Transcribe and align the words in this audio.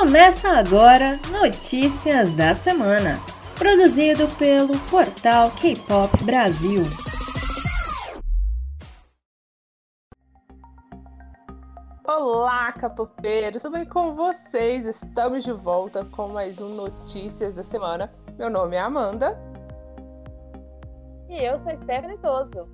Começa 0.00 0.50
agora 0.50 1.18
Notícias 1.28 2.32
da 2.32 2.54
Semana, 2.54 3.18
produzido 3.58 4.28
pelo 4.36 4.78
portal 4.88 5.50
K-Pop 5.50 6.22
Brasil. 6.22 6.84
Olá, 12.04 12.70
capopeiros! 12.74 13.60
Tudo 13.60 13.72
bem 13.72 13.86
com 13.86 14.14
vocês? 14.14 14.86
Estamos 14.86 15.42
de 15.42 15.52
volta 15.52 16.04
com 16.04 16.28
mais 16.28 16.56
um 16.60 16.76
Notícias 16.76 17.56
da 17.56 17.64
Semana. 17.64 18.08
Meu 18.38 18.48
nome 18.48 18.76
é 18.76 18.80
Amanda. 18.80 19.36
E 21.28 21.44
eu 21.44 21.58
sou 21.58 21.72
Stephanie 21.72 22.18
Toso. 22.18 22.68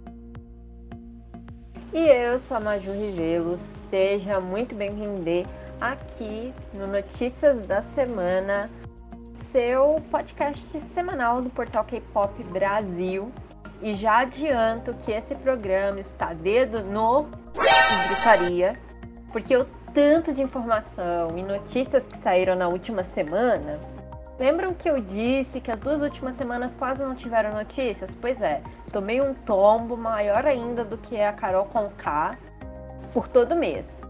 E 1.90 2.06
eu 2.06 2.38
sou 2.40 2.58
a 2.58 2.60
Maju 2.60 2.92
Rivelo. 2.92 3.58
Seja 3.88 4.38
muito 4.40 4.74
bem-vindo 4.74 5.22
aqui 5.80 6.52
no 6.72 6.86
Notícias 6.86 7.58
da 7.66 7.82
Semana, 7.82 8.70
seu 9.50 10.02
podcast 10.10 10.80
semanal 10.94 11.42
do 11.42 11.50
portal 11.50 11.84
K-Pop 11.84 12.42
Brasil. 12.44 13.30
E 13.82 13.94
já 13.94 14.20
adianto 14.20 14.94
que 14.94 15.12
esse 15.12 15.34
programa 15.34 16.00
está 16.00 16.32
dedo 16.32 16.82
no 16.82 17.26
gritaria, 18.08 18.78
porque 19.30 19.56
o 19.56 19.64
tanto 19.92 20.32
de 20.32 20.42
informação 20.42 21.36
e 21.36 21.42
notícias 21.42 22.02
que 22.04 22.18
saíram 22.18 22.56
na 22.56 22.68
última 22.68 23.04
semana. 23.04 23.78
Lembram 24.38 24.74
que 24.74 24.88
eu 24.88 25.00
disse 25.00 25.60
que 25.60 25.70
as 25.70 25.78
duas 25.78 26.02
últimas 26.02 26.36
semanas 26.36 26.74
quase 26.76 27.02
não 27.02 27.14
tiveram 27.14 27.52
notícias? 27.52 28.10
Pois 28.20 28.40
é, 28.40 28.62
tomei 28.90 29.20
um 29.20 29.34
tombo 29.34 29.96
maior 29.96 30.44
ainda 30.46 30.84
do 30.84 30.96
que 30.98 31.20
a 31.20 31.32
Carol 31.32 31.66
Conká 31.66 32.36
por 33.12 33.28
todo 33.28 33.54
mês 33.54 34.03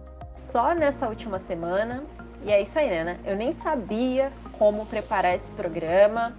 só 0.55 0.73
nessa 0.73 1.09
última 1.09 1.41
semana. 1.41 2.05
E 2.45 2.53
é 2.53 2.63
isso 2.63 2.79
aí, 2.79 2.89
né? 2.89 3.19
Eu 3.25 3.35
nem 3.35 3.57
sabia 3.57 4.31
como 4.57 4.87
preparar 4.87 5.35
esse 5.35 5.51
programa 5.53 6.33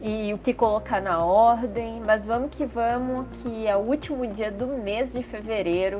e 0.00 0.32
o 0.32 0.38
que 0.38 0.54
colocar 0.54 1.02
na 1.02 1.22
ordem, 1.22 2.00
mas 2.00 2.24
vamos 2.24 2.50
que 2.56 2.64
vamos, 2.64 3.26
que 3.42 3.66
é 3.66 3.76
o 3.76 3.80
último 3.80 4.26
dia 4.26 4.50
do 4.50 4.66
mês 4.66 5.12
de 5.12 5.22
fevereiro 5.22 5.98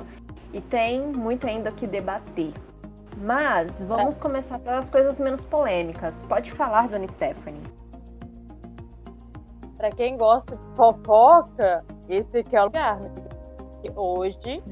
e 0.55 0.61
tem 0.63 1.03
muito 1.03 1.47
ainda 1.47 1.69
o 1.69 1.75
que 1.75 1.87
debater. 1.87 2.55
Mas 3.19 3.71
vamos 3.81 4.17
é. 4.17 4.21
começar 4.21 4.59
pelas 4.61 4.89
coisas 4.89 5.19
menos 5.19 5.45
polêmicas. 5.45 6.23
Pode 6.23 6.51
falar, 6.53 6.89
dona 6.89 7.07
Stephanie. 7.09 7.61
Para 9.77 9.91
quem 9.91 10.17
gosta 10.17 10.57
de 10.57 10.77
fofoca, 10.77 11.85
esse 12.09 12.39
aqui 12.39 12.57
é 12.57 12.63
o 12.63 12.65
lugar. 12.65 12.99
Né? 12.99 13.11
Hoje 13.95 14.63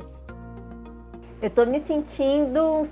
eu 1.41 1.51
tô 1.51 1.65
me 1.65 1.81
sentindo 1.81 2.81
um 2.81 2.85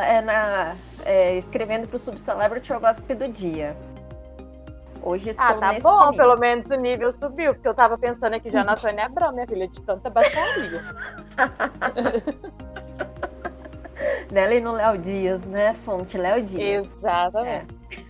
é, 0.00 0.22
na, 0.22 0.74
é, 1.04 1.36
escrevendo 1.38 1.86
pro 1.86 1.98
Subcelebrity 1.98 2.72
o 2.72 2.80
Gossip 2.80 3.14
do 3.14 3.28
dia. 3.28 3.76
Hoje 5.02 5.30
estou 5.30 5.44
Ah, 5.44 5.54
tá 5.54 5.72
bom, 5.80 6.10
nível. 6.10 6.16
pelo 6.16 6.36
menos 6.38 6.64
o 6.66 6.74
nível 6.76 7.12
subiu, 7.12 7.52
porque 7.52 7.68
eu 7.68 7.74
tava 7.74 7.98
pensando 7.98 8.34
aqui 8.34 8.48
já 8.48 8.64
na 8.64 8.74
Sônia 8.76 9.04
Abrão, 9.04 9.32
minha 9.32 9.46
filha, 9.46 9.68
de 9.68 9.82
tanta 9.82 10.08
baixaria. 10.08 10.82
Nela 14.32 14.54
e 14.54 14.60
no 14.60 14.72
Léo 14.72 14.98
Dias, 14.98 15.44
né? 15.44 15.74
Fonte 15.84 16.16
Léo 16.16 16.42
Dias. 16.42 16.88
Exatamente. 16.96 17.74
É. 17.92 18.04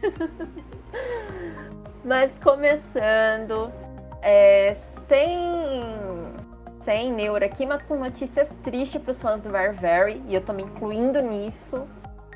Mas 2.04 2.30
começando, 2.38 3.72
é, 4.22 4.76
sem 5.08 5.80
sem 6.84 7.12
neura 7.12 7.46
aqui, 7.46 7.64
mas 7.64 7.82
com 7.82 7.96
notícias 7.96 8.48
tristes 8.62 9.00
para 9.00 9.12
os 9.12 9.20
fãs 9.20 9.40
do 9.40 9.50
Very 9.50 10.22
e 10.28 10.34
eu 10.34 10.40
tô 10.40 10.52
me 10.52 10.62
incluindo 10.62 11.20
nisso. 11.22 11.86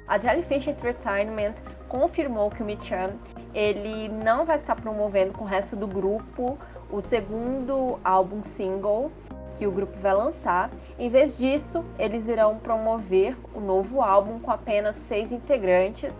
A 0.06 0.18
Jellyfish 0.18 0.66
Entertainment 0.66 1.54
confirmou 1.88 2.50
que 2.50 2.62
o 2.62 2.66
Michan 2.66 3.10
ele 3.54 4.08
não 4.08 4.44
vai 4.44 4.56
estar 4.56 4.74
promovendo 4.74 5.32
com 5.32 5.44
o 5.44 5.46
resto 5.46 5.76
do 5.76 5.86
grupo 5.86 6.58
o 6.90 7.00
segundo 7.00 7.98
álbum 8.02 8.42
single 8.42 9.10
que 9.58 9.66
o 9.66 9.70
grupo 9.70 9.98
vai 9.98 10.14
lançar. 10.14 10.70
Em 10.98 11.10
vez 11.10 11.36
disso, 11.36 11.84
eles 11.98 12.26
irão 12.28 12.58
promover 12.58 13.36
o 13.54 13.60
novo 13.60 14.00
álbum 14.00 14.38
com 14.38 14.50
apenas 14.50 14.96
seis 15.08 15.30
integrantes. 15.32 16.12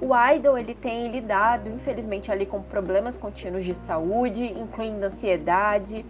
O 0.00 0.10
Idol 0.14 0.58
ele 0.58 0.74
tem 0.74 1.10
lidado, 1.10 1.70
infelizmente, 1.70 2.30
ali 2.30 2.44
com 2.44 2.60
problemas 2.60 3.16
contínuos 3.16 3.64
de 3.64 3.74
saúde, 3.86 4.44
incluindo 4.44 5.06
ansiedade, 5.06 6.04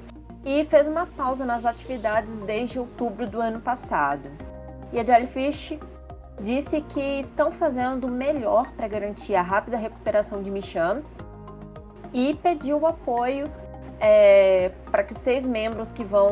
e 0.47 0.65
fez 0.67 0.87
uma 0.87 1.07
pausa 1.07 1.45
nas 1.45 1.65
atividades 1.65 2.31
desde 2.47 2.79
outubro 2.79 3.29
do 3.29 3.41
ano 3.41 3.61
passado. 3.61 4.31
E 4.93 5.01
a 5.01 5.05
Jellyfish 5.05 5.77
disse 6.41 6.83
que 6.83 7.21
estão 7.21 7.51
fazendo 7.51 8.07
o 8.07 8.11
melhor 8.11 8.71
para 8.77 8.87
garantir 8.87 9.35
a 9.35 9.43
rápida 9.43 9.77
recuperação 9.77 10.41
de 10.41 10.49
Micham 10.49 11.03
e 12.13 12.33
pediu 12.37 12.79
o 12.79 12.87
apoio 12.87 13.47
é, 13.99 14.71
para 14.89 15.03
que 15.03 15.15
os 15.15 15.19
seis 15.19 15.45
membros 15.45 15.91
que 15.91 16.05
vão 16.05 16.29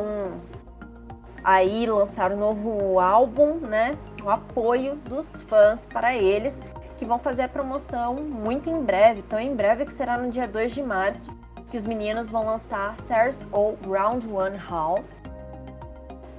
aí 1.43 1.85
lançar 1.85 2.31
o 2.31 2.37
um 2.37 2.39
novo 2.39 3.01
álbum, 3.01 3.57
né, 3.57 3.93
o 4.23 4.31
apoio 4.31 4.95
dos 4.95 5.27
fãs 5.43 5.85
para 5.87 6.15
eles, 6.15 6.55
que 6.97 7.05
vão 7.05 7.19
fazer 7.19 7.43
a 7.43 7.49
promoção 7.49 8.15
muito 8.15 8.71
em 8.71 8.81
breve, 8.81 9.23
tão 9.23 9.41
em 9.41 9.57
breve 9.57 9.87
que 9.87 9.95
será 9.95 10.17
no 10.17 10.31
dia 10.31 10.47
2 10.47 10.73
de 10.73 10.83
março, 10.83 11.29
que 11.75 11.79
os 11.79 11.89
meninos 11.89 12.31
vão 12.31 12.47
lançar 12.47 12.95
Stars 13.01 13.37
ou 13.51 13.77
Round 13.85 14.33
One 14.33 14.57
Hall. 14.57 15.05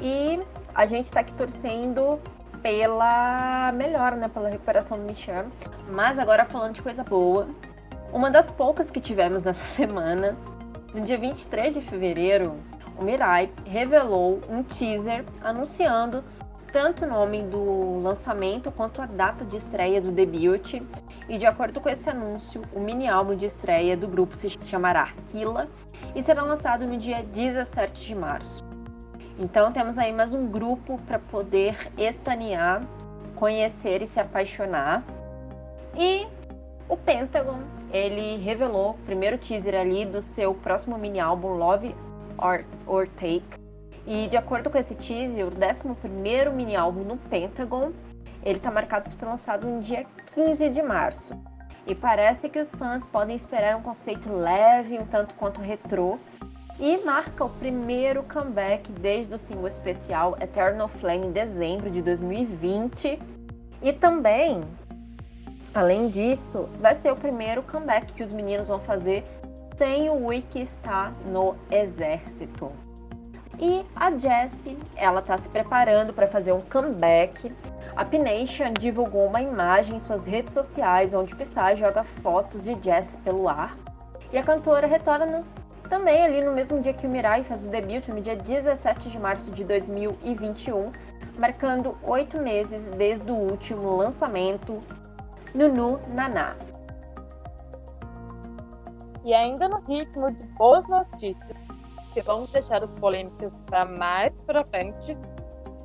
E 0.01 0.39
a 0.73 0.85
gente 0.85 1.07
está 1.07 1.19
aqui 1.19 1.33
torcendo 1.33 2.21
pela 2.61 3.69
melhora, 3.73 4.15
né? 4.15 4.29
Pela 4.29 4.47
recuperação 4.47 4.97
do 4.97 5.03
Michel. 5.03 5.47
Mas 5.91 6.17
agora 6.17 6.45
falando 6.45 6.75
de 6.75 6.81
coisa 6.81 7.03
boa. 7.03 7.49
Uma 8.13 8.31
das 8.31 8.49
poucas 8.49 8.89
que 8.89 9.01
tivemos 9.01 9.43
nessa 9.43 9.59
semana, 9.75 10.37
no 10.93 11.01
dia 11.01 11.17
23 11.17 11.73
de 11.73 11.81
fevereiro, 11.81 12.55
o 12.97 13.03
Mirai 13.03 13.51
revelou 13.65 14.39
um 14.49 14.63
teaser 14.63 15.25
anunciando 15.41 16.23
tanto 16.71 17.03
o 17.03 17.09
nome 17.09 17.41
do 17.43 17.99
lançamento 17.99 18.71
quanto 18.71 19.01
a 19.01 19.05
data 19.05 19.43
de 19.43 19.57
estreia 19.57 19.99
do 19.99 20.13
debut. 20.13 20.81
E 21.27 21.39
de 21.39 21.45
acordo 21.45 21.81
com 21.81 21.89
esse 21.89 22.07
anúncio, 22.07 22.61
o 22.71 22.79
mini 22.79 23.07
álbum 23.07 23.35
de 23.35 23.45
estreia 23.47 23.97
do 23.97 24.07
grupo 24.07 24.35
se 24.35 24.49
chamará 24.65 25.03
Aquila 25.03 25.67
e 26.13 26.21
será 26.21 26.43
lançado 26.43 26.85
no 26.85 26.97
dia 26.97 27.23
17 27.23 27.99
de 27.99 28.15
março. 28.15 28.63
Então 29.39 29.71
temos 29.71 29.97
aí 29.97 30.13
mais 30.13 30.33
um 30.33 30.47
grupo 30.47 31.01
para 31.01 31.17
poder 31.17 31.91
estanear, 31.97 32.83
conhecer 33.35 34.03
e 34.03 34.07
se 34.07 34.19
apaixonar. 34.19 35.03
E 35.97 36.27
o 36.87 36.95
Pentagon, 36.95 37.59
ele 37.91 38.37
revelou 38.37 38.91
o 38.91 39.05
primeiro 39.05 39.37
teaser 39.39 39.73
ali 39.73 40.05
do 40.05 40.21
seu 40.35 40.53
próximo 40.53 40.97
mini 40.97 41.19
álbum 41.19 41.55
Love 41.55 41.95
or, 42.37 42.63
or 42.85 43.07
Take, 43.07 43.43
e 44.05 44.27
de 44.27 44.37
acordo 44.37 44.69
com 44.69 44.77
esse 44.77 44.93
teaser, 44.93 45.47
o 45.47 45.49
11 45.49 46.49
mini 46.53 46.75
álbum 46.75 47.03
no 47.03 47.17
Pentagon, 47.17 47.91
ele 48.45 48.57
está 48.57 48.69
marcado 48.69 49.09
para 49.09 49.19
ser 49.19 49.25
lançado 49.25 49.67
no 49.67 49.81
dia 49.81 50.05
15 50.35 50.69
de 50.69 50.81
março. 50.81 51.33
E 51.87 51.93
parece 51.93 52.47
que 52.47 52.59
os 52.59 52.69
fãs 52.69 53.05
podem 53.07 53.35
esperar 53.35 53.75
um 53.75 53.81
conceito 53.81 54.31
leve, 54.31 54.97
um 54.97 55.05
tanto 55.05 55.33
quanto 55.35 55.59
retrô, 55.59 56.17
e 56.79 56.97
marca 57.03 57.43
o 57.43 57.49
primeiro 57.49 58.23
comeback 58.23 58.91
desde 58.91 59.33
o 59.33 59.37
single 59.37 59.67
especial 59.67 60.35
Eternal 60.41 60.87
Flame 60.87 61.27
em 61.27 61.31
dezembro 61.31 61.89
de 61.89 62.01
2020. 62.01 63.19
E 63.81 63.93
também, 63.93 64.61
além 65.73 66.09
disso, 66.09 66.69
vai 66.79 66.95
ser 66.95 67.11
o 67.11 67.15
primeiro 67.15 67.63
comeback 67.63 68.13
que 68.13 68.23
os 68.23 68.31
meninos 68.31 68.67
vão 68.67 68.79
fazer 68.79 69.23
sem 69.77 70.09
o 70.09 70.27
Wiki 70.27 70.61
estar 70.61 71.11
no 71.25 71.55
exército. 71.69 72.71
E 73.59 73.85
a 73.95 74.11
Jessie, 74.11 74.77
ela 74.95 75.21
está 75.21 75.37
se 75.37 75.47
preparando 75.49 76.13
para 76.13 76.27
fazer 76.27 76.51
um 76.51 76.61
comeback. 76.61 77.53
A 77.95 78.03
P-Nation 78.03 78.73
divulgou 78.77 79.25
uma 79.27 79.41
imagem 79.41 79.95
em 79.95 79.99
suas 79.99 80.25
redes 80.25 80.53
sociais 80.53 81.13
onde 81.13 81.33
Psy 81.33 81.77
joga 81.77 82.03
fotos 82.21 82.63
de 82.63 82.73
Jessie 82.83 83.17
pelo 83.23 83.47
ar. 83.47 83.77
E 84.33 84.37
a 84.37 84.43
cantora 84.43 84.85
retorna 84.85 85.43
também 85.89 86.25
ali 86.25 86.43
no 86.43 86.53
mesmo 86.53 86.81
dia 86.81 86.93
que 86.93 87.07
o 87.07 87.09
Mirai 87.09 87.43
faz 87.43 87.63
o 87.63 87.69
debut, 87.69 88.05
no 88.09 88.19
dia 88.19 88.35
17 88.35 89.09
de 89.09 89.17
março 89.17 89.49
de 89.51 89.63
2021, 89.63 90.91
marcando 91.37 91.97
oito 92.03 92.41
meses 92.41 92.81
desde 92.97 93.31
o 93.31 93.35
último 93.35 93.95
lançamento 93.95 94.83
Nunu 95.53 95.97
Naná. 96.09 96.53
E 99.23 99.33
ainda 99.33 99.69
no 99.69 99.79
ritmo 99.81 100.31
de 100.31 100.43
boas 100.57 100.85
notícias, 100.87 101.57
que 102.13 102.21
vamos 102.21 102.51
deixar 102.51 102.83
as 102.83 102.91
polêmicas 102.91 103.53
para 103.67 103.85
mais 103.85 104.33
para 104.41 104.65
frente, 104.65 105.17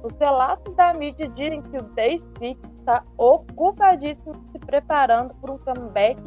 os 0.03 0.15
relatos 0.15 0.75
da 0.75 0.93
mídia 0.95 1.29
dizem 1.29 1.63
que 1.63 1.77
o 1.77 1.85
Day6 1.95 2.57
está 2.79 3.05
ocupadíssimo 3.17 4.35
se 4.51 4.59
preparando 4.59 5.35
por 5.35 5.51
um 5.51 5.59
comeback 5.59 6.21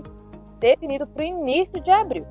definido 0.59 1.07
para 1.07 1.23
o 1.23 1.27
início 1.27 1.81
de 1.81 1.91
abril. 1.91 2.25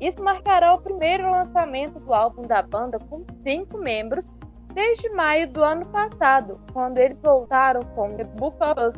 Isso 0.00 0.22
marcará 0.22 0.74
o 0.74 0.80
primeiro 0.80 1.30
lançamento 1.30 1.98
do 2.00 2.12
álbum 2.12 2.42
da 2.42 2.62
banda 2.62 2.98
com 3.08 3.24
cinco 3.42 3.78
membros 3.78 4.26
desde 4.74 5.08
maio 5.10 5.50
do 5.50 5.62
ano 5.62 5.86
passado, 5.86 6.60
quando 6.72 6.98
eles 6.98 7.18
voltaram 7.18 7.80
com 7.94 8.14
The 8.14 8.24
Book 8.24 8.56
of 8.62 8.80
Us. 8.80 8.96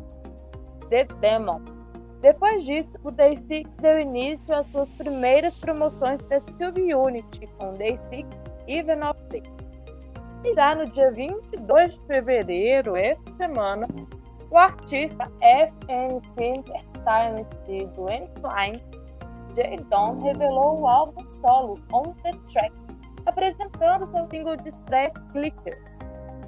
The 0.89 1.05
Demon. 1.21 1.61
Depois 2.23 2.65
disso, 2.65 2.99
o 3.05 3.11
Day 3.11 3.37
6 3.37 3.69
deu 3.81 4.01
início 4.01 4.55
às 4.55 4.67
suas 4.69 4.91
primeiras 4.93 5.55
promoções 5.57 6.21
da 6.23 6.39
Unity 6.99 7.47
com 7.59 7.73
Day 7.75 7.97
6 8.11 8.27
Even 8.67 9.01
of 9.07 9.21
Day. 9.29 9.56
Já 10.55 10.75
no 10.75 10.87
dia 10.87 11.11
22 11.11 11.99
de 11.99 12.07
fevereiro, 12.07 12.97
esta 12.97 13.37
semana, 13.37 13.87
o 14.51 14.59
artista 14.59 15.25
FNC 15.41 16.41
Entertainment 16.41 17.49
de 17.67 17.87
Dwayne 17.87 18.29
Klein, 18.41 18.81
J. 19.55 19.77
Don, 19.91 20.21
revelou 20.23 20.81
o 20.81 20.87
álbum 20.87 21.23
solo 21.41 21.75
On 21.93 22.15
The 22.23 22.31
Track, 22.53 22.73
apresentando 23.27 24.07
seu 24.07 24.27
single 24.31 24.57
de 24.57 24.71
estreia 24.71 25.11
Clicker. 25.33 25.83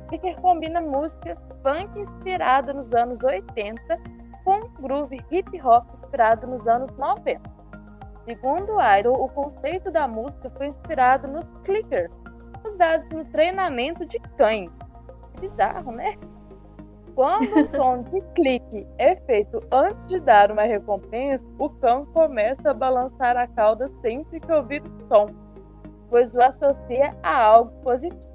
Clicker 0.09 0.41
combina 0.41 0.81
música 0.81 1.37
funk 1.63 1.99
inspirada 1.99 2.73
nos 2.73 2.95
anos 2.95 3.23
80 3.23 3.83
com 4.45 4.61
groove 4.81 5.19
hip 5.31 5.61
hop 5.63 5.85
inspirado 5.93 6.47
nos 6.47 6.67
anos 6.67 6.91
90. 6.93 7.41
Segundo 8.25 8.77
Idol, 8.99 9.15
o 9.15 9.29
conceito 9.29 9.91
da 9.91 10.07
música 10.07 10.51
foi 10.51 10.69
inspirado 10.69 11.27
nos 11.27 11.47
clickers, 11.65 12.15
usados 12.65 13.09
no 13.09 13.25
treinamento 13.27 14.05
de 14.07 14.19
cães. 14.37 14.71
Bizarro, 15.41 15.93
né? 15.93 16.17
Quando 17.15 17.53
o 17.53 17.67
som 17.77 18.03
de 18.03 18.21
clique 18.37 18.87
é 18.99 19.17
feito 19.17 19.61
antes 19.73 20.07
de 20.07 20.21
dar 20.21 20.53
uma 20.53 20.63
recompensa, 20.63 21.45
o 21.59 21.69
cão 21.69 22.07
começa 22.07 22.71
a 22.71 22.75
balançar 22.75 23.37
a 23.37 23.47
cauda 23.49 23.89
sempre 24.01 24.39
que 24.39 24.53
ouvir 24.53 24.83
o 24.83 25.09
som, 25.09 25.27
pois 26.09 26.33
o 26.35 26.41
associa 26.41 27.17
a 27.25 27.43
algo 27.43 27.73
positivo. 27.83 28.29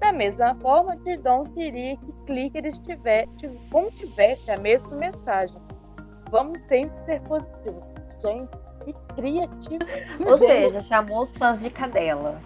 Da 0.00 0.12
mesma 0.12 0.54
forma, 0.56 0.96
Didon 0.98 1.44
queria 1.44 1.96
que 1.96 2.12
Clicker 2.26 2.66
estiver, 2.66 3.26
contivesse 3.70 4.50
a 4.50 4.58
mesma 4.58 4.96
mensagem. 4.96 5.56
Vamos 6.30 6.60
sempre 6.62 6.96
ser 7.04 7.20
positivos. 7.22 7.84
Gente, 8.20 8.50
que 8.84 8.92
criativo. 9.14 9.84
Ou 10.26 10.36
seja, 10.36 10.80
chamou 10.80 11.22
os 11.22 11.36
fãs 11.36 11.60
de 11.60 11.70
cadela. 11.70 12.40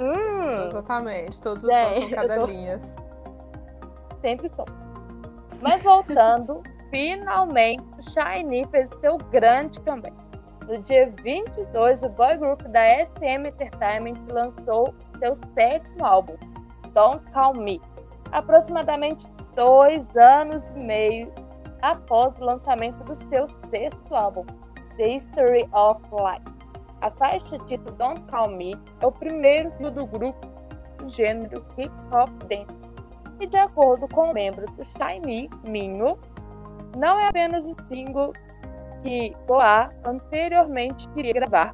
Hum, 0.00 0.68
Exatamente, 0.68 1.40
todos 1.40 1.64
os 1.64 1.70
fãs 1.70 2.00
são 2.00 2.10
cadelinhas. 2.10 2.80
Tô... 2.80 4.16
Sempre 4.20 4.48
são. 4.50 4.64
Mas 5.60 5.82
voltando, 5.82 6.62
finalmente 6.90 7.82
o 7.98 8.02
Shiny 8.02 8.64
fez 8.70 8.90
o 8.92 9.00
seu 9.00 9.18
grande 9.30 9.80
comeback. 9.80 10.14
No 10.66 10.78
dia 10.82 11.12
22, 11.22 12.02
o 12.02 12.08
boy 12.10 12.36
group 12.36 12.62
da 12.64 13.04
SM 13.06 13.48
Entertainment 13.48 14.18
lançou 14.30 14.94
seu 15.18 15.34
sétimo 15.54 16.04
álbum, 16.04 16.36
Don't 16.92 17.24
Call 17.32 17.54
Me, 17.54 17.80
aproximadamente 18.32 19.26
dois 19.54 20.14
anos 20.16 20.68
e 20.70 20.78
meio 20.78 21.32
após 21.82 22.38
o 22.38 22.44
lançamento 22.44 23.02
do 23.04 23.14
seu 23.14 23.46
sexto 23.70 24.14
álbum, 24.14 24.44
The 24.96 25.08
History 25.08 25.68
of 25.72 26.02
Life. 26.12 26.57
A 27.00 27.10
faixa 27.12 27.58
título 27.60 27.96
Don't 27.96 28.22
Call 28.22 28.50
Me 28.50 28.74
é 29.00 29.06
o 29.06 29.12
primeiro 29.12 29.70
do 29.90 30.06
grupo 30.06 30.46
do 30.98 31.08
gênero 31.08 31.64
hip 31.76 31.92
hop 32.12 32.30
dance. 32.48 32.76
E 33.40 33.46
de 33.46 33.56
acordo 33.56 34.08
com 34.08 34.32
membros 34.32 34.70
do 34.72 34.84
Shiny 34.84 35.48
Minho, 35.68 36.18
não 36.96 37.20
é 37.20 37.28
apenas 37.28 37.64
o 37.66 37.76
single 37.88 38.32
que 39.02 39.32
Boa 39.46 39.90
anteriormente 40.04 41.08
queria 41.10 41.32
gravar, 41.32 41.72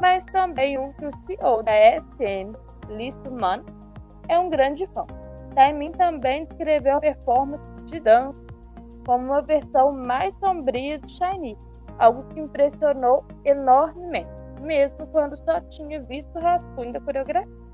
mas 0.00 0.24
também 0.26 0.78
um 0.78 0.92
que 0.92 1.06
o 1.06 1.10
CEO 1.12 1.62
da 1.64 1.72
SM, 1.72 2.52
Listman, 2.88 3.64
é 4.28 4.38
um 4.38 4.48
grande 4.48 4.86
fã. 4.94 5.04
Taimin 5.54 5.90
também 5.92 6.44
descreveu 6.44 6.96
a 6.96 7.00
performance 7.00 7.64
de 7.86 7.98
dança 7.98 8.40
como 9.04 9.24
uma 9.24 9.42
versão 9.42 9.92
mais 9.92 10.34
sombria 10.36 10.98
do 10.98 11.08
Shiny, 11.10 11.56
algo 11.98 12.22
que 12.28 12.40
impressionou 12.40 13.24
enormemente, 13.44 14.28
mesmo 14.60 15.06
quando 15.08 15.36
só 15.36 15.60
tinha 15.62 16.02
visto 16.02 16.34
o 16.36 16.40
rascunho 16.40 16.92
da 16.92 17.00
coreografia. 17.00 17.68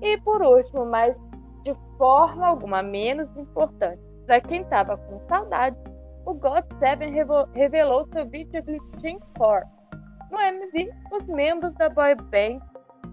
E 0.00 0.18
por 0.18 0.42
último, 0.42 0.84
mas 0.84 1.20
de 1.64 1.74
forma 1.96 2.46
alguma 2.46 2.82
menos 2.82 3.30
importante, 3.36 4.02
para 4.26 4.40
quem 4.40 4.62
estava 4.62 4.96
com 4.96 5.20
saudade, 5.28 5.76
o 6.24 6.34
GOT7 6.34 7.48
revelou 7.54 8.06
seu 8.12 8.26
videoclipe 8.26 8.96
Team 9.00 9.18
4 9.36 9.82
no 10.32 10.40
MV, 10.40 10.90
os 11.12 11.26
membros 11.26 11.74
da 11.74 11.90
boy 11.90 12.14
band 12.14 12.58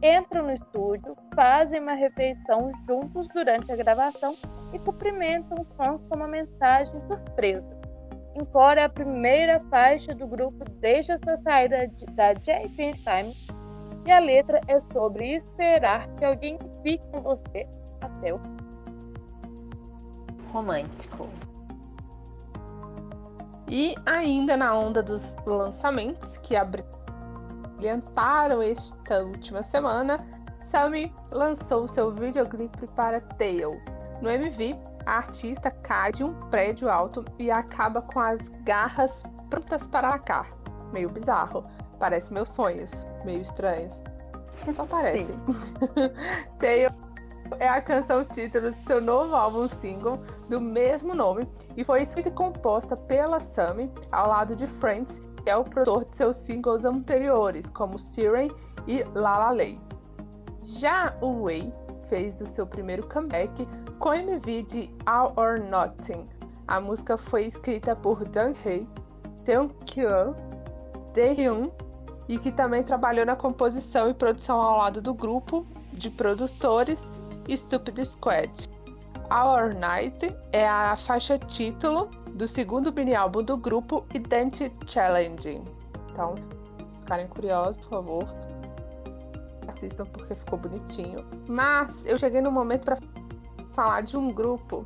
entram 0.01 0.45
no 0.45 0.53
estúdio, 0.53 1.17
fazem 1.35 1.81
uma 1.81 1.93
refeição 1.93 2.71
juntos 2.87 3.27
durante 3.27 3.69
a 3.71 3.75
gravação 3.75 4.37
e 4.71 4.79
cumprimentam 4.79 5.57
os 5.59 5.67
fãs 5.75 6.01
com 6.03 6.15
uma 6.15 6.27
mensagem 6.27 6.99
surpresa. 7.07 7.78
É 8.35 8.83
a 8.83 8.89
primeira 8.89 9.59
faixa 9.69 10.13
do 10.13 10.27
grupo 10.27 10.63
desde 10.79 11.13
a 11.13 11.17
sua 11.17 11.37
saída 11.37 11.89
da 12.13 12.33
JP 12.33 12.93
Time 12.93 13.35
e 14.05 14.11
a 14.11 14.19
letra 14.19 14.59
é 14.67 14.79
sobre 14.93 15.35
esperar 15.35 16.07
que 16.15 16.23
alguém 16.23 16.57
fique 16.83 17.03
com 17.11 17.21
você 17.21 17.67
até 18.01 18.33
o 18.33 18.39
romântico. 20.51 21.27
E 23.67 23.95
ainda 24.05 24.57
na 24.57 24.73
onda 24.77 25.03
dos 25.03 25.35
lançamentos 25.45 26.37
que 26.37 26.55
abriram 26.55 26.99
brilhantaram 27.79 28.61
esta 28.61 29.23
última 29.23 29.63
semana, 29.63 30.17
Sammy 30.69 31.11
lançou 31.31 31.87
seu 31.87 32.11
videoclipe 32.11 32.85
para 32.87 33.21
Tail. 33.21 33.81
No 34.21 34.29
MV, 34.29 34.75
a 35.09 35.17
artista 35.17 35.71
cai 35.71 36.11
de 36.11 36.23
um 36.23 36.33
prédio 36.51 36.87
alto 36.87 37.25
e 37.39 37.49
acaba 37.49 37.99
com 37.99 38.19
as 38.19 38.47
garras 38.63 39.23
prontas 39.49 39.85
para 39.87 40.09
atacar. 40.09 40.49
Meio 40.93 41.09
bizarro. 41.09 41.63
Parece 41.97 42.31
meus 42.31 42.49
sonhos. 42.49 42.91
Meio 43.25 43.41
estranhos. 43.41 43.93
Só 44.75 44.85
parece. 44.85 45.25
Tail 46.59 46.89
é 47.59 47.67
a 47.67 47.81
canção 47.81 48.23
título 48.23 48.71
de 48.71 48.85
seu 48.85 49.01
novo 49.01 49.35
álbum 49.35 49.67
single 49.67 50.21
do 50.47 50.61
mesmo 50.61 51.15
nome 51.15 51.41
e 51.75 51.83
foi 51.83 52.03
escrita 52.03 52.29
e 52.29 52.31
composta 52.31 52.95
pela 52.95 53.39
Sammy 53.39 53.91
ao 54.11 54.27
lado 54.27 54.55
de 54.55 54.67
Friends 54.67 55.19
é 55.47 55.55
o 55.55 55.63
produtor 55.63 56.05
de 56.05 56.17
seus 56.17 56.37
singles 56.37 56.85
anteriores, 56.85 57.67
como 57.69 57.97
Siren 57.97 58.49
e 58.85 59.03
La 59.15 59.37
La 59.37 59.51
Lay. 59.51 59.79
Já 60.65 61.17
o 61.19 61.45
Way 61.45 61.73
fez 62.09 62.41
o 62.41 62.47
seu 62.47 62.65
primeiro 62.67 63.07
comeback 63.07 63.67
com 63.99 64.13
MV 64.13 64.63
de 64.63 64.89
All 65.05 65.33
or 65.37 65.59
Nothing. 65.59 66.27
A 66.67 66.79
música 66.79 67.17
foi 67.17 67.45
escrita 67.45 67.95
por 67.95 68.25
Dan 68.25 68.53
Hei, 68.65 68.87
Teon 69.45 69.69
Kyun, 69.85 70.33
Daehyun 71.15 71.69
e 72.27 72.37
que 72.37 72.51
também 72.51 72.83
trabalhou 72.83 73.25
na 73.25 73.35
composição 73.35 74.09
e 74.09 74.13
produção 74.13 74.59
ao 74.59 74.77
lado 74.77 75.01
do 75.01 75.13
grupo 75.13 75.65
de 75.93 76.09
produtores 76.09 77.11
Stupid 77.49 78.05
Squad. 78.05 78.51
Our 79.31 79.73
Night 79.75 80.35
é 80.51 80.67
a 80.67 80.95
faixa 80.95 81.37
título 81.37 82.09
do 82.33 82.47
segundo 82.47 82.91
mini 82.91 83.15
álbum 83.15 83.43
do 83.43 83.57
grupo 83.57 84.05
Identity 84.13 84.73
Challenge. 84.87 85.61
Então, 86.11 86.35
se 86.37 86.99
ficarem 86.99 87.27
curiosos, 87.27 87.77
por 87.77 87.89
favor, 87.89 88.48
assistam 89.69 90.05
porque 90.05 90.33
ficou 90.33 90.59
bonitinho. 90.59 91.25
Mas 91.47 91.93
eu 92.05 92.17
cheguei 92.17 92.41
no 92.41 92.51
momento 92.51 92.85
para 92.85 92.97
falar 93.73 94.01
de 94.01 94.17
um 94.17 94.27
grupo 94.29 94.83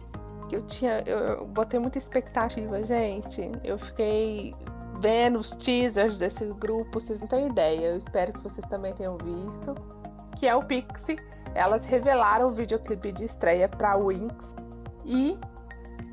que 0.49 0.55
eu 0.55 0.61
tinha, 0.67 1.03
eu 1.05 1.45
botei 1.45 1.79
muita 1.79 1.97
expectativa, 1.97 2.83
gente. 2.83 3.51
Eu 3.63 3.77
fiquei 3.77 4.53
vendo 4.99 5.39
os 5.39 5.49
teasers 5.51 6.19
desse 6.19 6.45
grupo, 6.45 6.99
vocês 6.99 7.19
não 7.19 7.27
têm 7.27 7.47
ideia. 7.47 7.87
Eu 7.87 7.97
espero 7.97 8.33
que 8.33 8.39
vocês 8.39 8.65
também 8.67 8.93
tenham 8.93 9.17
visto. 9.17 9.75
Que 10.37 10.47
é 10.47 10.55
o 10.55 10.61
Pixie. 10.61 11.17
Elas 11.55 11.83
revelaram 11.85 12.49
o 12.49 12.51
videoclipe 12.51 13.11
de 13.11 13.25
estreia 13.25 13.67
para 13.67 13.97
Winx 13.97 14.55
e 15.05 15.37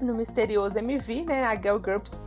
no 0.01 0.15
misterioso 0.15 0.79
MV, 0.79 1.25
né, 1.25 1.45
a 1.45 1.55
Girl 1.55 1.79
Girls 1.79 2.21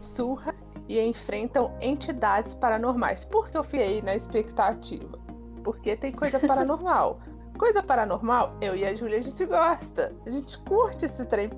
surra 0.00 0.54
e 0.88 1.00
enfrentam 1.00 1.72
entidades 1.80 2.54
paranormais. 2.54 3.24
Por 3.24 3.48
que 3.48 3.56
eu 3.56 3.64
fiquei 3.64 4.02
na 4.02 4.14
expectativa? 4.14 5.21
Porque 5.62 5.96
tem 5.96 6.12
coisa 6.12 6.38
paranormal. 6.40 7.20
coisa 7.58 7.82
paranormal, 7.82 8.56
eu 8.60 8.74
e 8.74 8.84
a 8.84 8.94
Júlia 8.94 9.18
a 9.18 9.22
gente 9.22 9.44
gosta. 9.44 10.12
A 10.26 10.30
gente 10.30 10.58
curte 10.64 11.04
esse 11.06 11.24
trem 11.26 11.50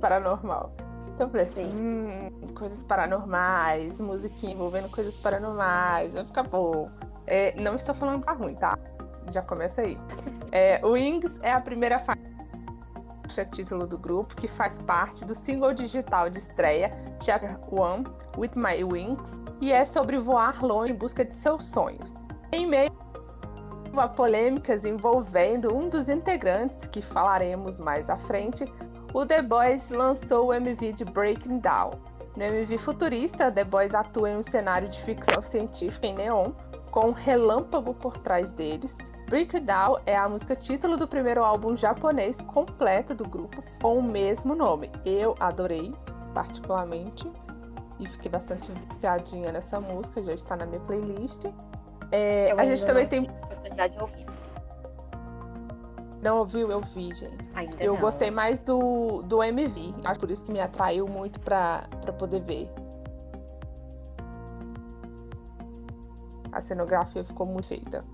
paranormal. 0.00 0.72
Então 1.14 1.26
eu 1.26 1.30
falei 1.30 1.46
assim, 1.46 1.64
hum, 1.64 2.54
coisas 2.54 2.82
paranormais, 2.82 3.98
musiquinha 3.98 4.52
envolvendo 4.52 4.88
coisas 4.88 5.14
paranormais, 5.16 6.14
vai 6.14 6.24
ficar 6.24 6.44
bom. 6.44 6.88
É, 7.26 7.60
não 7.60 7.74
estou 7.74 7.94
falando 7.94 8.20
que 8.20 8.26
tá 8.26 8.32
ruim, 8.32 8.54
tá? 8.54 8.78
Já 9.32 9.42
começa 9.42 9.80
aí. 9.80 9.98
É, 10.52 10.80
Wings 10.86 11.38
é 11.42 11.52
a 11.52 11.60
primeira 11.60 11.98
faixa 11.98 13.44
título 13.52 13.86
do 13.86 13.98
grupo, 13.98 14.34
que 14.34 14.48
faz 14.48 14.78
parte 14.78 15.24
do 15.24 15.34
single 15.34 15.74
digital 15.74 16.30
de 16.30 16.38
estreia 16.38 16.92
Chapter 17.22 17.58
One 17.70 18.04
With 18.36 18.52
My 18.54 18.82
Wings 18.84 19.40
e 19.60 19.72
é 19.72 19.84
sobre 19.84 20.18
voar 20.18 20.64
longe 20.64 20.92
em 20.92 20.96
busca 20.96 21.24
de 21.24 21.34
seus 21.34 21.64
sonhos. 21.64 22.12
Em 22.52 22.66
meio 22.66 22.90
a 23.96 24.08
polêmicas 24.08 24.84
envolvendo 24.84 25.74
um 25.74 25.88
dos 25.88 26.08
integrantes, 26.08 26.86
que 26.88 27.02
falaremos 27.02 27.78
mais 27.78 28.08
à 28.10 28.16
frente, 28.18 28.64
o 29.12 29.24
The 29.24 29.42
Boys 29.42 29.88
lançou 29.88 30.48
o 30.48 30.54
MV 30.54 30.92
de 30.92 31.04
Breaking 31.04 31.58
Down. 31.58 31.90
No 32.36 32.44
MV 32.44 32.78
futurista, 32.78 33.50
The 33.50 33.64
Boys 33.64 33.94
atua 33.94 34.30
em 34.30 34.36
um 34.36 34.42
cenário 34.50 34.88
de 34.88 35.02
ficção 35.04 35.42
científica 35.42 36.06
em 36.06 36.14
neon, 36.14 36.52
com 36.90 37.08
um 37.08 37.12
relâmpago 37.12 37.94
por 37.94 38.16
trás 38.18 38.50
deles. 38.52 38.94
Breakdown 39.28 39.98
é 40.06 40.16
a 40.16 40.28
música 40.28 40.56
título 40.56 40.96
do 40.96 41.06
primeiro 41.06 41.44
álbum 41.44 41.76
japonês 41.76 42.40
completo 42.42 43.14
do 43.14 43.28
grupo, 43.28 43.62
com 43.82 43.98
o 43.98 44.02
mesmo 44.02 44.54
nome. 44.54 44.90
Eu 45.04 45.34
adorei, 45.38 45.94
particularmente, 46.32 47.30
e 48.00 48.08
fiquei 48.08 48.30
bastante 48.30 48.70
viciadinha 48.72 49.52
nessa 49.52 49.80
música, 49.80 50.22
já 50.22 50.32
está 50.32 50.56
na 50.56 50.64
minha 50.64 50.80
playlist. 50.80 51.44
É, 52.10 52.52
a 52.56 52.64
gente 52.64 52.86
também 52.86 53.06
tem. 53.06 53.28
Oportunidade 53.58 53.96
de 53.96 54.02
ouvir. 54.02 54.26
Não 56.22 56.38
ouviu? 56.38 56.70
Eu 56.70 56.80
vi, 56.80 57.14
gente. 57.14 57.48
Ainda 57.54 57.76
Eu 57.82 57.94
não. 57.94 58.00
gostei 58.00 58.30
mais 58.30 58.58
do, 58.60 59.22
do 59.22 59.42
MV. 59.42 59.94
Acho 60.04 60.18
por 60.20 60.30
isso 60.30 60.42
que 60.42 60.52
me 60.52 60.60
atraiu 60.60 61.06
muito 61.06 61.40
pra, 61.40 61.84
pra 62.02 62.12
poder 62.12 62.40
ver. 62.40 62.68
A 66.52 66.60
cenografia 66.62 67.24
ficou 67.24 67.46
muito 67.46 67.68
feita. 67.68 68.04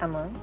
Amanda? 0.00 0.38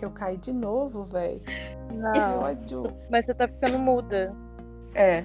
Eu 0.00 0.10
caí 0.10 0.36
de 0.38 0.52
novo, 0.52 1.04
velho. 1.04 1.40
Não, 1.92 2.40
ódio. 2.40 2.84
mas 3.10 3.26
você 3.26 3.34
tá 3.34 3.46
ficando 3.46 3.78
muda. 3.78 4.34
É. 4.94 5.24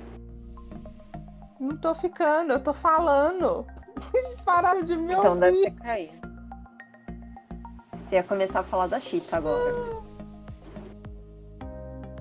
Não 1.59 1.75
tô 1.77 1.95
ficando, 1.95 2.53
eu 2.53 2.63
tô 2.63 2.73
falando. 2.73 3.65
Eles 4.13 4.39
pararam 4.41 4.81
de 4.81 4.95
me 4.95 5.13
Então 5.13 5.37
deve 5.37 5.57
ouvir. 5.57 5.71
ter 5.71 5.79
caído. 5.81 6.27
Você 8.09 8.15
ia 8.15 8.23
começar 8.23 8.59
a 8.61 8.63
falar 8.63 8.87
da 8.87 8.99
Chita 8.99 9.37
agora. 9.37 9.73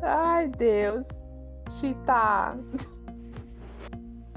Ai, 0.03 0.49
Deus. 0.49 1.07
Chita. 1.79 2.57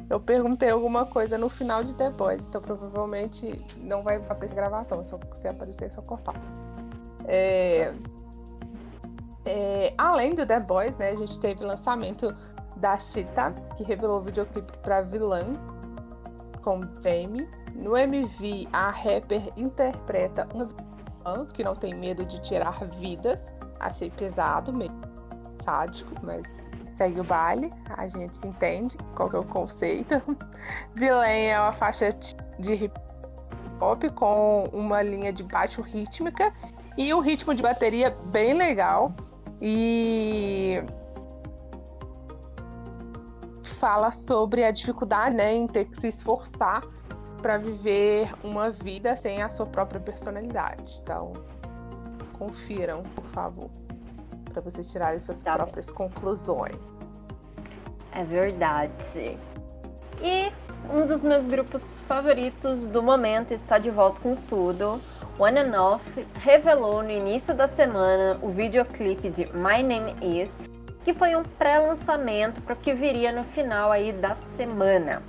Eu 0.10 0.20
perguntei 0.20 0.70
alguma 0.70 1.06
coisa 1.06 1.38
no 1.38 1.50
final 1.50 1.84
de 1.84 1.94
The 1.94 2.10
Boys, 2.10 2.42
então 2.42 2.62
provavelmente 2.62 3.64
não 3.78 4.02
vai 4.02 4.16
aparecer 4.16 4.56
gravação. 4.56 5.06
Só, 5.06 5.20
se 5.36 5.48
aparecer, 5.48 5.86
é 5.86 5.90
só 5.90 6.02
cortar. 6.02 6.34
É, 7.28 7.94
é, 9.46 9.94
além 9.98 10.34
do 10.34 10.48
The 10.48 10.60
Boys, 10.62 10.98
né, 10.98 11.12
a 11.12 11.16
gente 11.16 11.40
teve 11.40 11.64
lançamento 11.64 12.36
da 12.80 12.98
Cheetah, 12.98 13.54
que 13.76 13.84
revelou 13.84 14.20
o 14.20 14.22
videoclipe 14.22 14.78
para 14.80 15.02
vilã 15.02 15.42
com 16.62 16.82
Jamie. 17.04 17.48
No 17.76 17.96
MV, 17.96 18.68
a 18.74 18.90
rapper 18.90 19.52
interpreta 19.56 20.48
uma 20.54 20.66
vilã 20.66 21.46
que 21.46 21.64
não 21.64 21.76
tem 21.76 21.94
medo 21.94 22.26
de 22.26 22.42
tirar 22.42 22.84
vidas. 23.00 23.40
Achei 23.80 24.10
pesado, 24.10 24.74
meio 24.74 24.92
sádico, 25.64 26.14
mas 26.24 26.44
segue 26.98 27.22
o 27.22 27.24
baile, 27.24 27.72
a 27.96 28.08
gente 28.10 28.46
entende 28.46 28.98
qual 29.16 29.30
é 29.32 29.40
o 29.40 29.46
conceito. 29.46 30.22
Villain 30.96 31.46
é 31.46 31.60
uma 31.60 31.72
faixa 31.74 32.14
de 32.60 32.74
hip 32.74 33.00
hop 33.80 34.04
com 34.16 34.66
uma 34.74 35.02
linha 35.02 35.32
de 35.32 35.42
baixo 35.44 35.82
rítmica 35.82 36.54
e 36.98 37.14
um 37.14 37.22
ritmo 37.22 37.56
de 37.56 37.62
bateria 37.62 38.16
bem 38.26 38.54
legal. 38.54 39.14
E 39.62 40.84
fala 43.80 44.12
sobre 44.12 44.64
a 44.64 44.72
dificuldade 44.72 45.36
né, 45.36 45.54
em 45.54 45.68
ter 45.68 45.86
que 45.86 46.00
se 46.00 46.08
esforçar 46.08 46.84
para 47.42 47.58
viver 47.58 48.30
uma 48.44 48.70
vida 48.70 49.16
sem 49.16 49.42
a 49.42 49.50
sua 49.50 49.66
própria 49.66 50.00
personalidade. 50.00 51.00
Então, 51.02 51.34
confiram, 52.38 53.04
por 53.16 53.26
favor, 53.26 53.70
para 54.52 54.62
vocês 54.62 54.92
tirarem 54.92 55.20
suas 55.20 55.40
Tá 55.40 55.56
próprias 55.56 55.90
conclusões. 55.90 56.94
É 58.12 58.24
verdade. 58.24 59.38
E 60.22 60.52
um 60.92 61.06
dos 61.06 61.22
meus 61.22 61.44
grupos 61.46 61.82
favoritos 62.08 62.88
do 62.88 63.02
momento 63.02 63.54
está 63.54 63.78
de 63.78 63.90
volta 63.90 64.20
com 64.22 64.36
tudo. 64.36 65.00
One 65.38 65.58
and 65.58 65.82
Off 65.82 66.04
revelou 66.40 67.02
no 67.02 67.12
início 67.12 67.54
da 67.54 67.68
semana 67.68 68.38
o 68.42 68.50
videoclipe 68.50 69.30
de 69.30 69.46
My 69.54 69.82
Name 69.82 70.14
Is, 70.22 70.50
que 71.04 71.14
foi 71.14 71.36
um 71.36 71.44
pré-lançamento 71.44 72.62
para 72.62 72.74
o 72.74 72.78
que 72.78 72.94
viria 72.94 73.32
no 73.32 73.44
final 73.44 73.92
aí 73.92 74.12
da 74.12 74.36
semana. 74.58 75.22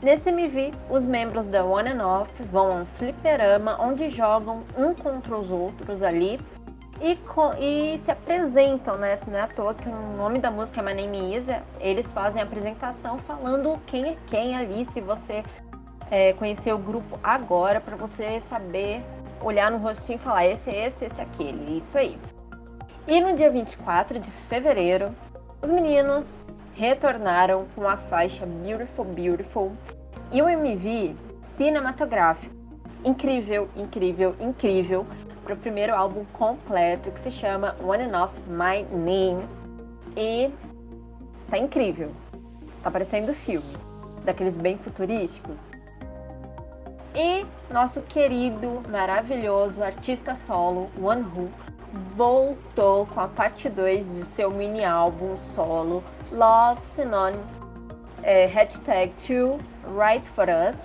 Nesse 0.00 0.28
MV, 0.28 0.72
os 0.88 1.04
membros 1.04 1.46
da 1.48 1.64
One 1.64 1.90
and 1.90 2.06
Off 2.06 2.30
vão 2.52 2.70
a 2.70 2.74
um 2.76 2.84
fliperama 2.84 3.76
onde 3.80 4.10
jogam 4.10 4.62
um 4.76 4.94
contra 4.94 5.36
os 5.36 5.50
outros 5.50 6.02
ali 6.02 6.38
e, 7.00 7.18
e 7.58 8.00
se 8.04 8.10
apresentam, 8.10 8.96
né? 8.96 9.18
Não 9.26 9.36
é 9.36 9.42
à 9.42 9.48
toa 9.48 9.74
que 9.74 9.88
o 9.88 10.16
nome 10.16 10.38
da 10.38 10.50
música 10.50 10.80
é 10.80 10.84
My 10.84 10.94
Name 10.94 11.36
Is, 11.36 11.48
é- 11.48 11.62
eles 11.80 12.06
fazem 12.12 12.40
a 12.40 12.44
apresentação 12.44 13.18
falando 13.18 13.78
quem 13.86 14.10
é 14.10 14.16
quem 14.28 14.56
ali, 14.56 14.86
se 14.92 15.00
você 15.00 15.42
é, 16.10 16.32
conhecer 16.34 16.72
o 16.72 16.78
grupo 16.78 17.18
agora, 17.22 17.80
para 17.80 17.96
você 17.96 18.40
saber 18.48 19.02
olhar 19.42 19.70
no 19.70 19.78
rostinho 19.78 20.16
e 20.16 20.22
falar 20.22 20.46
esse, 20.46 20.70
esse, 20.70 21.04
esse, 21.04 21.20
aquele, 21.20 21.78
isso 21.78 21.98
aí. 21.98 22.18
E 23.08 23.22
no 23.22 23.34
dia 23.34 23.50
24 23.50 24.20
de 24.20 24.30
fevereiro, 24.50 25.14
os 25.62 25.70
meninos 25.70 26.26
retornaram 26.74 27.64
com 27.74 27.88
a 27.88 27.96
faixa 27.96 28.44
Beautiful 28.44 29.06
Beautiful 29.06 29.72
e 30.30 30.42
o 30.42 30.46
MV 30.46 31.16
cinematográfico. 31.56 32.54
Incrível, 33.02 33.66
incrível, 33.74 34.36
incrível 34.38 35.06
para 35.42 35.54
o 35.54 35.56
primeiro 35.56 35.94
álbum 35.94 36.26
completo 36.34 37.10
que 37.12 37.22
se 37.22 37.30
chama 37.30 37.74
One 37.82 38.04
and 38.04 38.24
Off 38.24 38.34
My 38.46 38.82
Name. 38.92 39.48
E 40.14 40.50
tá 41.48 41.56
incrível. 41.56 42.12
Tá 42.82 42.90
parecendo 42.90 43.32
filme, 43.32 43.74
daqueles 44.22 44.54
bem 44.54 44.76
futurísticos. 44.76 45.56
E 47.14 47.46
nosso 47.72 48.02
querido, 48.02 48.82
maravilhoso 48.90 49.82
artista 49.82 50.36
solo, 50.46 50.90
One 51.00 51.22
Who, 51.22 51.48
voltou 52.16 53.06
com 53.06 53.20
a 53.20 53.28
parte 53.28 53.68
2 53.68 54.06
de 54.14 54.24
seu 54.34 54.50
mini 54.50 54.84
álbum 54.84 55.38
solo 55.54 56.02
Love 56.30 56.80
Synonym 56.94 57.40
é, 58.22 58.46
hashtag 58.46 59.12
2 59.26 59.60
Right 59.96 60.28
For 60.30 60.46
Us. 60.48 60.76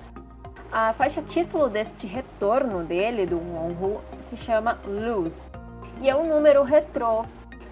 A 0.72 0.94
faixa 0.94 1.22
título 1.22 1.70
deste 1.70 2.08
retorno 2.08 2.84
dele, 2.84 3.26
do 3.26 3.38
Wonhu, 3.38 4.02
se 4.30 4.38
chama 4.38 4.80
Lose. 4.88 5.36
E 6.02 6.10
é 6.10 6.16
um 6.16 6.28
número 6.28 6.64
retrô. 6.64 7.26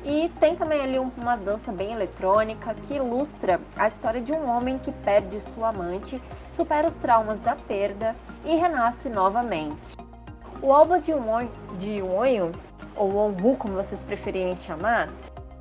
E 0.04 0.30
tem 0.40 0.56
também 0.56 0.82
ali 0.82 1.00
um- 1.00 1.12
uma 1.22 1.36
dança 1.36 1.72
bem 1.72 1.92
eletrônica 1.94 2.74
que 2.88 2.96
ilustra 2.96 3.60
a 3.76 3.88
história 3.88 4.22
de 4.22 4.32
um 4.32 4.50
homem 4.50 4.78
que 4.80 4.92
perde 4.92 5.42
sua 5.42 5.70
amante, 5.70 6.22
supera 6.54 6.88
os 6.88 6.96
traumas 6.96 7.40
da 7.42 7.56
perda 7.56 8.16
e 8.44 8.56
renasce 8.56 9.10
novamente. 9.10 9.96
O 10.62 10.72
álbum 10.72 11.00
de 11.00 12.02
Wonho, 12.02 12.52
ou 12.96 13.10
Wonhu, 13.12 13.56
como 13.58 13.76
vocês 13.76 14.02
preferirem 14.02 14.58
chamar, 14.62 15.10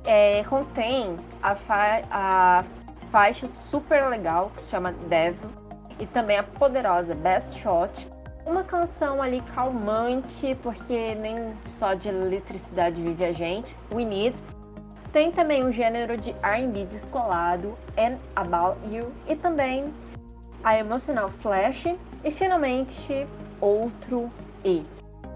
é, 0.03 0.43
contém 0.45 1.15
a, 1.41 1.55
fa- 1.55 2.01
a 2.09 2.63
faixa 3.11 3.47
super 3.47 4.07
legal 4.07 4.51
que 4.55 4.63
se 4.63 4.69
chama 4.69 4.91
Devil 5.07 5.49
e 5.99 6.05
também 6.07 6.37
a 6.37 6.43
poderosa 6.43 7.13
Best 7.13 7.57
Shot. 7.59 8.07
Uma 8.45 8.63
canção 8.63 9.21
ali 9.21 9.39
calmante, 9.53 10.57
porque 10.63 11.13
nem 11.15 11.51
só 11.77 11.93
de 11.93 12.09
eletricidade 12.09 12.99
vive 13.01 13.23
a 13.23 13.31
gente, 13.31 13.75
We 13.93 14.03
Need. 14.03 14.35
Tem 15.13 15.31
também 15.31 15.63
um 15.63 15.71
gênero 15.71 16.17
de 16.17 16.35
R&B 16.41 16.85
descolado, 16.85 17.77
And 17.97 18.17
About 18.35 18.79
You, 18.89 19.11
e 19.27 19.35
também 19.35 19.93
a 20.63 20.75
Emotional 20.77 21.27
Flash, 21.41 21.85
e 22.23 22.31
finalmente 22.31 23.27
outro 23.59 24.31
E. 24.65 24.83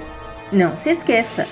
Não 0.54 0.74
se 0.74 0.92
esqueça! 0.92 1.46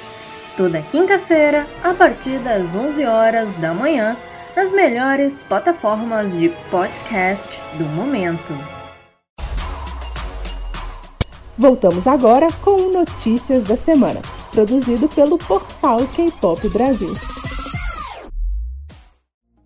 Toda 0.56 0.82
quinta-feira, 0.82 1.68
a 1.84 1.94
partir 1.94 2.39
das 2.39 2.74
11 2.74 3.04
horas 3.06 3.58
da 3.58 3.74
manhã, 3.74 4.15
nas 4.56 4.72
melhores 4.72 5.44
plataformas 5.44 6.38
de 6.38 6.48
podcast 6.72 7.62
do 7.74 7.84
momento. 7.84 8.54
Voltamos 11.58 12.08
agora 12.08 12.48
com 12.63 12.94
Notícias 12.94 13.62
da 13.62 13.75
Semana, 13.75 14.22
produzido 14.54 15.10
pelo 15.10 15.38
portal 15.38 16.00
K-Pop 16.15 16.70
Brasil. 16.70 17.13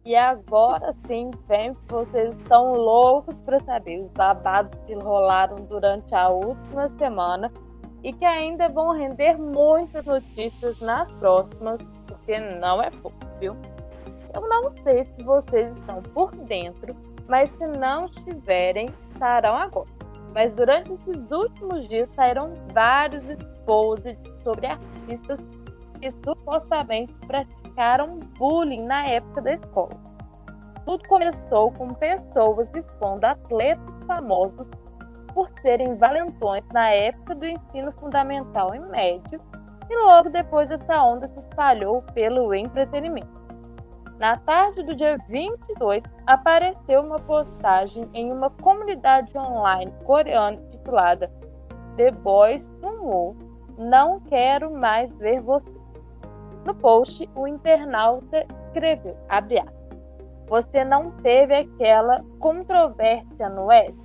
E 0.09 0.15
agora 0.15 0.91
sim, 1.05 1.29
vem, 1.47 1.71
vocês 1.87 2.33
estão 2.33 2.73
loucos 2.73 3.43
para 3.43 3.59
saber 3.59 3.99
os 3.99 4.09
babados 4.09 4.71
que 4.87 4.95
rolaram 4.95 5.57
durante 5.67 6.15
a 6.15 6.29
última 6.29 6.89
semana 6.97 7.53
e 8.03 8.11
que 8.11 8.25
ainda 8.25 8.69
vão 8.69 8.91
render 8.91 9.37
muitas 9.37 10.03
notícias 10.05 10.79
nas 10.79 11.11
próximas, 11.11 11.79
porque 12.07 12.39
não 12.39 12.81
é 12.81 12.89
pouco, 12.89 13.19
viu? 13.39 13.55
Eu 14.33 14.49
não 14.49 14.71
sei 14.81 15.03
se 15.03 15.23
vocês 15.23 15.77
estão 15.77 16.01
por 16.01 16.35
dentro, 16.37 16.95
mas 17.27 17.51
se 17.51 17.67
não 17.67 18.05
estiverem, 18.05 18.87
estarão 19.13 19.55
agora. 19.55 19.91
Mas 20.33 20.55
durante 20.55 20.91
esses 20.91 21.29
últimos 21.29 21.87
dias 21.87 22.09
saíram 22.15 22.55
vários 22.73 23.29
exposits 23.29 24.41
sobre 24.41 24.65
artistas 24.65 25.39
que 26.01 26.09
supostamente 26.09 27.13
praticaram 27.79 28.19
bullying 28.37 28.85
na 28.85 29.05
época 29.05 29.41
da 29.41 29.53
escola. 29.53 29.95
Tudo 30.85 31.07
começou 31.07 31.71
com 31.71 31.87
pessoas 31.87 32.69
expondo 32.75 33.25
atletas 33.25 34.03
famosos 34.05 34.67
por 35.33 35.49
serem 35.61 35.95
valentões 35.95 36.65
na 36.73 36.89
época 36.89 37.35
do 37.35 37.45
ensino 37.45 37.91
fundamental 37.93 38.75
e 38.75 38.79
médio, 38.79 39.39
e 39.89 39.95
logo 40.05 40.29
depois 40.29 40.69
essa 40.69 41.01
onda 41.01 41.27
se 41.29 41.37
espalhou 41.37 42.01
pelo 42.13 42.53
entretenimento. 42.53 43.39
Na 44.19 44.35
tarde 44.35 44.83
do 44.83 44.93
dia 44.93 45.17
22, 45.29 46.03
apareceu 46.27 47.01
uma 47.01 47.19
postagem 47.19 48.09
em 48.13 48.29
uma 48.29 48.49
comunidade 48.49 49.37
online 49.37 49.93
coreana 50.03 50.57
titulada 50.71 51.31
The 51.95 52.11
Boys 52.11 52.69
Woo 52.83 53.37
Não 53.77 54.19
Quero 54.21 54.69
Mais 54.69 55.15
Ver 55.15 55.39
Você. 55.39 55.78
No 56.65 56.75
post, 56.75 57.29
o 57.35 57.47
internauta 57.47 58.45
escreveu, 58.65 59.15
abre 59.29 59.59
aspas, 59.59 59.73
Você 60.47 60.83
não 60.83 61.11
teve 61.21 61.55
aquela 61.55 62.23
controvérsia 62.39 63.49
no 63.49 63.71
S? 63.71 63.95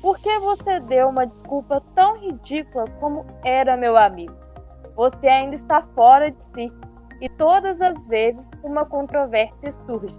Por 0.00 0.18
que 0.18 0.38
você 0.38 0.80
deu 0.80 1.08
uma 1.08 1.26
desculpa 1.26 1.82
tão 1.94 2.18
ridícula 2.18 2.84
como 3.00 3.26
era 3.44 3.76
meu 3.76 3.96
amigo? 3.96 4.34
Você 4.96 5.28
ainda 5.28 5.54
está 5.54 5.82
fora 5.94 6.30
de 6.30 6.42
si 6.42 6.72
e 7.20 7.28
todas 7.28 7.82
as 7.82 8.04
vezes 8.06 8.48
uma 8.62 8.84
controvérsia 8.84 9.72
surge. 9.86 10.18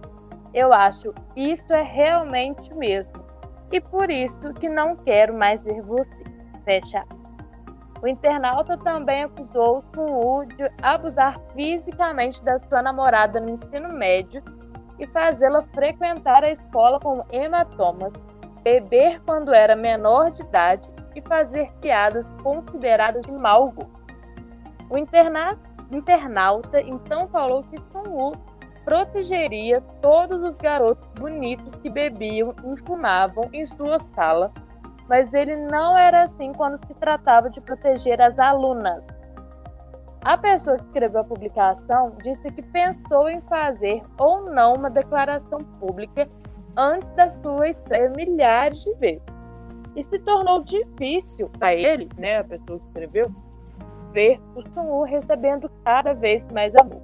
Eu 0.54 0.72
acho 0.72 1.14
isso 1.36 1.74
é 1.74 1.82
realmente 1.82 2.74
mesmo. 2.76 3.24
E 3.72 3.80
por 3.80 4.12
isso 4.12 4.54
que 4.54 4.70
não 4.70 4.96
quero 4.96 5.34
mais 5.34 5.64
ver 5.64 5.82
você. 5.82 6.24
Fecha. 6.64 7.04
O 8.02 8.08
internauta 8.08 8.78
também 8.78 9.24
acusou 9.24 9.84
Sun 9.94 10.46
de 10.48 10.72
abusar 10.82 11.40
fisicamente 11.54 12.44
da 12.44 12.58
sua 12.58 12.82
namorada 12.82 13.40
no 13.40 13.52
ensino 13.52 13.90
médio 13.90 14.42
e 14.98 15.06
fazê-la 15.08 15.64
frequentar 15.74 16.44
a 16.44 16.52
escola 16.52 17.00
com 17.00 17.24
hematomas, 17.32 18.14
beber 18.64 19.22
quando 19.26 19.54
era 19.54 19.76
menor 19.76 20.32
de 20.32 20.42
idade 20.42 20.90
e 21.16 21.22
fazer 21.22 21.72
piadas 21.80 22.26
consideradas 22.42 23.26
de 23.26 23.32
mau 23.32 23.70
gosto. 23.72 24.02
O 24.90 24.98
internato 24.98 25.60
internauta 25.92 26.82
então 26.82 27.28
falou 27.28 27.64
que 27.64 27.78
Sun 27.92 28.32
protegeria 28.84 29.80
todos 30.02 30.42
os 30.42 30.60
garotos 30.60 31.08
bonitos 31.20 31.76
que 31.76 31.90
bebiam 31.90 32.54
e 32.66 32.78
fumavam 32.82 33.48
em 33.54 33.66
sua 33.66 34.00
sala, 34.00 34.52
mas 35.12 35.34
ele 35.34 35.58
não 35.58 35.98
era 35.98 36.24
assim 36.24 36.54
quando 36.54 36.78
se 36.78 36.94
tratava 36.94 37.50
de 37.50 37.60
proteger 37.60 38.22
as 38.22 38.40
alunas. 38.40 39.04
A 40.24 40.38
pessoa 40.38 40.78
que 40.78 40.86
escreveu 40.86 41.20
a 41.20 41.26
publicação 41.26 42.14
disse 42.24 42.48
que 42.50 42.62
pensou 42.62 43.28
em 43.28 43.42
fazer 43.42 44.02
ou 44.18 44.50
não 44.50 44.72
uma 44.72 44.90
declaração 44.90 45.60
pública 45.82 46.30
antes 46.78 47.10
da 47.10 47.30
sua 47.30 47.68
estreia 47.68 48.10
milhares 48.16 48.84
de 48.84 48.94
vezes. 48.94 49.22
E 49.98 50.02
se 50.02 50.18
tornou 50.20 50.64
difícil 50.64 51.50
para 51.60 51.76
ele, 51.76 52.08
né, 52.18 52.38
a 52.38 52.46
pessoa 52.46 52.80
que 52.80 52.86
escreveu, 52.86 53.30
ver 54.14 54.40
o 54.56 54.62
Sun 54.70 55.04
recebendo 55.04 55.70
cada 55.84 56.14
vez 56.14 56.48
mais 56.54 56.74
amor. 56.78 57.02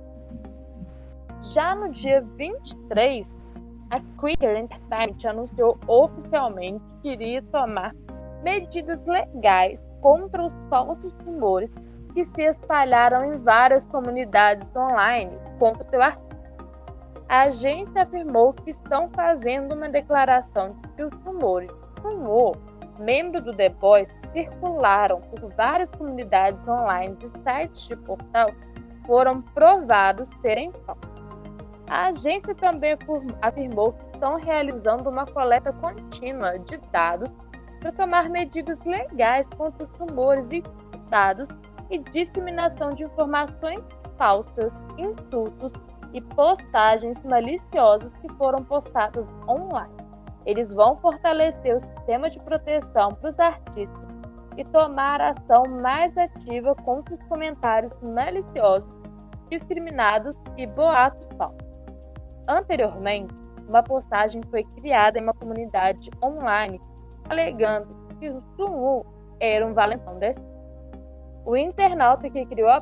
Já 1.41 1.75
no 1.75 1.89
dia 1.89 2.25
23, 2.37 3.27
a 3.89 3.99
Quicker 4.19 4.57
Entertainment 4.57 5.17
anunciou 5.25 5.77
oficialmente 5.87 6.83
que 7.01 7.09
iria 7.09 7.41
tomar 7.43 7.95
medidas 8.43 9.07
legais 9.07 9.79
contra 10.01 10.45
os 10.45 10.53
falsos 10.69 11.13
rumores 11.25 11.73
que 12.13 12.25
se 12.25 12.43
espalharam 12.43 13.33
em 13.33 13.37
várias 13.39 13.85
comunidades 13.85 14.69
online 14.75 15.31
contra 15.59 15.83
o 15.85 15.89
seu 15.89 16.01
artista. 16.01 16.27
A 17.29 17.41
agência 17.41 18.03
afirmou 18.03 18.53
que 18.53 18.71
estão 18.71 19.09
fazendo 19.09 19.75
uma 19.75 19.89
declaração 19.89 20.69
de 20.69 20.87
que 20.89 21.03
os 21.03 21.13
rumores 21.25 21.69
de 21.69 23.03
membro 23.03 23.41
do 23.41 23.53
The 23.53 23.69
Boys, 23.69 24.07
circularam 24.33 25.21
por 25.21 25.51
várias 25.53 25.89
comunidades 25.89 26.65
online 26.67 27.17
e 27.23 27.27
sites 27.27 27.87
de 27.87 27.95
portal 27.97 28.49
foram 29.05 29.41
provados 29.41 30.29
serem 30.41 30.71
falsos. 30.85 31.06
A 31.87 32.07
agência 32.07 32.53
também 32.53 32.97
afirmou 33.41 33.93
que 33.93 34.03
estão 34.07 34.35
realizando 34.35 35.09
uma 35.09 35.25
coleta 35.25 35.71
contínua 35.73 36.59
de 36.59 36.77
dados 36.91 37.33
para 37.79 37.91
tomar 37.93 38.29
medidas 38.29 38.79
legais 38.81 39.47
contra 39.47 39.85
os 39.85 39.97
rumores 39.97 40.49
dados 41.09 41.49
e 41.89 41.99
disseminação 41.99 42.89
de 42.89 43.05
informações 43.05 43.81
falsas, 44.17 44.75
insultos 44.97 45.71
e 46.13 46.21
postagens 46.21 47.17
maliciosas 47.23 48.11
que 48.13 48.33
foram 48.33 48.63
postadas 48.65 49.29
online. 49.47 49.95
Eles 50.45 50.73
vão 50.73 50.97
fortalecer 50.97 51.75
o 51.75 51.79
sistema 51.79 52.29
de 52.29 52.39
proteção 52.39 53.09
para 53.09 53.29
os 53.29 53.39
artistas 53.39 54.07
e 54.57 54.63
tomar 54.65 55.21
ação 55.21 55.63
mais 55.81 56.17
ativa 56.17 56.73
contra 56.75 57.15
os 57.15 57.23
comentários 57.23 57.93
maliciosos, 58.01 58.89
discriminados 59.49 60.35
e 60.57 60.65
boatos 60.65 61.27
falsos. 61.37 61.66
Anteriormente, 62.47 63.33
uma 63.67 63.83
postagem 63.83 64.41
foi 64.49 64.63
criada 64.63 65.19
em 65.19 65.23
uma 65.23 65.33
comunidade 65.33 66.09
online 66.23 66.79
alegando 67.29 67.87
que 68.19 68.29
o 68.29 68.41
Sumu 68.55 69.05
era 69.39 69.65
um 69.65 69.73
valentão 69.73 70.17
desse. 70.17 70.39
O 71.45 71.55
internauta 71.55 72.29
que 72.29 72.45
criou 72.45 72.69
a, 72.69 72.81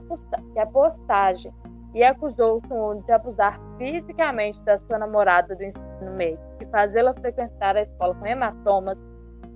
postagem 0.68 1.52
e 1.94 2.04
acusou 2.04 2.58
o 2.58 2.68
Sumu 2.68 3.04
de 3.04 3.12
abusar 3.12 3.60
fisicamente 3.78 4.62
da 4.64 4.78
sua 4.78 5.00
namorada 5.00 5.56
do 5.56 5.64
ensino 5.64 6.12
médio 6.16 6.40
e 6.62 6.66
fazê-la 6.68 7.14
frequentar 7.14 7.76
a 7.76 7.82
escola 7.82 8.16
com 8.16 8.26
hematomas 8.26 9.00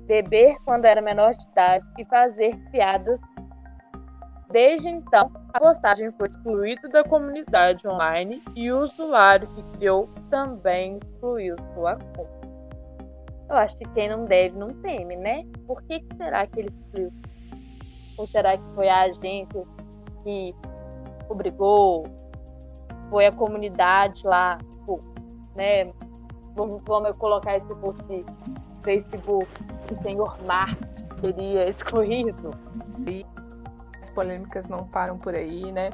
beber 0.05 0.57
quando 0.65 0.85
era 0.85 1.01
menor 1.01 1.35
de 1.35 1.43
idade 1.51 1.85
e 1.97 2.05
fazer 2.05 2.55
piadas. 2.71 3.19
Desde 4.51 4.89
então, 4.89 5.31
a 5.53 5.59
postagem 5.59 6.11
foi 6.13 6.25
excluída 6.27 6.89
da 6.89 7.03
comunidade 7.03 7.87
online 7.87 8.41
e 8.55 8.71
o 8.71 8.81
usuário 8.81 9.47
que 9.49 9.63
criou 9.77 10.09
também 10.31 10.97
excluiu 10.97 11.55
sua 11.75 11.95
conta. 11.95 12.39
Eu 13.47 13.55
acho 13.55 13.77
que 13.77 13.85
quem 13.93 14.09
não 14.09 14.25
deve 14.25 14.57
não 14.57 14.69
teme, 14.69 15.15
né? 15.15 15.45
Por 15.67 15.83
que, 15.83 15.99
que 15.99 16.15
será 16.17 16.47
que 16.47 16.59
ele 16.59 16.69
excluiu? 16.69 17.11
Ou 18.17 18.25
será 18.25 18.57
que 18.57 18.63
foi 18.73 18.89
a 18.89 19.01
agência 19.01 19.65
que 20.23 20.55
obrigou? 21.29 22.05
Foi 23.11 23.27
a 23.27 23.31
comunidade 23.31 24.25
lá, 24.25 24.57
tipo, 24.57 24.99
né? 25.55 25.91
Vamos, 26.55 26.81
vamos 26.85 27.15
colocar 27.17 27.55
esse 27.57 27.73
post 27.75 28.03
Facebook, 28.83 29.47
o 29.91 30.01
senhor 30.01 30.43
Marte 30.43 31.03
teria 31.21 31.69
excluído. 31.69 32.51
E 33.07 33.25
as 34.09 34.13
polêmicas 34.13 34.67
não 34.67 34.79
param 34.79 35.17
por 35.17 35.35
aí, 35.35 35.71
né? 35.71 35.91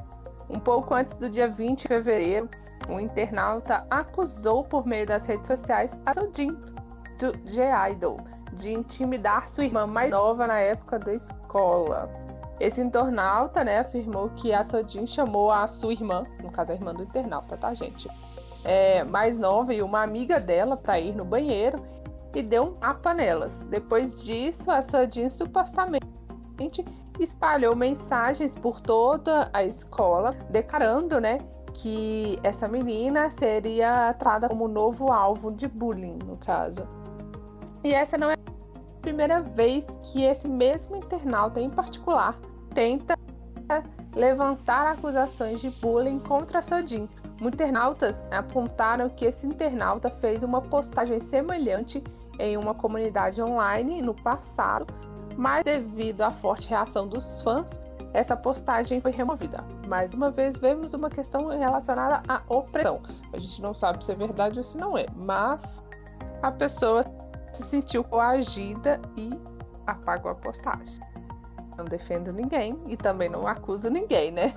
Um 0.50 0.60
pouco 0.60 0.94
antes 0.94 1.14
do 1.16 1.30
dia 1.30 1.48
20 1.48 1.82
de 1.82 1.88
fevereiro, 1.88 2.50
um 2.90 3.00
internauta 3.00 3.86
acusou 3.90 4.64
por 4.64 4.86
meio 4.86 5.06
das 5.06 5.26
redes 5.26 5.48
sociais 5.48 5.96
a 6.06 6.14
Sodin 6.14 6.56
G-Idol 7.46 8.18
de 8.54 8.72
intimidar 8.72 9.50
sua 9.50 9.66
irmã 9.66 9.88
mais 9.88 10.12
nova 10.12 10.48
na 10.48 10.60
época 10.60 11.00
da 11.00 11.14
escola. 11.14 12.10
Esse 12.60 12.80
internauta, 12.80 13.64
né, 13.64 13.80
afirmou 13.80 14.30
que 14.30 14.54
a 14.54 14.64
Sodin 14.64 15.06
chamou 15.08 15.52
a 15.52 15.68
sua 15.68 15.92
irmã, 15.92 16.24
no 16.42 16.52
caso 16.52 16.72
a 16.72 16.76
irmã 16.76 16.94
do 16.94 17.04
internauta, 17.04 17.58
tá, 17.58 17.74
gente? 17.74 18.08
É, 18.64 19.04
mais 19.04 19.38
nova 19.38 19.74
e 19.74 19.82
uma 19.82 20.02
amiga 20.02 20.40
dela 20.40 20.78
para 20.78 21.00
ir 21.00 21.14
no 21.14 21.26
banheiro 21.26 21.84
e 22.34 22.42
deu 22.42 22.64
um 22.64 22.74
tapa 22.76 23.14
nelas. 23.14 23.64
Depois 23.64 24.18
disso, 24.22 24.72
a 24.72 24.82
Sodin 24.82 25.30
supostamente 25.30 26.15
espalhou 27.20 27.76
mensagens 27.76 28.54
por 28.56 28.82
toda 28.82 29.50
a 29.54 29.64
escola, 29.64 30.36
declarando, 30.50 31.20
né, 31.20 31.40
que 31.74 32.40
essa 32.44 32.68
menina 32.68 33.30
seria 33.32 34.14
tratada 34.14 34.50
como 34.50 34.68
novo 34.68 35.12
alvo 35.12 35.52
de 35.52 35.68
bullying, 35.68 36.18
no 36.26 36.38
caso. 36.38 36.88
E 37.84 37.94
essa 37.94 38.18
não 38.18 38.32
é 38.32 38.34
a 38.34 39.02
primeira 39.02 39.42
vez 39.42 39.86
que 40.04 40.24
esse 40.24 40.48
mesmo 40.48 40.96
internauta, 40.96 41.60
em 41.60 41.70
particular, 41.70 42.36
tenta 42.74 43.16
levantar 44.16 44.88
acusações 44.88 45.60
de 45.60 45.70
bullying 45.70 46.20
contra 46.20 46.62
Sodin. 46.62 47.08
Internautas 47.42 48.24
apontaram 48.32 49.10
que 49.10 49.26
esse 49.26 49.46
internauta 49.46 50.10
fez 50.10 50.42
uma 50.42 50.62
postagem 50.62 51.20
semelhante 51.20 52.02
em 52.40 52.58
uma 52.58 52.74
comunidade 52.74 53.42
online 53.42 54.02
no 54.02 54.14
passado, 54.14 54.88
mas 55.38 55.64
devido 55.64 56.22
à 56.22 56.32
forte 56.32 56.68
reação 56.68 57.08
dos 57.08 57.42
fãs, 57.42 57.68
essa 58.14 58.36
postagem 58.36 59.02
foi 59.02 59.12
removida. 59.12 59.64
Mais 59.88 60.14
uma 60.14 60.32
vez, 60.32 60.56
vemos 60.58 60.94
uma 60.94 61.10
questão 61.10 61.50
relacionada 61.50 62.24
à 62.28 62.42
opressão. 62.48 63.02
A 63.34 63.38
gente 63.38 63.62
não 63.62 63.74
sabe 63.74 64.06
se 64.06 64.12
é 64.12 64.16
verdade 64.16 64.58
ou 64.58 64.64
se 64.64 64.78
não 64.78 64.98
é, 64.98 65.06
mas 65.16 65.62
a 66.42 66.50
pessoa 66.50 67.04
se 67.52 67.64
sentiu 67.64 68.04
coagida 68.04 69.02
e 69.18 69.32
apagou 69.86 70.32
a 70.32 70.36
postagem. 70.36 71.00
Não 71.78 71.84
defendo 71.84 72.32
ninguém 72.32 72.80
e 72.88 72.96
também 72.96 73.30
não 73.30 73.46
acuso 73.46 73.90
ninguém, 73.90 74.32
né? 74.32 74.54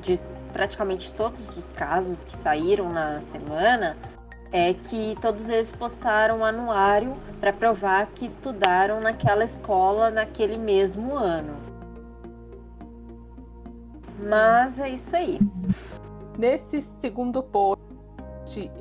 De 0.00 0.18
praticamente 0.52 1.12
todos 1.12 1.54
os 1.54 1.70
casos 1.72 2.20
que 2.20 2.36
saíram 2.38 2.88
na 2.88 3.20
semana, 3.32 3.96
é 4.52 4.74
que 4.74 5.14
todos 5.20 5.48
eles 5.48 5.70
postaram 5.72 6.38
um 6.38 6.44
anuário 6.44 7.14
para 7.40 7.52
provar 7.52 8.06
que 8.06 8.26
estudaram 8.26 9.00
naquela 9.00 9.44
escola 9.44 10.10
naquele 10.10 10.56
mesmo 10.56 11.14
ano. 11.14 11.56
Mas 14.18 14.78
é 14.78 14.90
isso 14.90 15.14
aí. 15.14 15.38
Nesse 16.38 16.82
segundo 17.00 17.42
post, 17.42 17.80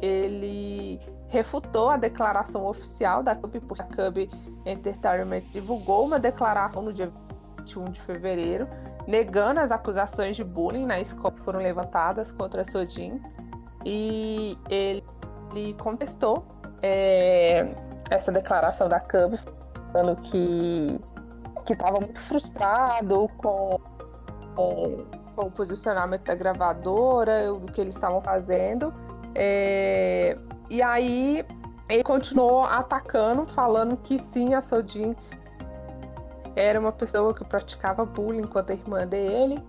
ele 0.02 1.00
refutou 1.30 1.90
a 1.90 1.98
declaração 1.98 2.66
oficial 2.66 3.22
da 3.22 3.36
Cub, 3.36 3.60
porque 3.68 3.82
a 3.82 3.86
Cub 3.86 4.30
Entertainment 4.66 5.44
divulgou 5.52 6.06
uma 6.06 6.20
declaração 6.20 6.82
no 6.82 6.94
dia 6.94 7.12
21 7.60 7.86
de 7.86 8.02
fevereiro, 8.02 8.68
negando 9.08 9.60
as 9.60 9.72
acusações 9.72 10.36
de 10.36 10.44
bullying 10.44 10.86
na 10.86 11.00
escola 11.00 11.32
que 11.32 11.42
foram 11.42 11.60
levantadas 11.60 12.32
contra 12.32 12.62
a 12.62 12.66
Sodin. 12.66 13.22
E 13.84 14.58
ele, 14.70 15.04
ele 15.52 15.74
contestou 15.76 16.46
é, 16.82 17.68
essa 18.10 18.32
declaração 18.32 18.88
da 18.88 19.00
Cub, 19.00 19.40
falando 19.92 20.22
que 20.22 21.00
estava 21.70 22.00
muito 22.00 22.20
frustrado 22.22 23.30
com, 23.38 23.80
com 24.56 25.06
com 25.36 25.48
o 25.48 25.52
posicionamento 25.52 26.24
da 26.24 26.34
gravadora, 26.34 27.48
do 27.54 27.72
que 27.72 27.82
eles 27.82 27.94
estavam 27.94 28.22
fazendo. 28.22 28.94
É... 29.36 30.38
E 30.70 30.82
aí 30.82 31.46
ele 31.90 32.04
continuou 32.04 32.64
atacando, 32.64 33.46
falando 33.48 33.98
que 33.98 34.18
sim, 34.34 34.54
a 34.54 34.62
Sodin 34.62 35.16
era 36.56 36.80
uma 36.80 36.92
pessoa 36.92 37.34
que 37.34 37.44
praticava 37.44 38.06
bullying 38.06 38.48
contra 38.48 38.74
a 38.74 38.78
irmã 38.78 39.06
dele, 39.06 39.62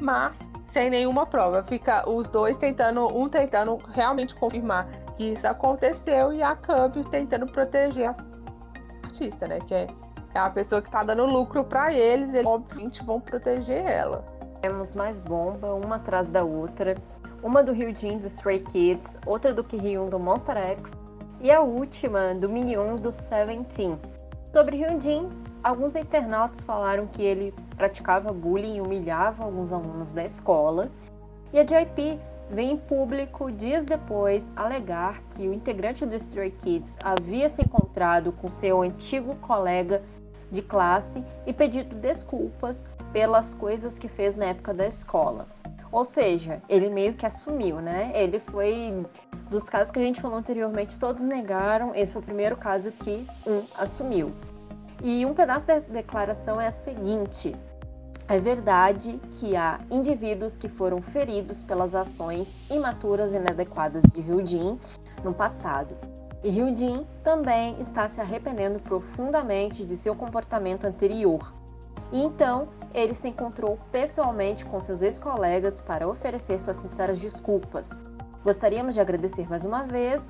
mas 0.00 0.38
sem 0.68 0.88
nenhuma 0.88 1.26
prova. 1.26 1.62
Fica 1.62 2.08
os 2.08 2.26
dois 2.28 2.56
tentando, 2.56 3.06
um 3.06 3.28
tentando 3.28 3.78
realmente 3.92 4.34
confirmar 4.34 4.88
que 5.20 5.34
isso 5.34 5.46
aconteceu 5.46 6.32
e 6.32 6.42
a 6.42 6.56
Cub 6.56 7.04
tentando 7.10 7.46
proteger 7.46 8.08
a 8.08 8.14
artista, 9.04 9.46
né? 9.46 9.58
Que 9.68 9.74
é, 9.74 9.86
é 10.34 10.38
a 10.38 10.48
pessoa 10.48 10.80
que 10.80 10.90
tá 10.90 11.04
dando 11.04 11.26
lucro 11.26 11.62
para 11.62 11.92
eles, 11.92 12.32
eles 12.32 12.46
obviamente 12.46 13.04
vão 13.04 13.20
proteger 13.20 13.84
ela. 13.84 14.24
Temos 14.62 14.94
mais 14.94 15.20
bomba, 15.20 15.74
uma 15.74 15.96
atrás 15.96 16.26
da 16.30 16.42
outra. 16.42 16.94
Uma 17.42 17.62
do 17.62 17.70
Ryujin 17.70 18.16
do 18.16 18.28
Stray 18.28 18.60
Kids, 18.60 19.06
outra 19.26 19.52
do 19.52 19.62
Kihyun 19.62 20.08
do 20.08 20.18
Monster 20.18 20.56
X 20.56 20.82
e 21.38 21.50
a 21.50 21.60
última 21.60 22.34
do 22.34 22.48
Minhyun 22.48 22.96
do 22.96 23.12
Seventeen. 23.12 23.98
Sobre 24.54 24.78
Hyunjin, 24.82 25.28
alguns 25.62 25.96
internautas 25.96 26.64
falaram 26.64 27.06
que 27.06 27.22
ele 27.22 27.54
praticava 27.76 28.32
bullying 28.32 28.76
e 28.76 28.80
humilhava 28.80 29.44
alguns 29.44 29.70
alunos 29.70 30.10
da 30.12 30.24
escola. 30.24 30.88
E 31.52 31.58
a 31.58 31.62
JP 31.62 32.18
veio 32.50 32.72
em 32.72 32.76
público 32.76 33.50
dias 33.50 33.84
depois 33.84 34.44
alegar 34.56 35.22
que 35.30 35.46
o 35.46 35.54
integrante 35.54 36.04
do 36.04 36.14
Stray 36.16 36.50
Kids 36.50 36.96
havia 37.02 37.48
se 37.48 37.62
encontrado 37.62 38.32
com 38.32 38.50
seu 38.50 38.82
antigo 38.82 39.36
colega 39.36 40.02
de 40.50 40.60
classe 40.60 41.24
e 41.46 41.52
pedido 41.52 41.94
desculpas 41.94 42.84
pelas 43.12 43.54
coisas 43.54 43.98
que 43.98 44.08
fez 44.08 44.34
na 44.34 44.46
época 44.46 44.74
da 44.74 44.86
escola. 44.86 45.46
Ou 45.92 46.04
seja, 46.04 46.62
ele 46.68 46.88
meio 46.88 47.14
que 47.14 47.26
assumiu, 47.26 47.80
né? 47.80 48.12
Ele 48.14 48.38
foi 48.38 49.04
dos 49.48 49.64
casos 49.64 49.90
que 49.90 49.98
a 49.98 50.02
gente 50.02 50.20
falou 50.20 50.38
anteriormente, 50.38 50.98
todos 50.98 51.22
negaram. 51.22 51.92
Esse 51.94 52.12
foi 52.12 52.22
o 52.22 52.24
primeiro 52.24 52.56
caso 52.56 52.92
que 52.92 53.26
um 53.46 53.62
assumiu. 53.76 54.32
E 55.02 55.26
um 55.26 55.34
pedaço 55.34 55.66
da 55.66 55.78
declaração 55.80 56.60
é 56.60 56.68
a 56.68 56.72
seguinte: 56.72 57.56
é 58.30 58.38
verdade 58.38 59.20
que 59.40 59.56
há 59.56 59.80
indivíduos 59.90 60.56
que 60.56 60.68
foram 60.68 61.02
feridos 61.02 61.62
pelas 61.62 61.92
ações 61.92 62.46
imaturas 62.70 63.32
e 63.32 63.36
inadequadas 63.36 64.04
de 64.14 64.20
Ryujin 64.20 64.78
no 65.24 65.34
passado. 65.34 65.96
E 66.44 66.48
Ryujin 66.48 67.04
também 67.24 67.74
está 67.80 68.08
se 68.08 68.20
arrependendo 68.20 68.78
profundamente 68.78 69.84
de 69.84 69.96
seu 69.96 70.14
comportamento 70.14 70.84
anterior. 70.84 71.52
E 72.12 72.22
então 72.22 72.68
ele 72.94 73.16
se 73.16 73.26
encontrou 73.26 73.76
pessoalmente 73.90 74.64
com 74.64 74.80
seus 74.80 75.02
ex-colegas 75.02 75.80
para 75.80 76.06
oferecer 76.06 76.60
suas 76.60 76.76
sinceras 76.76 77.18
desculpas. 77.18 77.90
Gostaríamos 78.44 78.94
de 78.94 79.00
agradecer 79.00 79.50
mais 79.50 79.64
uma 79.64 79.82
vez 79.82 80.22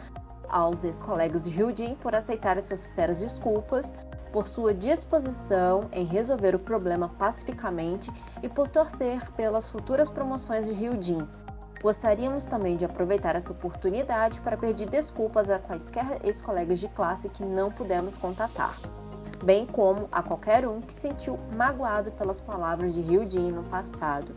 aos 0.50 0.84
ex-colegas 0.84 1.44
de 1.44 1.50
Hyujin 1.50 1.94
por 1.96 2.14
aceitarem 2.14 2.62
suas 2.62 2.80
sinceras 2.80 3.18
desculpas, 3.18 3.92
por 4.32 4.46
sua 4.46 4.74
disposição 4.74 5.88
em 5.92 6.04
resolver 6.04 6.54
o 6.54 6.58
problema 6.58 7.08
pacificamente 7.18 8.10
e 8.42 8.48
por 8.48 8.68
torcer 8.68 9.30
pelas 9.32 9.68
futuras 9.68 10.08
promoções 10.10 10.66
de 10.66 10.72
Hyujin. 10.72 11.26
Gostaríamos 11.82 12.44
também 12.44 12.76
de 12.76 12.84
aproveitar 12.84 13.36
essa 13.36 13.52
oportunidade 13.52 14.40
para 14.42 14.56
pedir 14.56 14.88
desculpas 14.88 15.48
a 15.48 15.58
quaisquer 15.58 16.20
ex-colegas 16.22 16.78
de 16.78 16.88
classe 16.88 17.28
que 17.28 17.44
não 17.44 17.72
pudemos 17.72 18.18
contatar 18.18 18.76
bem 19.44 19.66
como 19.66 20.08
a 20.12 20.22
qualquer 20.22 20.66
um 20.66 20.80
que 20.80 20.92
sentiu 20.94 21.38
magoado 21.56 22.10
pelas 22.12 22.40
palavras 22.40 22.92
de 22.92 23.00
Ryujin 23.00 23.52
no 23.52 23.62
passado. 23.64 24.32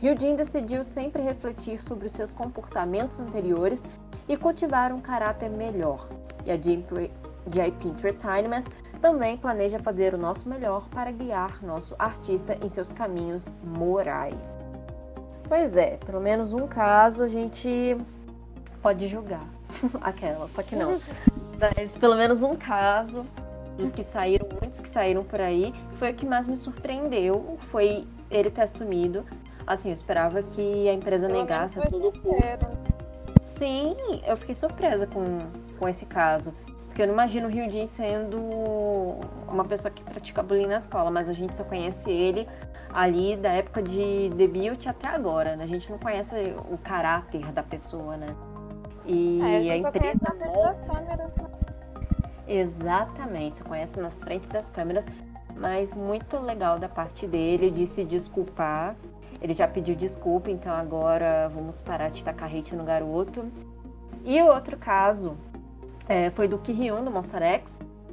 Ryujin 0.00 0.36
decidiu 0.36 0.82
sempre 0.82 1.22
refletir 1.22 1.80
sobre 1.80 2.06
os 2.06 2.12
seus 2.12 2.32
comportamentos 2.32 3.20
anteriores 3.20 3.82
e 4.28 4.36
cultivar 4.36 4.92
um 4.92 5.00
caráter 5.00 5.50
melhor. 5.50 6.08
E 6.44 6.50
a 6.50 6.56
JP 6.56 7.88
Entertainment 7.88 8.64
também 9.00 9.36
planeja 9.36 9.78
fazer 9.78 10.14
o 10.14 10.18
nosso 10.18 10.48
melhor 10.48 10.88
para 10.90 11.10
guiar 11.10 11.62
nosso 11.62 11.94
artista 11.98 12.56
em 12.62 12.68
seus 12.68 12.92
caminhos 12.92 13.44
morais. 13.64 14.34
Pois 15.48 15.76
é, 15.76 15.96
pelo 15.96 16.20
menos 16.20 16.52
um 16.52 16.66
caso 16.66 17.24
a 17.24 17.28
gente 17.28 17.96
pode 18.82 19.08
julgar. 19.08 19.44
Aquela, 20.00 20.48
só 20.54 20.62
que 20.62 20.76
não. 20.76 21.00
Mas 21.58 21.90
pelo 21.92 22.14
menos 22.16 22.42
um 22.42 22.56
caso 22.56 23.22
dos 23.76 23.90
que 23.90 24.04
saíram, 24.12 24.46
muitos 24.60 24.80
que 24.80 24.90
saíram 24.90 25.24
por 25.24 25.40
aí, 25.40 25.74
foi 25.98 26.12
o 26.12 26.14
que 26.14 26.26
mais 26.26 26.46
me 26.46 26.56
surpreendeu, 26.56 27.58
foi 27.70 28.06
ele 28.30 28.50
ter 28.50 28.62
assumido. 28.62 29.24
Assim, 29.66 29.88
eu 29.88 29.94
esperava 29.94 30.42
que 30.42 30.88
a 30.88 30.92
empresa 30.92 31.26
Pelo 31.26 31.40
negasse 31.40 31.78
a 31.78 31.82
todo. 31.82 32.12
Sim, 33.60 33.94
eu 34.26 34.38
fiquei 34.38 34.54
surpresa 34.54 35.06
com, 35.06 35.22
com 35.78 35.86
esse 35.86 36.06
caso. 36.06 36.50
Porque 36.86 37.02
eu 37.02 37.06
não 37.06 37.12
imagino 37.12 37.46
o 37.46 37.50
Ryujin 37.50 37.88
sendo 37.88 38.38
uma 39.46 39.66
pessoa 39.66 39.90
que 39.90 40.02
pratica 40.02 40.42
bullying 40.42 40.66
na 40.66 40.78
escola, 40.78 41.10
mas 41.10 41.28
a 41.28 41.34
gente 41.34 41.54
só 41.54 41.62
conhece 41.62 42.10
ele 42.10 42.48
ali 42.94 43.36
da 43.36 43.50
época 43.50 43.82
de 43.82 44.30
debut 44.30 44.86
até 44.86 45.08
agora, 45.08 45.56
né? 45.56 45.64
A 45.64 45.66
gente 45.66 45.90
não 45.90 45.98
conhece 45.98 46.34
o 46.70 46.78
caráter 46.78 47.52
da 47.52 47.62
pessoa, 47.62 48.16
né? 48.16 48.28
E 49.04 49.40
é, 49.42 49.72
a 49.72 49.76
empresa. 49.76 50.18
Exatamente, 52.48 53.58
você 53.58 53.64
conhece 53.64 54.00
nas 54.00 54.14
frentes 54.14 54.48
das 54.48 54.64
câmeras, 54.70 55.04
mas 55.54 55.92
muito 55.94 56.38
legal 56.38 56.78
da 56.78 56.88
parte 56.88 57.26
dele 57.26 57.70
de 57.70 57.86
se 57.88 58.04
desculpar. 58.04 58.96
Ele 59.40 59.54
já 59.54 59.66
pediu 59.66 59.94
desculpa, 59.94 60.50
então 60.50 60.72
agora 60.72 61.50
vamos 61.54 61.80
parar 61.80 62.10
de 62.10 62.22
tacar 62.22 62.54
hate 62.54 62.74
no 62.74 62.84
garoto. 62.84 63.50
E 64.24 64.40
o 64.42 64.46
outro 64.46 64.76
caso 64.76 65.36
é, 66.08 66.30
foi 66.30 66.46
do 66.46 66.58
Ki-hyun, 66.58 67.04
do 67.04 67.10
Monster 67.10 67.42
X. 67.42 67.64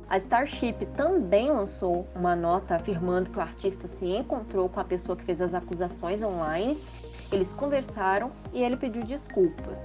A 0.09 0.17
Starship 0.19 0.85
também 0.95 1.51
lançou 1.51 2.07
uma 2.15 2.33
nota 2.33 2.75
afirmando 2.75 3.29
que 3.29 3.37
o 3.37 3.41
artista 3.41 3.89
se 3.99 4.05
encontrou 4.05 4.69
com 4.69 4.79
a 4.79 4.85
pessoa 4.85 5.17
que 5.17 5.23
fez 5.25 5.41
as 5.41 5.53
acusações 5.53 6.23
online. 6.23 6.81
Eles 7.29 7.51
conversaram 7.51 8.31
e 8.53 8.63
ele 8.63 8.77
pediu 8.77 9.03
desculpas. 9.03 9.77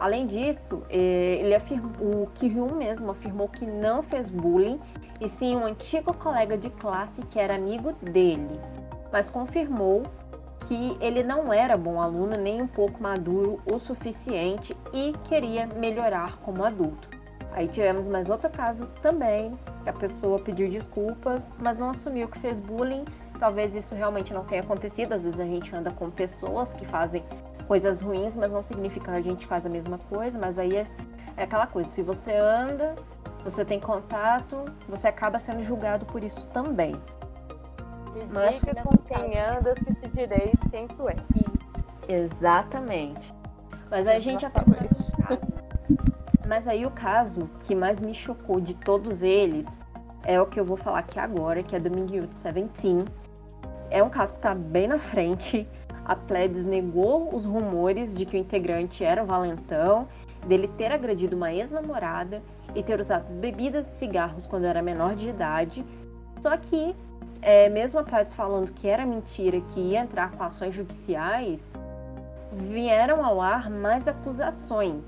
Além 0.00 0.26
disso, 0.26 0.82
é, 0.88 1.38
ele 1.40 1.54
afirmou, 1.54 2.24
o 2.24 2.26
Ki-hyun 2.34 2.74
mesmo 2.74 3.12
afirmou 3.12 3.48
que 3.48 3.64
não 3.64 4.02
fez 4.02 4.28
bullying 4.28 4.80
e 5.20 5.28
sim 5.30 5.56
um 5.56 5.64
antigo 5.64 6.16
colega 6.16 6.56
de 6.56 6.70
classe 6.70 7.20
que 7.30 7.38
era 7.38 7.54
amigo 7.54 7.92
dele, 7.94 8.60
mas 9.12 9.28
confirmou 9.28 10.02
que 10.68 10.98
ele 11.00 11.22
não 11.22 11.50
era 11.50 11.78
bom 11.78 12.00
aluno 12.00 12.36
nem 12.38 12.60
um 12.60 12.66
pouco 12.66 13.02
maduro 13.02 13.58
o 13.72 13.78
suficiente 13.78 14.76
e 14.92 15.14
queria 15.26 15.66
melhorar 15.66 16.36
como 16.42 16.62
adulto. 16.62 17.08
Aí 17.52 17.66
tivemos 17.66 18.06
mais 18.06 18.28
outro 18.28 18.50
caso 18.50 18.86
também, 19.00 19.52
que 19.82 19.88
a 19.88 19.92
pessoa 19.94 20.38
pediu 20.38 20.68
desculpas, 20.68 21.42
mas 21.58 21.78
não 21.78 21.90
assumiu 21.90 22.28
que 22.28 22.38
fez 22.38 22.60
bullying. 22.60 23.04
Talvez 23.40 23.74
isso 23.74 23.94
realmente 23.94 24.34
não 24.34 24.44
tenha 24.44 24.60
acontecido, 24.60 25.14
às 25.14 25.22
vezes 25.22 25.40
a 25.40 25.44
gente 25.44 25.74
anda 25.74 25.90
com 25.90 26.10
pessoas 26.10 26.68
que 26.74 26.84
fazem 26.84 27.24
coisas 27.66 28.02
ruins, 28.02 28.36
mas 28.36 28.52
não 28.52 28.62
significa 28.62 29.10
que 29.10 29.16
a 29.16 29.22
gente 29.22 29.46
faz 29.46 29.64
a 29.64 29.70
mesma 29.70 29.98
coisa, 30.10 30.38
mas 30.38 30.58
aí 30.58 30.76
é, 30.76 30.86
é 31.36 31.44
aquela 31.44 31.66
coisa, 31.66 31.88
se 31.94 32.02
você 32.02 32.32
anda, 32.32 32.94
você 33.42 33.64
tem 33.64 33.80
contato, 33.80 34.66
você 34.86 35.08
acaba 35.08 35.38
sendo 35.38 35.62
julgado 35.62 36.04
por 36.04 36.22
isso 36.22 36.46
também. 36.48 36.94
Me 38.26 38.50
diga 38.52 38.82
com 38.82 38.96
quem 38.98 39.38
andas 39.38 39.78
que 39.78 39.94
te 39.94 40.08
direi 40.08 40.54
quem 40.70 40.86
tu 40.88 41.08
é. 41.08 41.16
Exatamente. 42.08 43.32
Mas 43.90 44.06
aí 44.06 44.16
a 44.16 44.20
gente 44.20 44.42
já 44.42 44.50
Mas 46.46 46.66
aí 46.66 46.84
o 46.84 46.90
caso 46.90 47.48
que 47.60 47.74
mais 47.74 48.00
me 48.00 48.14
chocou 48.14 48.60
de 48.60 48.74
todos 48.74 49.22
eles 49.22 49.66
é 50.24 50.40
o 50.40 50.46
que 50.46 50.58
eu 50.58 50.64
vou 50.64 50.76
falar 50.76 51.00
aqui 51.00 51.18
agora, 51.18 51.62
que 51.62 51.74
é 51.76 51.80
do 51.80 51.90
Mingyut 51.90 52.28
Seventeen. 52.42 53.04
É 53.90 54.02
um 54.02 54.10
caso 54.10 54.34
que 54.34 54.40
tá 54.40 54.54
bem 54.54 54.86
na 54.88 54.98
frente. 54.98 55.66
A 56.04 56.16
Plebs 56.16 56.64
negou 56.64 57.34
os 57.34 57.44
rumores 57.44 58.14
de 58.14 58.24
que 58.24 58.36
o 58.36 58.40
integrante 58.40 59.04
era 59.04 59.22
o 59.22 59.26
valentão, 59.26 60.08
dele 60.46 60.68
ter 60.78 60.90
agredido 60.90 61.36
uma 61.36 61.52
ex-namorada 61.52 62.42
e 62.74 62.82
ter 62.82 63.00
usado 63.00 63.34
bebidas 63.36 63.86
e 63.86 63.98
cigarros 63.98 64.46
quando 64.46 64.64
era 64.64 64.82
menor 64.82 65.14
de 65.14 65.28
idade. 65.28 65.84
Só 66.40 66.56
que, 66.56 66.94
é, 67.40 67.68
mesmo 67.68 68.00
a 68.00 68.02
Plebs 68.02 68.34
falando 68.34 68.72
que 68.72 68.88
era 68.88 69.06
mentira, 69.06 69.60
que 69.60 69.80
ia 69.80 70.00
entrar 70.00 70.30
com 70.32 70.42
ações 70.42 70.74
judiciais, 70.74 71.60
vieram 72.52 73.24
ao 73.24 73.40
ar 73.40 73.70
mais 73.70 74.06
acusações. 74.06 75.02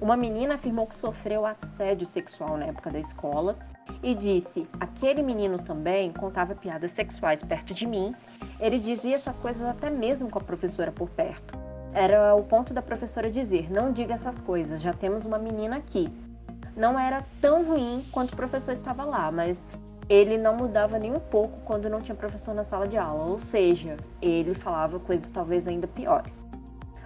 Uma 0.00 0.16
menina 0.16 0.54
afirmou 0.54 0.86
que 0.86 0.96
sofreu 0.96 1.44
assédio 1.44 2.06
sexual 2.06 2.56
na 2.56 2.66
época 2.66 2.90
da 2.90 2.98
escola 2.98 3.56
e 4.02 4.14
disse: 4.14 4.68
aquele 4.78 5.22
menino 5.22 5.58
também 5.58 6.12
contava 6.12 6.54
piadas 6.54 6.92
sexuais 6.92 7.42
perto 7.42 7.74
de 7.74 7.86
mim. 7.86 8.14
Ele 8.60 8.78
dizia 8.78 9.16
essas 9.16 9.38
coisas 9.38 9.62
até 9.62 9.90
mesmo 9.90 10.30
com 10.30 10.38
a 10.38 10.42
professora 10.42 10.92
por 10.92 11.08
perto. 11.10 11.58
Era 11.92 12.34
o 12.34 12.44
ponto 12.44 12.72
da 12.72 12.82
professora 12.82 13.30
dizer: 13.30 13.70
não 13.70 13.92
diga 13.92 14.14
essas 14.14 14.40
coisas, 14.40 14.80
já 14.80 14.92
temos 14.92 15.26
uma 15.26 15.38
menina 15.38 15.76
aqui. 15.76 16.08
Não 16.76 16.98
era 16.98 17.24
tão 17.40 17.64
ruim 17.64 18.04
quanto 18.12 18.34
o 18.34 18.36
professor 18.36 18.74
estava 18.74 19.04
lá, 19.04 19.32
mas 19.32 19.58
ele 20.08 20.38
não 20.38 20.56
mudava 20.56 20.98
nem 20.98 21.12
um 21.12 21.20
pouco 21.20 21.60
quando 21.62 21.90
não 21.90 22.00
tinha 22.00 22.14
professor 22.14 22.54
na 22.54 22.64
sala 22.64 22.86
de 22.86 22.96
aula, 22.96 23.24
ou 23.24 23.38
seja, 23.38 23.96
ele 24.22 24.54
falava 24.54 24.98
coisas 24.98 25.28
talvez 25.32 25.66
ainda 25.66 25.86
piores. 25.86 26.32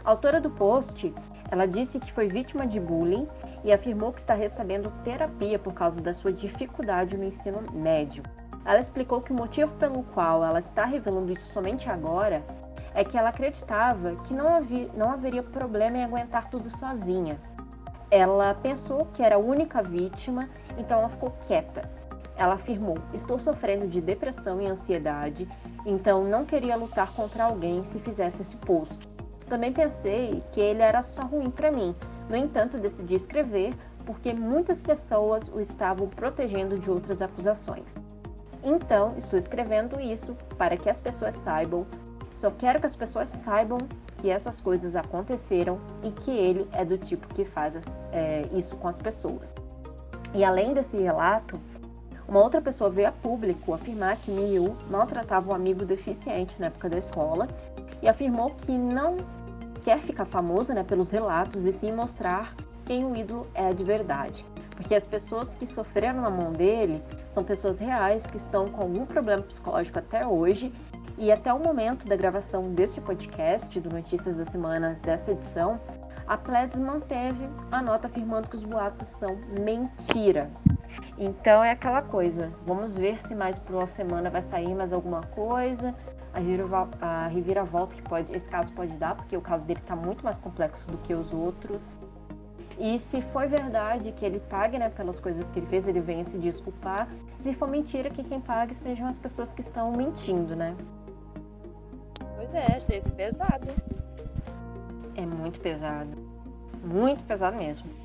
A 0.04 0.10
autora 0.10 0.40
do 0.40 0.50
post 0.50 1.12
ela 1.52 1.66
disse 1.66 2.00
que 2.00 2.10
foi 2.12 2.28
vítima 2.28 2.66
de 2.66 2.80
bullying 2.80 3.28
e 3.62 3.70
afirmou 3.72 4.10
que 4.10 4.20
está 4.20 4.32
recebendo 4.32 4.90
terapia 5.04 5.58
por 5.58 5.74
causa 5.74 6.00
da 6.00 6.14
sua 6.14 6.32
dificuldade 6.32 7.14
no 7.14 7.24
ensino 7.24 7.62
médio. 7.74 8.22
Ela 8.64 8.80
explicou 8.80 9.20
que 9.20 9.32
o 9.32 9.36
motivo 9.36 9.70
pelo 9.76 10.02
qual 10.14 10.42
ela 10.42 10.60
está 10.60 10.86
revelando 10.86 11.30
isso 11.30 11.46
somente 11.50 11.90
agora 11.90 12.42
é 12.94 13.04
que 13.04 13.18
ela 13.18 13.28
acreditava 13.28 14.16
que 14.24 14.32
não, 14.32 14.48
havia, 14.48 14.88
não 14.94 15.10
haveria 15.10 15.42
problema 15.42 15.98
em 15.98 16.04
aguentar 16.04 16.48
tudo 16.48 16.70
sozinha. 16.70 17.38
Ela 18.10 18.54
pensou 18.54 19.06
que 19.12 19.22
era 19.22 19.36
a 19.36 19.38
única 19.38 19.82
vítima, 19.82 20.48
então 20.78 21.00
ela 21.00 21.08
ficou 21.10 21.32
quieta. 21.46 21.82
Ela 22.42 22.54
afirmou: 22.54 22.96
Estou 23.14 23.38
sofrendo 23.38 23.86
de 23.86 24.00
depressão 24.00 24.60
e 24.60 24.66
ansiedade, 24.66 25.46
então 25.86 26.24
não 26.24 26.44
queria 26.44 26.74
lutar 26.74 27.12
contra 27.12 27.44
alguém 27.44 27.84
se 27.92 28.00
fizesse 28.00 28.42
esse 28.42 28.56
post. 28.56 28.98
Também 29.46 29.72
pensei 29.72 30.42
que 30.50 30.60
ele 30.60 30.82
era 30.82 31.04
só 31.04 31.22
ruim 31.22 31.50
para 31.50 31.70
mim. 31.70 31.94
No 32.28 32.34
entanto, 32.34 32.80
decidi 32.80 33.14
escrever 33.14 33.72
porque 34.04 34.32
muitas 34.32 34.82
pessoas 34.82 35.48
o 35.50 35.60
estavam 35.60 36.08
protegendo 36.08 36.76
de 36.76 36.90
outras 36.90 37.22
acusações. 37.22 37.86
Então, 38.64 39.14
estou 39.16 39.38
escrevendo 39.38 40.00
isso 40.00 40.34
para 40.58 40.76
que 40.76 40.90
as 40.90 40.98
pessoas 40.98 41.36
saibam. 41.44 41.86
Só 42.34 42.50
quero 42.50 42.80
que 42.80 42.86
as 42.86 42.96
pessoas 42.96 43.30
saibam 43.44 43.78
que 44.20 44.28
essas 44.28 44.60
coisas 44.60 44.96
aconteceram 44.96 45.78
e 46.02 46.10
que 46.10 46.32
ele 46.32 46.68
é 46.72 46.84
do 46.84 46.98
tipo 46.98 47.32
que 47.34 47.44
faz 47.44 47.76
é, 48.10 48.48
isso 48.52 48.74
com 48.78 48.88
as 48.88 48.96
pessoas. 48.96 49.54
E 50.34 50.42
além 50.42 50.72
desse 50.74 50.96
relato, 50.96 51.60
uma 52.28 52.40
outra 52.40 52.60
pessoa 52.60 52.88
veio 52.88 53.08
a 53.08 53.12
público 53.12 53.74
afirmar 53.74 54.16
que 54.16 54.30
Miyu 54.30 54.76
maltratava 54.90 55.50
um 55.50 55.54
amigo 55.54 55.84
deficiente 55.84 56.58
na 56.58 56.66
época 56.66 56.88
da 56.88 56.98
escola 56.98 57.48
e 58.00 58.08
afirmou 58.08 58.50
que 58.50 58.72
não 58.72 59.16
quer 59.84 60.00
ficar 60.00 60.24
famoso 60.24 60.72
né, 60.72 60.82
pelos 60.82 61.10
relatos 61.10 61.64
e 61.64 61.72
sim 61.72 61.92
mostrar 61.92 62.54
quem 62.84 63.04
o 63.04 63.16
ídolo 63.16 63.46
é 63.54 63.72
de 63.72 63.84
verdade. 63.84 64.44
Porque 64.70 64.94
as 64.94 65.04
pessoas 65.04 65.48
que 65.56 65.66
sofreram 65.66 66.20
na 66.20 66.30
mão 66.30 66.52
dele 66.52 67.02
são 67.28 67.44
pessoas 67.44 67.78
reais 67.78 68.22
que 68.26 68.36
estão 68.36 68.66
com 68.68 68.82
algum 68.82 69.06
problema 69.06 69.42
psicológico 69.42 69.98
até 69.98 70.26
hoje. 70.26 70.72
E 71.18 71.30
até 71.30 71.52
o 71.52 71.58
momento 71.58 72.08
da 72.08 72.16
gravação 72.16 72.62
deste 72.62 73.00
podcast, 73.00 73.78
do 73.78 73.94
Notícias 73.94 74.36
da 74.36 74.46
Semana 74.46 74.98
dessa 75.02 75.30
edição, 75.30 75.78
a 76.26 76.36
Pleds 76.36 76.80
manteve 76.80 77.46
a 77.70 77.82
nota 77.82 78.06
afirmando 78.06 78.48
que 78.48 78.56
os 78.56 78.64
boatos 78.64 79.08
são 79.18 79.38
mentiras. 79.60 80.50
Então 81.18 81.62
é 81.62 81.70
aquela 81.70 82.02
coisa, 82.02 82.52
vamos 82.66 82.94
ver 82.94 83.18
se 83.26 83.34
mais 83.34 83.58
por 83.58 83.76
uma 83.76 83.86
semana 83.88 84.30
vai 84.30 84.42
sair 84.42 84.74
mais 84.74 84.92
alguma 84.92 85.20
coisa, 85.20 85.94
a 87.00 87.28
reviravolta 87.28 87.94
que 87.94 88.02
pode, 88.02 88.34
esse 88.34 88.48
caso 88.48 88.72
pode 88.72 88.92
dar, 88.94 89.14
porque 89.14 89.36
o 89.36 89.40
caso 89.40 89.66
dele 89.66 89.80
está 89.80 89.94
muito 89.94 90.24
mais 90.24 90.38
complexo 90.38 90.86
do 90.90 90.96
que 90.98 91.14
os 91.14 91.32
outros. 91.32 91.82
E 92.78 92.98
se 93.10 93.20
for 93.20 93.46
verdade 93.46 94.12
que 94.12 94.24
ele 94.24 94.40
pague 94.40 94.78
né, 94.78 94.88
pelas 94.88 95.20
coisas 95.20 95.46
que 95.50 95.58
ele 95.58 95.66
fez, 95.66 95.86
ele 95.86 96.00
venha 96.00 96.24
se 96.24 96.38
desculpar. 96.38 97.06
Se 97.42 97.52
for 97.54 97.68
mentira, 97.68 98.08
que 98.08 98.24
quem 98.24 98.40
pague 98.40 98.74
sejam 98.76 99.06
as 99.06 99.16
pessoas 99.18 99.50
que 99.52 99.60
estão 99.60 99.92
mentindo, 99.92 100.56
né? 100.56 100.74
Pois 102.34 102.54
é, 102.54 102.78
achei 102.78 103.02
pesado. 103.02 103.68
É 105.14 105.26
muito 105.26 105.60
pesado. 105.60 106.16
Muito 106.82 107.22
pesado 107.24 107.56
mesmo. 107.56 108.01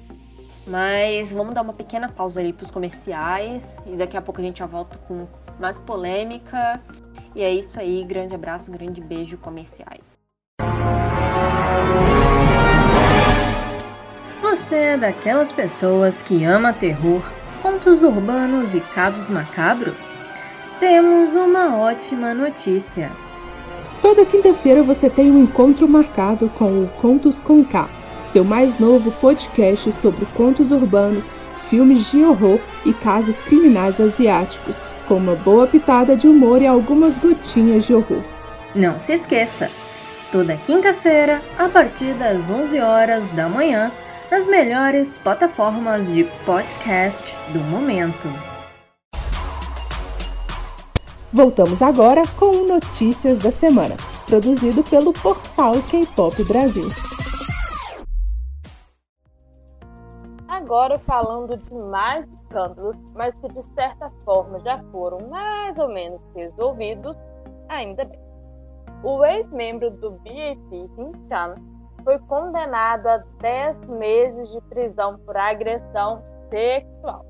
Mas 0.68 1.32
vamos 1.32 1.56
dar 1.56 1.62
uma 1.62 1.72
pequena 1.72 2.10
pausa 2.10 2.42
aí 2.42 2.52
para 2.52 2.66
os 2.66 2.72
comerciais 2.72 3.64
e 3.86 3.96
daqui 3.96 4.18
a 4.18 4.22
pouco 4.22 4.42
a 4.42 4.44
gente 4.44 4.60
já 4.60 4.66
volta 4.66 4.98
com 5.08 5.26
mais 5.58 5.80
polêmica 5.80 6.82
e 7.34 7.42
é 7.42 7.54
isso 7.54 7.80
aí, 7.80 8.04
grande 8.04 8.36
abraço, 8.36 8.70
grande 8.70 9.00
beijo 9.00 9.38
comerciais. 9.38 10.18
Você 14.42 14.76
é 14.76 14.98
daquelas 14.98 15.52
pessoas 15.52 16.22
que 16.22 16.44
ama 16.44 16.74
terror, 16.74 17.22
contos 17.62 18.04
urbanos 18.04 18.74
e 18.74 18.82
casos 18.82 19.30
macabros? 19.30 20.14
Temos 20.80 21.34
uma 21.36 21.78
ótima 21.78 22.34
notícia. 22.34 23.12
Toda 24.02 24.26
quinta-feira 24.26 24.84
você 24.84 25.10
tem 25.10 25.32
um 25.32 25.44
encontro 25.44 25.88
marcado 25.88 26.50
com 26.50 26.84
o 26.84 26.88
Contos 26.98 27.40
com 27.40 27.64
K, 27.64 27.90
seu 28.28 28.44
mais 28.44 28.80
novo 28.80 29.12
podcast 29.14 29.92
sobre 29.92 30.26
contos 30.36 30.72
urbanos, 30.72 31.30
filmes 31.70 32.12
de 32.12 32.24
horror 32.24 32.60
e 32.86 32.94
casos 32.94 33.38
criminais 33.38 34.00
asiáticos 34.00 34.82
com 35.08 35.16
uma 35.16 35.36
boa 35.36 35.68
pitada 35.68 36.16
de 36.16 36.28
humor 36.28 36.62
e 36.62 36.68
algumas 36.68 37.18
gotinhas 37.18 37.86
de 37.86 37.94
horror. 37.94 38.22
Não 38.76 39.00
se 39.00 39.14
esqueça, 39.14 39.72
toda 40.32 40.56
quinta-feira, 40.58 41.42
a 41.58 41.70
partir 41.70 42.14
das 42.14 42.50
11 42.50 42.80
horas 42.80 43.32
da 43.32 43.48
manhã, 43.48 43.92
nas 44.30 44.46
melhores 44.46 45.18
plataformas 45.18 46.12
de 46.12 46.26
podcast 46.46 47.38
do 47.54 47.60
momento. 47.60 48.28
Voltamos 51.32 51.82
agora 51.82 52.24
com 52.38 52.66
Notícias 52.66 53.38
da 53.38 53.52
Semana, 53.52 53.96
produzido 54.26 54.84
pelo 54.84 55.14
portal 55.14 55.76
K-Pop 55.90 56.44
Brasil. 56.44 56.90
Agora 60.68 61.00
falando 61.00 61.56
de 61.56 61.74
mais 61.74 62.28
escândalos, 62.28 62.98
mas 63.16 63.34
que 63.36 63.48
de 63.48 63.64
certa 63.74 64.12
forma 64.26 64.60
já 64.60 64.78
foram 64.92 65.18
mais 65.30 65.80
ou 65.80 65.88
menos 65.88 66.22
resolvidos, 66.36 67.16
ainda 67.70 68.04
bem. 68.04 68.20
O 69.02 69.24
ex-membro 69.24 69.90
do 69.92 70.12
BAP, 70.12 70.70
Kim 70.70 71.14
Chan, 71.30 71.56
foi 72.04 72.20
condenado 72.20 73.08
a 73.08 73.24
10 73.40 73.78
meses 73.88 74.52
de 74.52 74.60
prisão 74.64 75.18
por 75.20 75.38
agressão 75.38 76.22
sexual. 76.50 77.26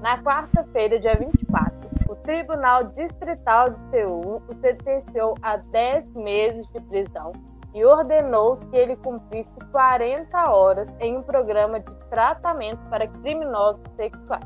Na 0.00 0.22
quarta-feira, 0.22 0.98
dia 0.98 1.16
24, 1.16 1.90
o 2.08 2.16
Tribunal 2.16 2.84
Distrital 2.84 3.68
de 3.68 3.90
Seul 3.90 4.42
o 4.48 4.54
sentenciou 4.62 5.34
a 5.42 5.58
10 5.58 6.14
meses 6.14 6.66
de 6.68 6.80
prisão 6.80 7.30
e 7.74 7.84
ordenou 7.84 8.56
que 8.56 8.76
ele 8.76 8.96
cumprisse 8.96 9.54
40 9.72 10.50
horas 10.50 10.92
em 11.00 11.16
um 11.16 11.22
programa 11.22 11.80
de 11.80 11.94
tratamento 12.10 12.80
para 12.88 13.06
criminosos 13.06 13.82
sexuais. 13.96 14.44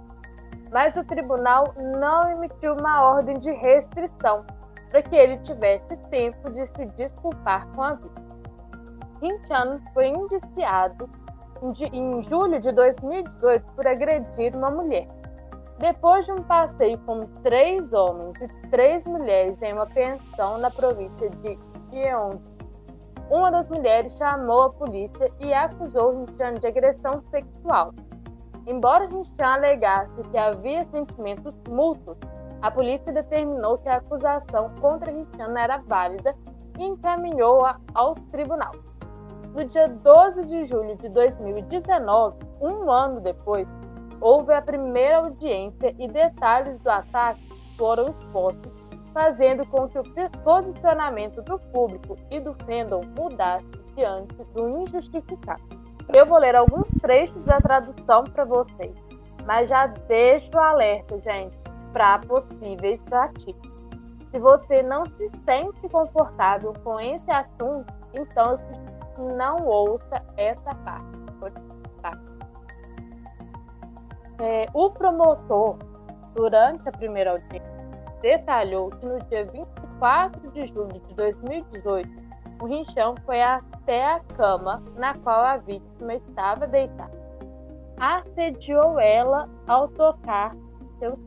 Mas 0.71 0.97
o 0.97 1.05
tribunal 1.05 1.65
não 1.99 2.31
emitiu 2.31 2.75
uma 2.75 3.03
ordem 3.03 3.39
de 3.39 3.53
restrição 3.53 4.45
para 4.91 5.03
que 5.03 5.15
ele 5.15 5.39
tivesse 5.39 5.97
tempo 6.11 6.51
de 6.51 6.67
se 6.67 6.87
desculpar 6.97 7.67
com 7.75 7.83
a 7.83 7.95
vida. 7.95 8.23
Hinchan 9.23 9.81
foi 9.95 10.09
indiciado 10.09 11.09
em 11.93 12.23
julho 12.25 12.59
de 12.61 12.73
2018 12.73 13.65
por 13.77 13.87
agredir 13.87 14.57
uma 14.57 14.71
mulher. 14.71 15.07
Depois 15.79 16.27
de 16.27 16.33
um 16.33 16.37
passeio 16.37 16.99
com 17.01 17.27
três 17.43 17.93
homens 17.93 18.35
e 18.41 18.69
três 18.69 19.05
mulheres 19.07 19.61
em 19.63 19.73
uma 19.73 19.87
pensão 19.87 20.59
na 20.59 20.71
província 20.71 21.31
de 21.31 21.59
Gyeonggi, 21.91 22.52
uma 23.31 23.51
das 23.51 23.69
mulheres 23.69 24.17
chamou 24.17 24.63
a 24.63 24.71
polícia 24.71 25.31
e 25.41 25.53
acusou 25.53 26.15
Hinchan 26.15 26.55
de 26.55 26.67
agressão 26.67 27.21
sexual. 27.31 27.95
Embora 28.67 29.05
Hinchan 29.05 29.45
alegasse 29.45 30.23
que 30.31 30.39
havia 30.39 30.85
sentimentos 30.87 31.55
mútuos, 31.69 32.19
a 32.61 32.71
polícia 32.71 33.13
determinou 33.13 33.79
que 33.79 33.89
a 33.89 33.97
acusação 33.97 34.71
contra 34.81 35.11
Hinchan 35.11 35.59
era 35.59 35.79
válida 35.79 36.35
e 36.79 36.85
encaminhou-a 36.85 37.79
ao 37.95 38.15
tribunal. 38.31 38.73
No 39.55 39.65
dia 39.65 39.89
12 39.89 40.47
de 40.47 40.65
julho 40.65 40.97
de 40.97 41.09
2019, 41.11 42.37
um 42.61 42.91
ano 42.91 43.21
depois, 43.21 43.69
houve 44.21 44.55
a 44.55 44.63
primeira 44.63 45.19
audiência 45.19 45.95
e 45.99 46.09
detalhes 46.09 46.79
do 46.79 46.89
ataque 46.89 47.43
foram 47.77 48.09
expostos, 48.09 48.82
fazendo 49.13 49.67
com 49.67 49.89
que 49.89 49.99
o 49.99 50.03
posicionamento 50.43 51.43
do 51.43 51.59
público 51.59 52.17
e 52.31 52.41
do 52.41 52.55
fandom 52.65 53.03
mudasse 53.19 53.67
diante 53.95 54.35
do 54.55 54.81
injustificado. 54.81 55.63
Eu 56.15 56.27
vou 56.27 56.39
ler 56.39 56.57
alguns 56.57 56.91
trechos 57.01 57.45
da 57.45 57.59
tradução 57.59 58.25
para 58.25 58.45
vocês, 58.45 58.95
mas 59.47 59.69
já 59.69 59.87
deixo 59.87 60.51
o 60.55 60.61
alerta, 60.61 61.19
gente, 61.21 61.57
para 61.93 62.19
possíveis 62.21 63.01
gatilhos. 63.03 63.73
Se 64.31 64.39
você 64.39 64.83
não 64.83 65.05
se 65.05 65.29
sente 65.45 65.89
confortável 65.91 66.73
com 66.83 66.99
esse 66.99 67.31
assunto, 67.31 67.93
então 68.15 68.57
não 69.37 69.67
ouça 69.67 70.23
essa 70.37 70.75
parte. 70.85 71.23
É, 74.39 74.67
o 74.75 74.91
promotor, 74.91 75.77
durante 76.35 76.89
a 76.89 76.93
primeira 76.93 77.31
audiência, 77.31 77.72
detalhou 78.23 78.89
que 78.91 79.05
no 79.05 79.19
dia 79.25 79.45
24 79.45 80.51
de 80.53 80.67
julho 80.69 81.01
de 81.09 81.15
2018, 81.15 82.09
o 82.63 82.67
rinchão 82.67 83.15
foi 83.27 83.43
até 83.43 84.15
a 84.15 84.21
cama 84.37 84.83
na 84.97 85.15
qual 85.19 85.45
a 85.45 85.59
vítima 85.59 86.15
estava 86.15 86.67
deitada. 86.67 87.21
Assediou 87.99 88.99
ela 88.99 89.49
ao 89.67 89.89
tocar 89.89 90.57
seu 90.99 91.19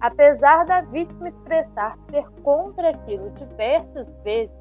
Apesar 0.00 0.66
da 0.66 0.82
vítima 0.82 1.28
expressar 1.28 1.96
ser 2.10 2.28
contra 2.42 2.90
aquilo 2.90 3.30
diversas 3.30 4.12
vezes, 4.22 4.54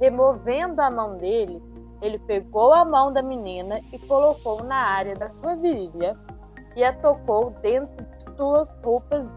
Removendo 0.00 0.80
a 0.80 0.90
mão 0.90 1.18
dele, 1.18 1.62
ele 2.00 2.18
pegou 2.20 2.72
a 2.72 2.86
mão 2.86 3.12
da 3.12 3.22
menina 3.22 3.80
e 3.92 3.98
colocou 3.98 4.64
na 4.64 4.76
área 4.76 5.14
da 5.14 5.28
sua 5.28 5.56
virilha 5.56 6.14
e 6.74 6.82
a 6.82 6.90
tocou 6.90 7.50
dentro 7.60 8.02
de 8.06 8.34
suas 8.34 8.70
roupas 8.82 9.34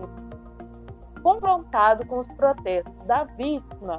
Confrontado 1.24 2.06
com 2.06 2.20
os 2.20 2.28
protestos 2.34 3.06
da 3.06 3.24
vítima, 3.24 3.98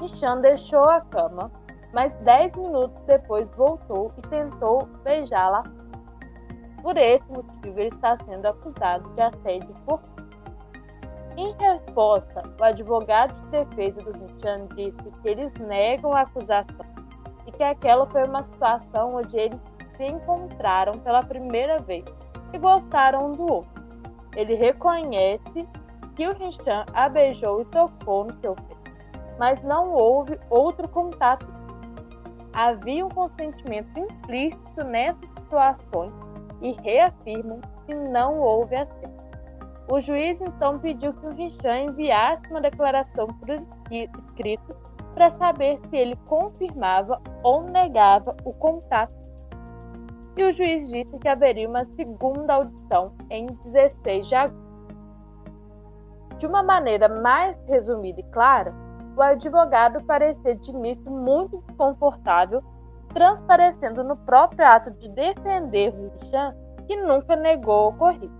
Michan 0.00 0.40
deixou 0.40 0.82
a 0.90 1.00
cama, 1.00 1.50
mas 1.94 2.14
dez 2.16 2.54
minutos 2.56 3.00
depois 3.04 3.48
voltou 3.50 4.12
e 4.18 4.22
tentou 4.22 4.86
beijá-la. 5.04 5.62
Por 6.82 6.98
esse 6.98 7.24
motivo, 7.30 7.78
ele 7.78 7.88
está 7.88 8.16
sendo 8.16 8.46
acusado 8.46 9.08
de 9.14 9.22
assédio 9.22 9.74
por 9.86 10.00
em 11.36 11.54
resposta, 11.60 12.42
o 12.58 12.64
advogado 12.64 13.34
de 13.42 13.50
defesa 13.50 14.00
do 14.00 14.12
Richan 14.12 14.66
disse 14.74 14.96
que 15.20 15.28
eles 15.28 15.52
negam 15.54 16.10
a 16.14 16.22
acusação 16.22 16.86
e 17.46 17.52
que 17.52 17.62
aquela 17.62 18.06
foi 18.06 18.24
uma 18.24 18.42
situação 18.42 19.16
onde 19.16 19.36
eles 19.36 19.62
se 19.98 20.04
encontraram 20.04 20.98
pela 21.00 21.20
primeira 21.20 21.76
vez 21.76 22.06
e 22.54 22.58
gostaram 22.58 23.26
um 23.26 23.32
do 23.32 23.52
outro. 23.52 23.84
Ele 24.34 24.54
reconhece 24.54 25.68
que 26.16 26.26
o 26.26 26.34
Richan 26.34 26.84
a 26.94 27.08
beijou 27.08 27.60
e 27.60 27.64
tocou 27.66 28.24
no 28.24 28.34
seu 28.40 28.54
peito, 28.54 28.92
mas 29.38 29.62
não 29.62 29.92
houve 29.92 30.40
outro 30.50 30.88
contato. 30.88 31.46
Havia 32.54 33.04
um 33.04 33.10
consentimento 33.10 34.00
implícito 34.00 34.84
nessas 34.84 35.28
situações 35.28 36.12
e 36.62 36.72
reafirmam 36.82 37.60
que 37.84 37.94
não 37.94 38.40
houve 38.40 38.74
acesso. 38.74 39.26
O 39.92 40.00
juiz 40.00 40.40
então 40.40 40.78
pediu 40.78 41.12
que 41.12 41.26
o 41.26 41.34
Richan 41.34 41.82
enviasse 41.82 42.50
uma 42.50 42.60
declaração 42.60 43.26
por 43.26 43.50
escrito 43.90 44.74
para 45.14 45.30
saber 45.30 45.78
se 45.88 45.96
ele 45.96 46.16
confirmava 46.26 47.20
ou 47.42 47.62
negava 47.62 48.34
o 48.44 48.52
contato. 48.54 49.14
E 50.36 50.44
o 50.44 50.52
juiz 50.52 50.88
disse 50.88 51.16
que 51.18 51.28
haveria 51.28 51.68
uma 51.68 51.84
segunda 51.84 52.54
audição 52.54 53.12
em 53.30 53.46
16 53.46 54.28
de 54.28 54.34
agosto. 54.34 54.65
De 56.38 56.46
uma 56.46 56.62
maneira 56.62 57.08
mais 57.08 57.58
resumida 57.66 58.20
e 58.20 58.24
clara, 58.24 58.74
o 59.16 59.22
advogado 59.22 60.04
parecia 60.04 60.54
de 60.54 60.70
início 60.70 61.10
muito 61.10 61.58
desconfortável, 61.66 62.62
transparecendo 63.14 64.04
no 64.04 64.16
próprio 64.16 64.66
ato 64.66 64.90
de 64.90 65.08
defender 65.08 65.94
Richan 65.94 66.54
que 66.86 66.96
nunca 66.96 67.34
negou 67.34 67.86
o 67.86 67.88
ocorrido. 67.88 68.34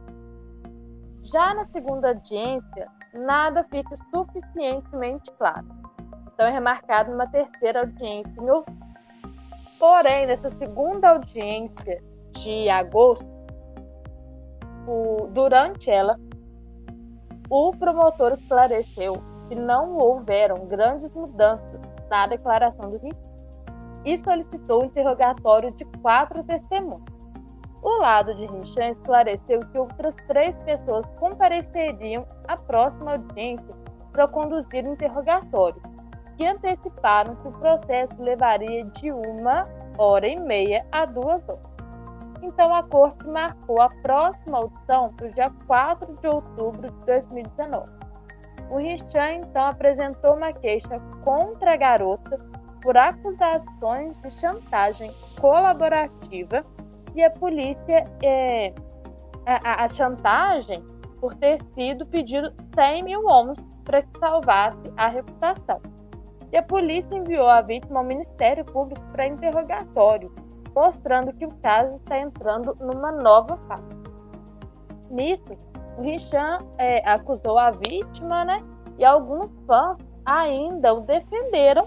Já 1.23 1.55
na 1.55 1.65
segunda 1.67 2.09
audiência, 2.09 2.87
nada 3.13 3.65
fica 3.65 3.97
suficientemente 4.15 5.33
claro. 5.33 5.67
Então 6.33 6.47
é 6.47 6.51
remarcado 6.51 7.13
uma 7.13 7.27
terceira 7.27 7.81
audiência 7.81 8.33
em 8.39 8.51
outubro. 8.51 8.87
Porém, 9.79 10.27
nessa 10.27 10.51
segunda 10.51 11.11
audiência 11.11 12.03
de 12.33 12.69
agosto, 12.69 13.27
o, 14.87 15.27
durante 15.33 15.91
ela, 15.91 16.17
o 17.49 17.71
promotor 17.73 18.33
esclareceu 18.33 19.15
que 19.49 19.55
não 19.55 19.97
houveram 19.97 20.67
grandes 20.67 21.13
mudanças 21.13 21.81
na 22.11 22.27
declaração 22.27 22.91
do 22.91 22.99
risco 22.99 23.21
e 24.05 24.17
solicitou 24.19 24.83
o 24.83 24.87
interrogatório 24.87 25.71
de 25.73 25.85
quatro 26.01 26.43
testemunhas. 26.45 27.03
O 27.83 27.99
lado 27.99 28.35
de 28.35 28.47
Richan 28.47 28.91
esclareceu 28.91 29.61
que 29.61 29.79
outras 29.79 30.15
três 30.27 30.57
pessoas 30.59 31.07
compareceriam 31.19 32.27
à 32.49 32.57
próxima 32.57 33.13
audiência 33.13 33.75
para 34.13 34.27
conduzir 34.27 34.85
o 34.85 34.93
interrogatório, 34.93 35.81
que 36.37 36.47
anteciparam 36.47 37.37
que 37.37 37.49
o 37.49 37.53
processo 37.53 38.15
levaria 38.21 38.85
de 38.85 39.13
uma 39.13 39.69
hora 39.99 40.27
e 40.27 40.39
meia 40.39 40.85
a 40.91 41.05
duas 41.05 41.49
horas. 41.49 41.76
Então, 42.43 42.75
a 42.75 42.83
corte 42.83 43.27
marcou 43.27 43.81
a 43.81 43.89
próxima 44.03 44.59
audição 44.59 45.13
para 45.15 45.27
o 45.27 45.31
dia 45.31 45.51
4 45.67 46.15
de 46.21 46.29
outubro 46.29 46.91
de 46.91 47.07
2019. 47.07 47.91
O 48.71 48.79
Richan, 48.79 49.35
então, 49.37 49.67
apresentou 49.67 50.35
uma 50.35 50.53
queixa 50.53 51.01
contra 51.23 51.75
a 51.75 51.77
garota 51.77 52.37
por 52.83 52.97
acusações 52.97 54.17
de 54.19 54.31
chantagem 54.31 55.11
colaborativa 55.41 56.65
e 57.15 57.25
a 57.25 57.31
polícia 57.31 58.05
é, 58.23 58.73
a, 59.47 59.85
a, 59.85 59.89
chantagem 59.89 60.85
por 61.21 61.35
ter 61.35 61.59
sido 61.75 62.07
pedido 62.07 62.53
100 62.75 63.03
mil 63.05 63.23
wons 63.23 63.59
para 63.85 64.03
que 64.03 64.19
salvasse 64.19 64.93
a 64.97 65.09
reputação. 65.09 65.81
E 66.53 66.57
a 66.57 66.63
polícia 66.63 67.17
enviou 67.17 67.49
a 67.49 67.61
vítima 67.61 68.01
ao 68.01 68.05
Ministério 68.05 68.65
Público 68.65 69.05
para 69.13 69.27
interrogatório, 69.27 70.33
mostrando 70.77 71.33
que 71.33 71.47
o 71.47 71.55
caso 71.63 71.95
está 71.95 72.19
entrando 72.19 72.77
numa 72.79 73.11
nova 73.11 73.57
fase. 73.67 73.97
Nisso, 75.11 75.57
Richan 75.99 76.59
é, 76.77 76.99
acusou 77.09 77.59
a 77.59 77.71
vítima, 77.71 78.45
né? 78.45 78.63
E 78.99 79.05
alguns 79.05 79.51
fãs 79.67 79.99
ainda 80.27 80.93
o 80.93 81.01
defenderam, 81.01 81.87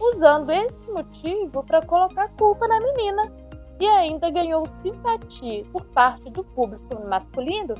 usando 0.00 0.50
esse 0.50 0.90
motivo 0.90 1.62
para 1.62 1.80
colocar 1.82 2.28
culpa 2.36 2.66
na 2.66 2.80
menina 2.80 3.32
e 3.78 3.86
ainda 3.86 4.30
ganhou 4.30 4.66
simpatia 4.66 5.62
por 5.72 5.84
parte 5.86 6.28
do 6.30 6.42
público 6.42 7.06
masculino 7.08 7.74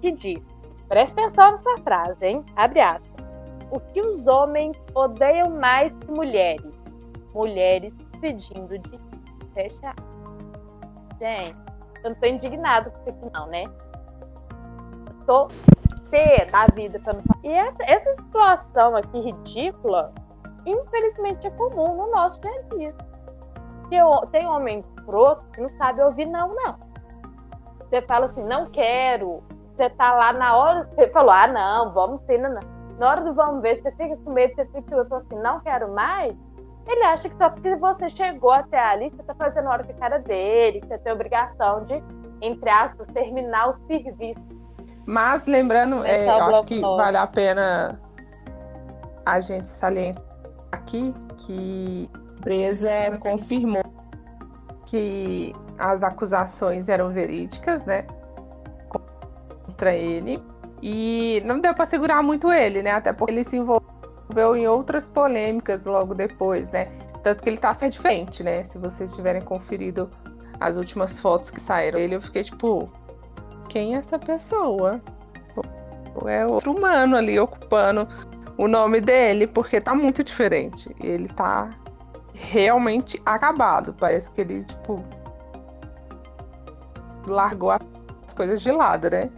que 0.00 0.10
diz: 0.10 0.42
presta 0.88 1.20
atenção 1.20 1.50
nessa 1.50 1.76
frase, 1.82 2.26
hein? 2.26 2.44
Abre 2.56 2.80
aspas. 2.80 3.26
O 3.70 3.80
que 3.80 4.00
os 4.00 4.26
homens 4.26 4.80
odeiam 4.94 5.50
mais 5.50 5.94
que 5.96 6.10
mulheres? 6.10 6.72
Mulheres 7.34 7.94
pedindo 8.20 8.78
de 8.78 9.07
fechar. 9.58 9.96
Gente, 11.18 11.58
Eu 12.04 12.10
não 12.10 12.20
tô 12.20 12.26
indignado 12.26 12.92
com 12.92 13.10
isso 13.10 13.30
não, 13.34 13.46
né? 13.48 13.64
Eu 13.64 15.26
tô 15.26 15.48
pé 16.10 16.46
da 16.46 16.66
vida 16.74 17.00
pra 17.00 17.14
não. 17.14 17.22
E 17.42 17.52
essa, 17.52 17.82
essa 17.82 18.14
situação 18.14 18.94
aqui 18.96 19.18
ridícula, 19.20 20.12
infelizmente 20.64 21.46
é 21.46 21.50
comum 21.50 21.96
no 21.96 22.10
nosso 22.12 22.40
dia 22.40 22.52
a 22.52 22.74
dia. 22.74 22.94
Tem 24.30 24.46
homem 24.46 24.80
escroto 24.80 25.42
que 25.52 25.60
não 25.60 25.68
sabe 25.70 26.02
ouvir 26.02 26.26
não, 26.26 26.54
não. 26.54 26.78
Você 27.80 28.00
fala 28.02 28.26
assim, 28.26 28.44
não 28.44 28.66
quero. 28.70 29.42
Você 29.74 29.90
tá 29.90 30.14
lá 30.14 30.32
na 30.32 30.56
hora, 30.56 30.84
você 30.84 31.08
falou, 31.08 31.30
ah, 31.30 31.46
não, 31.46 31.92
vamos 31.92 32.20
sim, 32.22 32.38
não, 32.38 32.50
não. 32.50 32.78
Na 32.98 33.10
hora 33.10 33.20
do 33.22 33.34
vamos 33.34 33.62
ver, 33.62 33.80
você 33.80 33.90
fica 33.92 34.16
com 34.18 34.32
medo, 34.32 34.54
você 34.54 34.66
fica 34.66 34.94
eu 34.94 35.16
assim, 35.16 35.36
não 35.36 35.60
quero 35.60 35.92
mais. 35.92 36.36
Ele 36.88 37.04
acha 37.04 37.28
que 37.28 37.36
só 37.36 37.50
porque 37.50 37.76
você 37.76 38.08
chegou 38.08 38.50
até 38.50 38.78
ali, 38.78 39.10
você 39.10 39.22
tá 39.22 39.34
fazendo 39.34 39.68
hora 39.68 39.84
com 39.84 39.92
a 39.92 39.96
cara 39.96 40.18
dele, 40.18 40.80
você 40.80 40.96
tem 40.98 41.12
obrigação 41.12 41.84
de, 41.84 42.02
entre 42.40 42.70
aspas, 42.70 43.06
terminar 43.08 43.68
o 43.68 43.72
serviço. 43.74 44.40
Mas 45.04 45.44
lembrando, 45.46 46.04
é, 46.04 46.26
eu 46.26 46.30
acho 46.30 46.64
que 46.64 46.80
vale 46.80 47.16
a 47.18 47.26
pena 47.26 48.00
a 49.24 49.40
gente 49.40 49.70
salientar 49.76 50.24
aqui 50.72 51.14
que 51.38 52.10
a 52.14 52.32
empresa 52.38 52.90
confirmou 53.20 53.82
que 54.86 55.54
as 55.78 56.02
acusações 56.02 56.88
eram 56.88 57.10
verídicas, 57.10 57.84
né? 57.84 58.06
Contra 59.66 59.94
ele. 59.94 60.42
E 60.82 61.42
não 61.44 61.60
deu 61.60 61.74
para 61.74 61.84
segurar 61.84 62.22
muito 62.22 62.50
ele, 62.50 62.82
né? 62.82 62.92
Até 62.92 63.12
porque 63.12 63.32
ele 63.32 63.44
se 63.44 63.56
envolveu 63.56 63.97
em 64.56 64.66
outras 64.66 65.06
polêmicas 65.06 65.84
logo 65.84 66.14
depois, 66.14 66.70
né? 66.70 66.86
Tanto 67.22 67.42
que 67.42 67.48
ele 67.48 67.58
tá 67.58 67.74
só 67.74 67.88
diferente, 67.88 68.42
né? 68.42 68.64
Se 68.64 68.78
vocês 68.78 69.12
tiverem 69.14 69.42
conferido 69.42 70.10
as 70.60 70.76
últimas 70.76 71.18
fotos 71.18 71.50
que 71.50 71.60
saíram 71.60 71.98
dele, 71.98 72.16
eu 72.16 72.22
fiquei 72.22 72.44
tipo, 72.44 72.90
quem 73.68 73.94
é 73.94 73.98
essa 73.98 74.18
pessoa? 74.18 75.00
É 76.26 76.44
outro 76.46 76.74
humano 76.74 77.16
ali 77.16 77.38
ocupando 77.38 78.08
o 78.56 78.66
nome 78.66 79.00
dele, 79.00 79.46
porque 79.46 79.80
tá 79.80 79.94
muito 79.94 80.24
diferente. 80.24 80.94
Ele 81.00 81.28
tá 81.28 81.70
realmente 82.34 83.20
acabado. 83.24 83.94
Parece 83.94 84.30
que 84.32 84.40
ele, 84.40 84.64
tipo, 84.64 85.04
largou 87.26 87.70
as 87.70 87.82
coisas 88.34 88.60
de 88.60 88.70
lado, 88.72 89.10
né? 89.10 89.30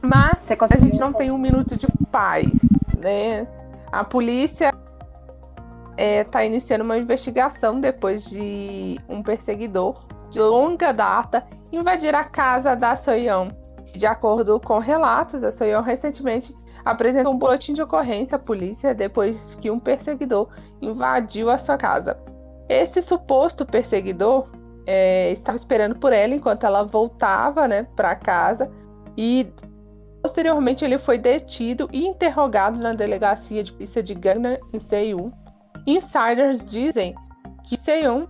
Mas 0.00 0.46
a 0.50 0.78
gente 0.78 0.98
não 0.98 1.12
tem 1.12 1.30
um 1.30 1.38
minuto 1.38 1.76
de 1.76 1.86
paz, 2.12 2.46
né? 2.98 3.48
A 3.94 4.02
polícia 4.02 4.72
está 5.96 6.42
é, 6.42 6.46
iniciando 6.46 6.82
uma 6.82 6.98
investigação 6.98 7.80
depois 7.80 8.24
de 8.24 8.98
um 9.08 9.22
perseguidor 9.22 10.04
de 10.30 10.40
longa 10.40 10.90
data 10.90 11.44
invadir 11.70 12.12
a 12.12 12.24
casa 12.24 12.74
da 12.74 12.96
Soyeon. 12.96 13.46
De 13.94 14.04
acordo 14.04 14.58
com 14.58 14.80
relatos, 14.80 15.44
a 15.44 15.52
Soyeon 15.52 15.80
recentemente 15.80 16.52
apresentou 16.84 17.32
um 17.32 17.38
boletim 17.38 17.72
de 17.72 17.82
ocorrência 17.82 18.34
à 18.34 18.38
polícia 18.38 18.92
depois 18.92 19.54
que 19.60 19.70
um 19.70 19.78
perseguidor 19.78 20.48
invadiu 20.82 21.48
a 21.48 21.56
sua 21.56 21.78
casa. 21.78 22.18
Esse 22.68 23.00
suposto 23.00 23.64
perseguidor 23.64 24.50
é, 24.88 25.30
estava 25.30 25.54
esperando 25.54 26.00
por 26.00 26.12
ela 26.12 26.34
enquanto 26.34 26.66
ela 26.66 26.82
voltava 26.82 27.68
né, 27.68 27.86
para 27.94 28.16
casa 28.16 28.68
e 29.16 29.52
posteriormente 30.34 30.84
ele 30.84 30.98
foi 30.98 31.16
detido 31.16 31.88
e 31.92 32.04
interrogado 32.04 32.76
na 32.76 32.92
delegacia 32.92 33.62
de 33.62 33.70
polícia 33.70 34.02
de 34.02 34.14
Gana 34.14 34.58
em 34.72 34.80
Seul. 34.80 35.32
Insiders 35.86 36.64
dizem 36.64 37.14
que 37.62 37.76
Seon, 37.76 38.26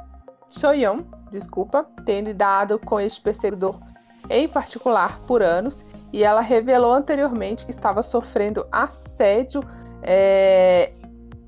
Soyeon, 0.51 0.99
desculpa, 1.31 1.87
tem 2.05 2.21
lidado 2.21 2.79
com 2.79 3.01
este 3.01 3.23
perseguidor 3.23 3.81
em 4.29 4.47
particular 4.47 5.21
por 5.21 5.43
anos 5.43 5.83
e 6.13 6.23
ela 6.23 6.43
revelou 6.43 6.93
anteriormente 6.93 7.65
que 7.65 7.71
estava 7.71 8.03
sofrendo 8.03 8.67
assédio 8.71 9.61
é, 10.03 10.93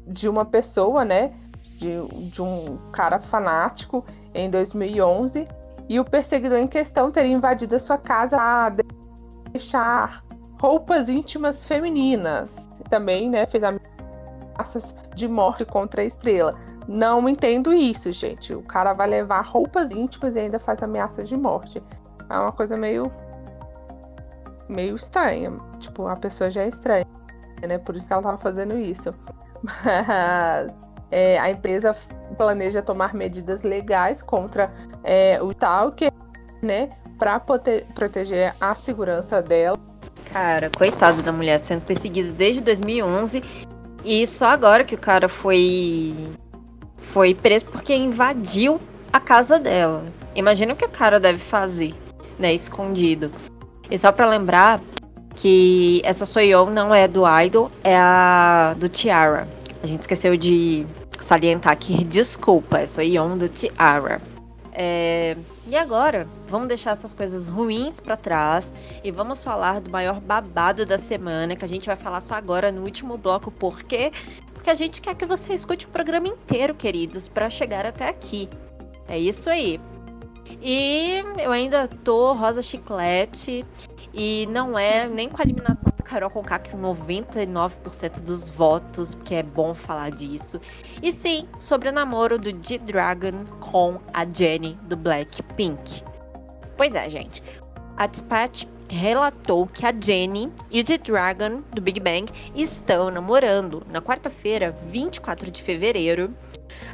de 0.07 0.27
uma 0.27 0.47
pessoa, 0.47 1.05
né, 1.05 1.35
de, 1.77 2.01
de 2.31 2.41
um 2.41 2.79
cara 2.93 3.19
fanático 3.19 4.07
em 4.35 4.49
2011 4.49 5.47
e 5.87 6.01
o 6.01 6.05
perseguidor 6.05 6.57
em 6.57 6.67
questão 6.67 7.11
teria 7.11 7.33
invadido 7.33 7.77
a 7.77 7.79
sua 7.79 7.99
casa 7.99 8.39
a 8.41 8.73
deixar 9.53 10.26
roupas 10.61 11.09
íntimas 11.09 11.65
femininas. 11.65 12.69
Também, 12.89 13.29
né, 13.29 13.47
fez 13.47 13.63
ameaças 13.65 14.95
de 15.15 15.27
morte 15.27 15.65
contra 15.65 16.03
a 16.03 16.05
estrela. 16.05 16.55
Não 16.87 17.29
entendo 17.29 17.73
isso, 17.73 18.13
gente. 18.13 18.55
O 18.55 18.63
cara 18.63 18.93
vai 18.93 19.09
levar 19.09 19.41
roupas 19.45 19.91
íntimas 19.91 20.37
e 20.37 20.41
ainda 20.41 20.59
faz 20.59 20.83
ameaças 20.83 21.29
de 21.29 21.37
morte. 21.37 21.83
É 22.29 22.39
uma 22.39 22.53
coisa 22.53 22.77
meio 22.77 23.11
meio 24.69 24.97
estranha. 24.97 25.53
Tipo, 25.79 26.07
a 26.07 26.17
pessoa 26.17 26.51
já 26.51 26.63
é 26.63 26.69
estranha, 26.69 27.07
né? 27.67 27.79
Por 27.79 27.97
isso 27.97 28.07
que 28.07 28.13
ela 28.13 28.23
tava 28.23 28.39
fazendo 28.39 28.79
isso. 28.79 29.11
Mas 29.63 30.75
é, 31.11 31.39
a 31.39 31.51
empresa 31.51 31.97
planeja 32.37 32.83
tomar 32.83 33.15
medidas 33.15 33.63
legais 33.63 34.23
contra 34.23 34.73
é, 35.05 35.41
o 35.43 35.51
Stalker, 35.51 36.13
né, 36.63 36.91
para 37.19 37.39
proteger 37.39 38.55
a 38.61 38.75
segurança 38.75 39.41
dela. 39.41 39.77
Cara, 40.25 40.71
coitado 40.77 41.23
da 41.23 41.33
mulher 41.33 41.61
sendo 41.61 41.83
perseguida 41.83 42.33
desde 42.33 42.61
2011 42.61 43.43
e 44.05 44.27
só 44.27 44.47
agora 44.47 44.85
que 44.85 44.95
o 44.95 44.99
cara 44.99 45.29
foi 45.29 46.15
foi 47.13 47.35
preso 47.35 47.65
porque 47.67 47.95
invadiu 47.95 48.81
a 49.13 49.19
casa 49.19 49.59
dela. 49.59 50.05
Imagina 50.35 50.75
o 50.75 50.77
que 50.77 50.85
o 50.85 50.91
cara 50.91 51.19
deve 51.19 51.39
fazer, 51.39 51.95
né, 52.39 52.53
escondido. 52.53 53.31
E 53.91 53.99
só 53.99 54.13
para 54.13 54.29
lembrar 54.29 54.81
que 55.35 56.01
essa 56.05 56.27
Soyeon 56.27 56.71
não 56.71 56.95
é 56.95 57.09
do 57.09 57.23
Idol, 57.41 57.71
é 57.83 57.97
a 57.97 58.75
do 58.77 58.89
Tiara. 58.89 59.49
A 59.83 59.87
gente 59.87 60.01
esqueceu 60.01 60.37
de 60.37 60.87
salientar 61.23 61.73
aqui, 61.73 62.03
desculpa, 62.05 62.79
é 62.79 62.87
Soyeon 62.87 63.39
do 63.39 63.49
Tiara. 63.49 64.21
É... 64.79 65.35
E 65.67 65.75
agora, 65.75 66.29
vamos 66.49 66.69
deixar 66.69 66.91
essas 66.91 67.15
coisas 67.15 67.49
ruins 67.49 67.99
para 67.99 68.15
trás 68.15 68.75
e 69.03 69.11
vamos 69.11 69.43
falar 69.43 69.81
do 69.81 69.91
maior 69.91 70.21
babado 70.21 70.85
da 70.85 70.99
semana, 70.99 71.57
que 71.57 71.65
a 71.65 71.69
gente 71.69 71.87
vai 71.87 71.97
falar 71.97 72.21
só 72.21 72.35
agora 72.35 72.71
no 72.71 72.83
último 72.83 73.17
bloco, 73.17 73.51
por 73.51 73.83
quê? 73.83 74.13
Porque 74.53 74.69
a 74.69 74.75
gente 74.75 75.01
quer 75.01 75.15
que 75.15 75.25
você 75.25 75.55
escute 75.55 75.87
o 75.87 75.89
programa 75.89 76.29
inteiro, 76.29 76.75
queridos, 76.75 77.27
para 77.27 77.49
chegar 77.49 77.87
até 77.87 78.07
aqui. 78.07 78.51
É 79.09 79.19
isso 79.19 79.49
aí. 79.49 79.81
E 80.61 81.23
eu 81.39 81.53
ainda 81.53 81.89
tô 81.89 82.35
rosa 82.35 82.61
chiclete 82.61 83.65
e 84.13 84.47
não 84.51 84.79
é 84.79 85.09
nem 85.09 85.31
com 85.31 85.41
a 85.41 85.45
eliminação 85.45 85.96
Carol 86.07 86.31
Conká 86.31 86.59
com 86.59 86.81
99% 86.81 88.21
dos 88.21 88.51
votos, 88.51 89.15
porque 89.15 89.35
é 89.35 89.43
bom 89.43 89.75
falar 89.75 90.11
disso. 90.11 90.61
E 91.03 91.13
sim, 91.13 91.49
sobre 91.61 91.89
o 91.89 91.93
namoro 91.93 92.39
do 92.39 92.51
G-Dragon 92.51 93.45
com 93.61 94.01
a 94.13 94.25
Jenny 94.25 94.79
do 94.83 94.97
Blackpink. 94.97 96.03
Pois 96.77 96.95
é, 96.95 97.11
gente. 97.11 97.43
A 97.97 98.07
Dispatch 98.07 98.67
relatou 98.89 99.67
que 99.67 99.85
a 99.85 99.93
Jenny 99.93 100.53
e 100.71 100.81
o 100.81 100.87
G-Dragon 100.87 101.63
do 101.73 101.83
Big 101.83 101.99
Bang 101.99 102.33
estão 102.55 103.11
namorando. 103.11 103.83
Na 103.91 104.01
quarta-feira, 104.01 104.77
24 104.85 105.51
de 105.51 105.63
fevereiro, 105.63 106.33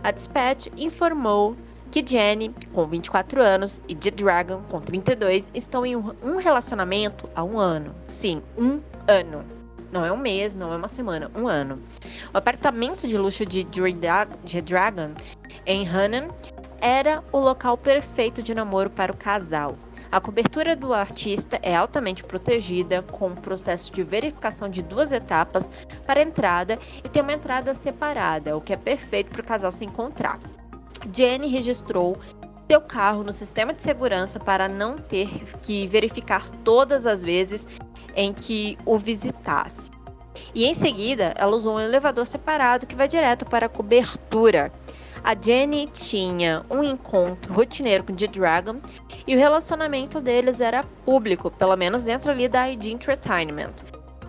a 0.02 0.10
Dispatch 0.10 0.68
informou 0.76 1.56
que 1.92 2.04
Jenny, 2.04 2.54
com 2.72 2.86
24 2.86 3.42
anos, 3.42 3.78
e 3.86 3.94
The 3.94 4.10
Dragon, 4.12 4.62
com 4.70 4.80
32, 4.80 5.50
estão 5.52 5.84
em 5.84 5.94
um 5.94 6.38
relacionamento 6.38 7.28
há 7.34 7.44
um 7.44 7.58
ano. 7.58 7.94
Sim, 8.08 8.42
um 8.56 8.80
ano. 9.06 9.44
Não 9.90 10.04
é 10.04 10.10
um 10.10 10.16
mês, 10.16 10.54
não 10.54 10.72
é 10.72 10.76
uma 10.76 10.88
semana, 10.88 11.30
um 11.34 11.46
ano. 11.46 11.78
O 12.32 12.38
apartamento 12.38 13.06
de 13.06 13.18
luxo 13.18 13.44
de 13.44 13.64
The 13.64 14.60
Dragon, 14.62 15.10
em 15.66 15.86
Hannan, 15.86 16.28
era 16.80 17.22
o 17.30 17.38
local 17.38 17.76
perfeito 17.76 18.42
de 18.42 18.54
namoro 18.54 18.88
para 18.88 19.12
o 19.12 19.16
casal. 19.16 19.76
A 20.10 20.20
cobertura 20.20 20.76
do 20.76 20.92
artista 20.92 21.58
é 21.62 21.74
altamente 21.74 22.22
protegida, 22.22 23.02
com 23.02 23.28
um 23.28 23.34
processo 23.34 23.90
de 23.92 24.02
verificação 24.02 24.68
de 24.68 24.82
duas 24.82 25.10
etapas 25.10 25.70
para 26.06 26.22
entrada 26.22 26.78
e 27.02 27.08
tem 27.08 27.22
uma 27.22 27.32
entrada 27.32 27.72
separada, 27.72 28.56
o 28.56 28.60
que 28.60 28.74
é 28.74 28.76
perfeito 28.76 29.30
para 29.30 29.40
o 29.40 29.46
casal 29.46 29.72
se 29.72 29.84
encontrar. 29.84 30.38
Jenny 31.12 31.48
registrou 31.48 32.16
seu 32.70 32.80
carro 32.80 33.24
no 33.24 33.32
sistema 33.32 33.72
de 33.72 33.82
segurança 33.82 34.38
para 34.38 34.68
não 34.68 34.96
ter 34.96 35.28
que 35.62 35.86
verificar 35.86 36.48
todas 36.62 37.06
as 37.06 37.22
vezes 37.22 37.66
em 38.14 38.32
que 38.32 38.78
o 38.84 38.98
visitasse. 38.98 39.90
E 40.54 40.64
em 40.64 40.74
seguida, 40.74 41.32
ela 41.36 41.56
usou 41.56 41.76
um 41.76 41.80
elevador 41.80 42.26
separado 42.26 42.86
que 42.86 42.94
vai 42.94 43.08
direto 43.08 43.44
para 43.44 43.66
a 43.66 43.68
cobertura. 43.68 44.72
A 45.24 45.34
Jenny 45.34 45.86
tinha 45.86 46.64
um 46.68 46.82
encontro 46.82 47.54
rotineiro 47.54 48.02
com 48.04 48.12
o 48.12 48.16
Dragon 48.16 48.80
e 49.26 49.34
o 49.34 49.38
relacionamento 49.38 50.20
deles 50.20 50.60
era 50.60 50.82
público, 51.04 51.50
pelo 51.50 51.76
menos 51.76 52.04
dentro 52.04 52.30
ali 52.30 52.48
da 52.48 52.68
ID 52.68 52.86
Entertainment. 52.86 53.74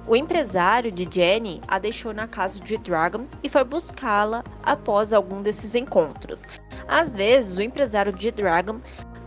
O 0.05 0.15
empresário 0.15 0.91
de 0.91 1.07
Jenny 1.09 1.61
a 1.67 1.79
deixou 1.79 2.13
na 2.13 2.27
casa 2.27 2.59
de 2.59 2.77
Dragon 2.77 3.25
e 3.41 3.49
foi 3.49 3.63
buscá-la 3.63 4.43
após 4.61 5.13
algum 5.13 5.41
desses 5.41 5.75
encontros. 5.75 6.41
Às 6.87 7.15
vezes, 7.15 7.57
o 7.57 7.61
empresário 7.61 8.11
de 8.11 8.29
Dragon 8.29 8.79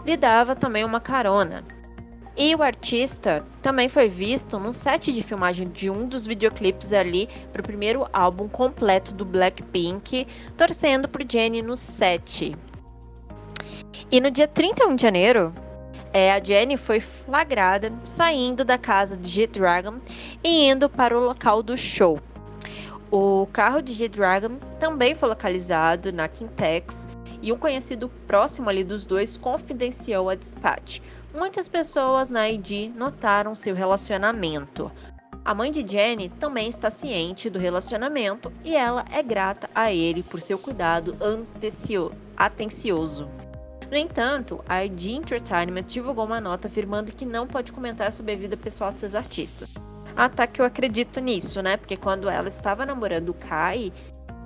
lhe 0.04 0.16
dava 0.16 0.54
também 0.54 0.84
uma 0.84 1.00
carona. 1.00 1.64
E 2.36 2.54
o 2.54 2.62
artista 2.62 3.42
também 3.62 3.88
foi 3.88 4.10
visto 4.10 4.58
no 4.58 4.70
set 4.70 5.10
de 5.10 5.22
filmagem 5.22 5.70
de 5.70 5.88
um 5.88 6.06
dos 6.06 6.26
videoclipes 6.26 6.92
ali 6.92 7.30
para 7.50 7.60
o 7.60 7.64
primeiro 7.64 8.06
álbum 8.12 8.46
completo 8.46 9.14
do 9.14 9.24
Blackpink, 9.24 10.26
torcendo 10.54 11.08
por 11.08 11.22
Jennie 11.26 11.62
no 11.62 11.74
set. 11.74 12.54
E 14.10 14.20
no 14.20 14.30
dia 14.30 14.46
31 14.46 14.96
de 14.96 15.02
janeiro, 15.02 15.50
é, 16.12 16.30
a 16.30 16.42
Jennie 16.42 16.76
foi 16.76 17.00
flagrada 17.00 17.90
saindo 18.04 18.66
da 18.66 18.76
casa 18.76 19.16
de 19.16 19.28
G-Dragon 19.30 19.94
e 20.44 20.68
indo 20.68 20.90
para 20.90 21.16
o 21.16 21.24
local 21.24 21.62
do 21.62 21.76
show. 21.76 22.20
O 23.10 23.48
carro 23.50 23.80
de 23.80 23.94
G-Dragon 23.94 24.58
também 24.78 25.14
foi 25.14 25.30
localizado 25.30 26.12
na 26.12 26.28
Quintex 26.28 27.08
e 27.40 27.52
um 27.52 27.58
conhecido 27.58 28.10
próximo 28.26 28.68
ali 28.68 28.84
dos 28.84 29.06
dois 29.06 29.36
confidenciou 29.36 30.28
a 30.28 30.34
Dispatch. 30.34 31.00
Muitas 31.36 31.68
pessoas 31.68 32.30
na 32.30 32.48
ID 32.48 32.90
notaram 32.96 33.54
seu 33.54 33.74
relacionamento. 33.74 34.90
A 35.44 35.54
mãe 35.54 35.70
de 35.70 35.86
Jenny 35.86 36.30
também 36.30 36.70
está 36.70 36.88
ciente 36.88 37.50
do 37.50 37.58
relacionamento 37.58 38.50
e 38.64 38.74
ela 38.74 39.04
é 39.10 39.22
grata 39.22 39.68
a 39.74 39.92
ele 39.92 40.22
por 40.22 40.40
seu 40.40 40.58
cuidado 40.58 41.14
atencioso. 42.38 43.28
No 43.90 43.96
entanto, 43.98 44.64
a 44.66 44.82
ID 44.82 45.08
Entertainment 45.08 45.82
divulgou 45.82 46.24
uma 46.24 46.40
nota 46.40 46.68
afirmando 46.68 47.12
que 47.12 47.26
não 47.26 47.46
pode 47.46 47.70
comentar 47.70 48.14
sobre 48.14 48.32
a 48.32 48.36
vida 48.36 48.56
pessoal 48.56 48.90
de 48.90 49.00
seus 49.00 49.14
artistas. 49.14 49.68
Ah, 50.16 50.30
tá 50.30 50.46
que 50.46 50.62
eu 50.62 50.64
acredito 50.64 51.20
nisso, 51.20 51.60
né? 51.60 51.76
Porque 51.76 51.98
quando 51.98 52.30
ela 52.30 52.48
estava 52.48 52.86
namorando 52.86 53.28
o 53.28 53.34
Kai, 53.34 53.92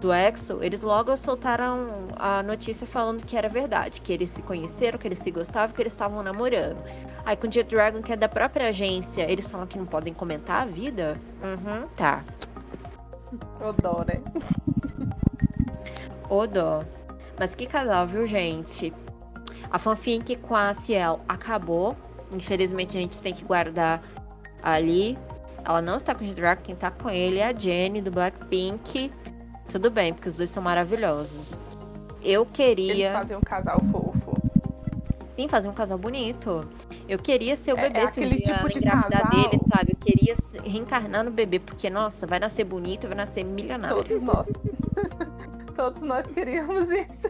do 0.00 0.12
EXO, 0.12 0.62
eles 0.62 0.82
logo 0.82 1.14
soltaram 1.16 2.08
a 2.16 2.42
notícia 2.42 2.86
falando 2.86 3.24
que 3.24 3.36
era 3.36 3.48
verdade, 3.48 4.00
que 4.00 4.12
eles 4.12 4.30
se 4.30 4.42
conheceram, 4.42 4.98
que 4.98 5.06
eles 5.06 5.18
se 5.18 5.30
gostavam, 5.30 5.74
que 5.74 5.82
eles 5.82 5.92
estavam 5.92 6.22
namorando. 6.22 6.78
Aí 7.24 7.36
com 7.36 7.46
o 7.46 7.52
Jet 7.52 7.68
Dragon, 7.68 8.00
que 8.00 8.12
é 8.12 8.16
da 8.16 8.28
própria 8.28 8.68
agência, 8.68 9.30
eles 9.30 9.50
falam 9.50 9.66
que 9.66 9.78
não 9.78 9.86
podem 9.86 10.14
comentar 10.14 10.62
a 10.62 10.64
vida? 10.64 11.14
Uhum, 11.42 11.86
tá. 11.96 12.24
O 13.60 13.72
dó, 13.72 14.04
né? 14.04 14.20
o 16.28 16.46
dó. 16.48 16.82
Mas 17.38 17.54
que 17.54 17.64
casal, 17.64 18.04
viu, 18.04 18.26
gente? 18.26 18.92
A 19.70 19.78
fanfic 19.78 20.34
com 20.36 20.56
a 20.56 20.74
Ciel 20.74 21.20
acabou. 21.28 21.96
Infelizmente 22.32 22.96
a 22.96 23.00
gente 23.00 23.22
tem 23.22 23.32
que 23.32 23.44
guardar 23.44 24.02
ali. 24.60 25.16
Ela 25.64 25.80
não 25.80 25.96
está 25.96 26.12
com 26.12 26.24
o 26.24 26.26
Jet 26.26 26.34
Dragon, 26.34 26.62
quem 26.62 26.74
tá 26.74 26.90
com 26.90 27.08
ele 27.08 27.38
é 27.38 27.46
a 27.46 27.52
Jenny 27.56 28.00
do 28.00 28.10
Blackpink. 28.10 29.12
Tudo 29.70 29.90
bem, 29.90 30.12
porque 30.12 30.28
os 30.28 30.36
dois 30.36 30.50
são 30.50 30.62
maravilhosos. 30.62 31.56
Eu 32.22 32.44
queria. 32.44 32.92
Eles 32.92 33.12
fazem 33.12 33.36
um 33.36 33.40
casal 33.40 33.80
fofo. 33.90 34.34
Sim, 35.34 35.48
fazer 35.48 35.68
um 35.68 35.72
casal 35.72 35.96
bonito. 35.96 36.60
Eu 37.08 37.18
queria 37.18 37.56
ser 37.56 37.72
o 37.72 37.78
É- 37.78 37.82
bebê 37.88 38.00
é 38.00 38.10
se 38.10 38.20
um 38.20 38.28
dia 38.28 38.38
tipo 38.38 38.68
de 38.68 38.78
engravidar 38.78 39.22
casal. 39.22 39.30
dele, 39.50 39.62
sabe? 39.66 39.92
Eu 39.92 39.96
queria 39.96 40.36
reencarnar 40.64 41.24
no 41.24 41.30
bebê, 41.30 41.58
porque, 41.58 41.88
nossa, 41.88 42.26
vai 42.26 42.38
nascer 42.38 42.64
bonito, 42.64 43.06
vai 43.06 43.16
nascer 43.16 43.44
milionário. 43.44 43.96
Todos 43.96 44.20
nós. 44.20 44.46
Todos 45.74 46.02
nós 46.02 46.26
queríamos 46.26 46.90
isso. 46.90 47.28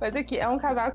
Mas 0.00 0.16
aqui, 0.16 0.38
é 0.38 0.48
um 0.48 0.58
casal 0.58 0.92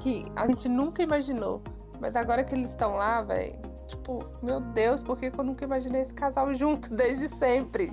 que 0.00 0.26
a 0.36 0.46
gente 0.48 0.68
nunca 0.68 1.02
imaginou. 1.02 1.62
Mas 2.00 2.14
agora 2.16 2.42
que 2.44 2.54
eles 2.54 2.70
estão 2.70 2.96
lá, 2.96 3.22
velho. 3.22 3.54
Tipo, 3.86 4.24
meu 4.42 4.60
Deus, 4.60 5.00
por 5.00 5.16
que 5.16 5.26
eu 5.26 5.44
nunca 5.44 5.64
imaginei 5.64 6.02
esse 6.02 6.12
casal 6.12 6.52
junto 6.54 6.92
desde 6.94 7.28
sempre? 7.38 7.92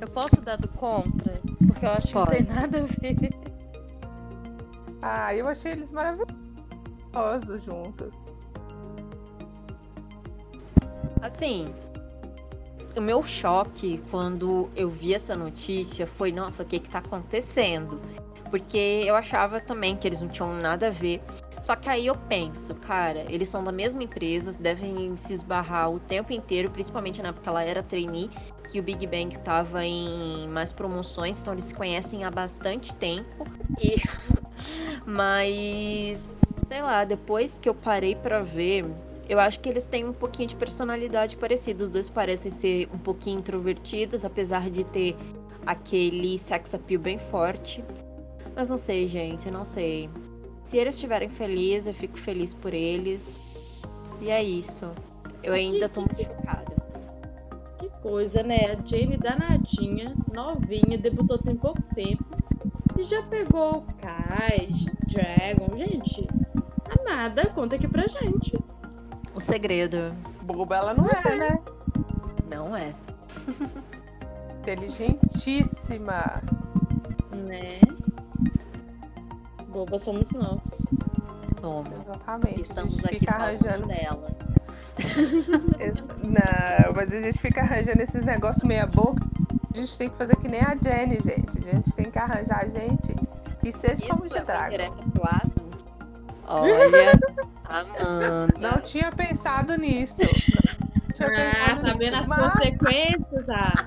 Eu 0.00 0.08
posso 0.08 0.40
dar 0.40 0.56
do 0.56 0.68
contra? 0.68 1.40
Porque 1.66 1.84
eu 1.84 1.90
acho 1.90 2.06
que 2.08 2.12
Pode. 2.14 2.42
não 2.42 2.46
tem 2.46 2.56
nada 2.56 2.78
a 2.78 2.86
ver. 2.86 3.30
Ah, 5.02 5.34
eu 5.34 5.46
achei 5.48 5.72
eles 5.72 5.90
maravilhosos 5.90 7.62
juntos. 7.64 8.14
Assim, 11.22 11.74
o 12.96 13.00
meu 13.00 13.22
choque 13.22 14.02
quando 14.10 14.70
eu 14.74 14.88
vi 14.90 15.14
essa 15.14 15.36
notícia 15.36 16.06
foi, 16.06 16.32
nossa, 16.32 16.62
o 16.62 16.66
que 16.66 16.80
que 16.80 16.90
tá 16.90 16.98
acontecendo? 16.98 18.00
Porque 18.50 19.04
eu 19.06 19.14
achava 19.14 19.60
também 19.60 19.96
que 19.96 20.08
eles 20.08 20.20
não 20.20 20.28
tinham 20.28 20.52
nada 20.54 20.88
a 20.88 20.90
ver. 20.90 21.22
Só 21.62 21.76
que 21.76 21.88
aí 21.88 22.06
eu 22.06 22.14
penso, 22.14 22.74
cara, 22.74 23.24
eles 23.28 23.48
são 23.48 23.62
da 23.62 23.70
mesma 23.70 24.02
empresa, 24.02 24.52
devem 24.52 25.14
se 25.16 25.34
esbarrar 25.34 25.90
o 25.90 26.00
tempo 26.00 26.32
inteiro, 26.32 26.70
principalmente 26.70 27.20
na 27.22 27.28
época 27.28 27.50
ela 27.50 27.62
era 27.62 27.82
trainee, 27.82 28.30
que 28.70 28.80
o 28.80 28.82
Big 28.82 29.06
Bang 29.06 29.38
tava 29.40 29.84
em 29.84 30.48
mais 30.48 30.72
promoções, 30.72 31.40
então 31.40 31.52
eles 31.52 31.64
se 31.64 31.74
conhecem 31.74 32.24
há 32.24 32.30
bastante 32.30 32.94
tempo. 32.96 33.44
E 33.78 33.96
mas 35.04 36.28
sei 36.66 36.82
lá, 36.82 37.04
depois 37.04 37.58
que 37.58 37.68
eu 37.68 37.74
parei 37.74 38.14
pra 38.14 38.42
ver, 38.42 38.84
eu 39.28 39.38
acho 39.38 39.60
que 39.60 39.68
eles 39.68 39.84
têm 39.84 40.04
um 40.04 40.12
pouquinho 40.12 40.48
de 40.48 40.56
personalidade 40.56 41.36
parecida. 41.36 41.84
Os 41.84 41.90
dois 41.90 42.08
parecem 42.08 42.50
ser 42.50 42.88
um 42.92 42.98
pouquinho 42.98 43.38
introvertidos, 43.38 44.24
apesar 44.24 44.70
de 44.70 44.84
ter 44.84 45.16
aquele 45.66 46.38
sex 46.38 46.74
appeal 46.74 47.00
bem 47.00 47.18
forte. 47.18 47.84
Mas 48.54 48.68
não 48.68 48.78
sei, 48.78 49.06
gente, 49.08 49.50
não 49.50 49.64
sei. 49.64 50.08
Se 50.70 50.76
eles 50.76 50.94
estiverem 50.94 51.28
felizes, 51.28 51.88
eu 51.88 51.94
fico 51.94 52.16
feliz 52.16 52.54
por 52.54 52.72
eles. 52.72 53.40
E 54.20 54.30
é 54.30 54.40
isso. 54.40 54.88
Eu 55.42 55.52
ainda 55.52 55.88
tô 55.88 56.02
muito 56.02 56.22
chocada. 56.22 56.76
Que 57.76 57.88
coisa, 58.00 58.44
né? 58.44 58.66
A 58.66 58.86
Jane 58.86 59.16
danadinha, 59.16 60.14
novinha, 60.32 60.96
debutou 60.96 61.38
tem 61.38 61.56
pouco 61.56 61.82
tempo. 61.92 62.22
E 62.96 63.02
já 63.02 63.20
pegou 63.24 63.78
o 63.78 63.82
Kai, 64.00 64.68
Dragon. 65.08 65.76
Gente, 65.76 66.28
a 66.88 67.02
nada, 67.02 67.50
conta 67.50 67.74
aqui 67.74 67.88
pra 67.88 68.06
gente. 68.06 68.56
O 69.34 69.40
segredo 69.40 70.14
Boba 70.42 70.76
ela 70.76 70.94
não 70.94 71.10
é, 71.10 71.36
né? 71.36 71.58
não 72.48 72.76
é. 72.76 72.94
Inteligentíssima. 74.60 76.40
Né? 77.32 77.80
Boba 79.70 79.98
somos 79.98 80.32
nós. 80.32 80.86
Somos. 81.60 81.92
Exatamente. 82.00 82.60
a 82.60 82.62
Estamos 82.62 83.04
aqui 83.04 83.24
falando 83.24 83.42
arranjando. 83.66 83.86
dela. 83.88 84.28
Não, 86.22 86.92
mas 86.94 87.12
a 87.12 87.20
gente 87.20 87.38
fica 87.38 87.60
arranjando 87.62 88.02
esses 88.02 88.24
negócios 88.24 88.62
meia 88.64 88.86
boca. 88.86 89.24
A 89.72 89.78
gente 89.78 89.96
tem 89.96 90.08
que 90.10 90.16
fazer 90.16 90.36
que 90.36 90.48
nem 90.48 90.60
a 90.60 90.76
Jenny, 90.82 91.18
gente. 91.24 91.58
A 91.58 91.70
gente 91.76 91.92
tem 91.92 92.10
que 92.10 92.18
arranjar 92.18 92.68
gente 92.70 93.14
que 93.60 93.72
seja 93.72 94.08
como 94.08 94.24
Isso 94.24 94.34
de 94.34 94.38
é 94.40 94.90
pro 95.12 95.24
Adam? 95.26 95.70
Olha, 96.48 97.12
Amanda. 97.64 98.48
Não 98.58 98.80
tinha 98.80 99.12
pensado 99.12 99.76
nisso. 99.76 100.14
Não 100.18 101.14
tinha 101.14 101.28
Ah, 101.28 101.36
pensado 101.36 101.80
tá 101.82 101.86
nisso. 101.86 101.98
vendo 101.98 102.16
as 102.16 102.26
mas, 102.26 102.52
consequências, 102.54 103.48
ah. 103.48 103.84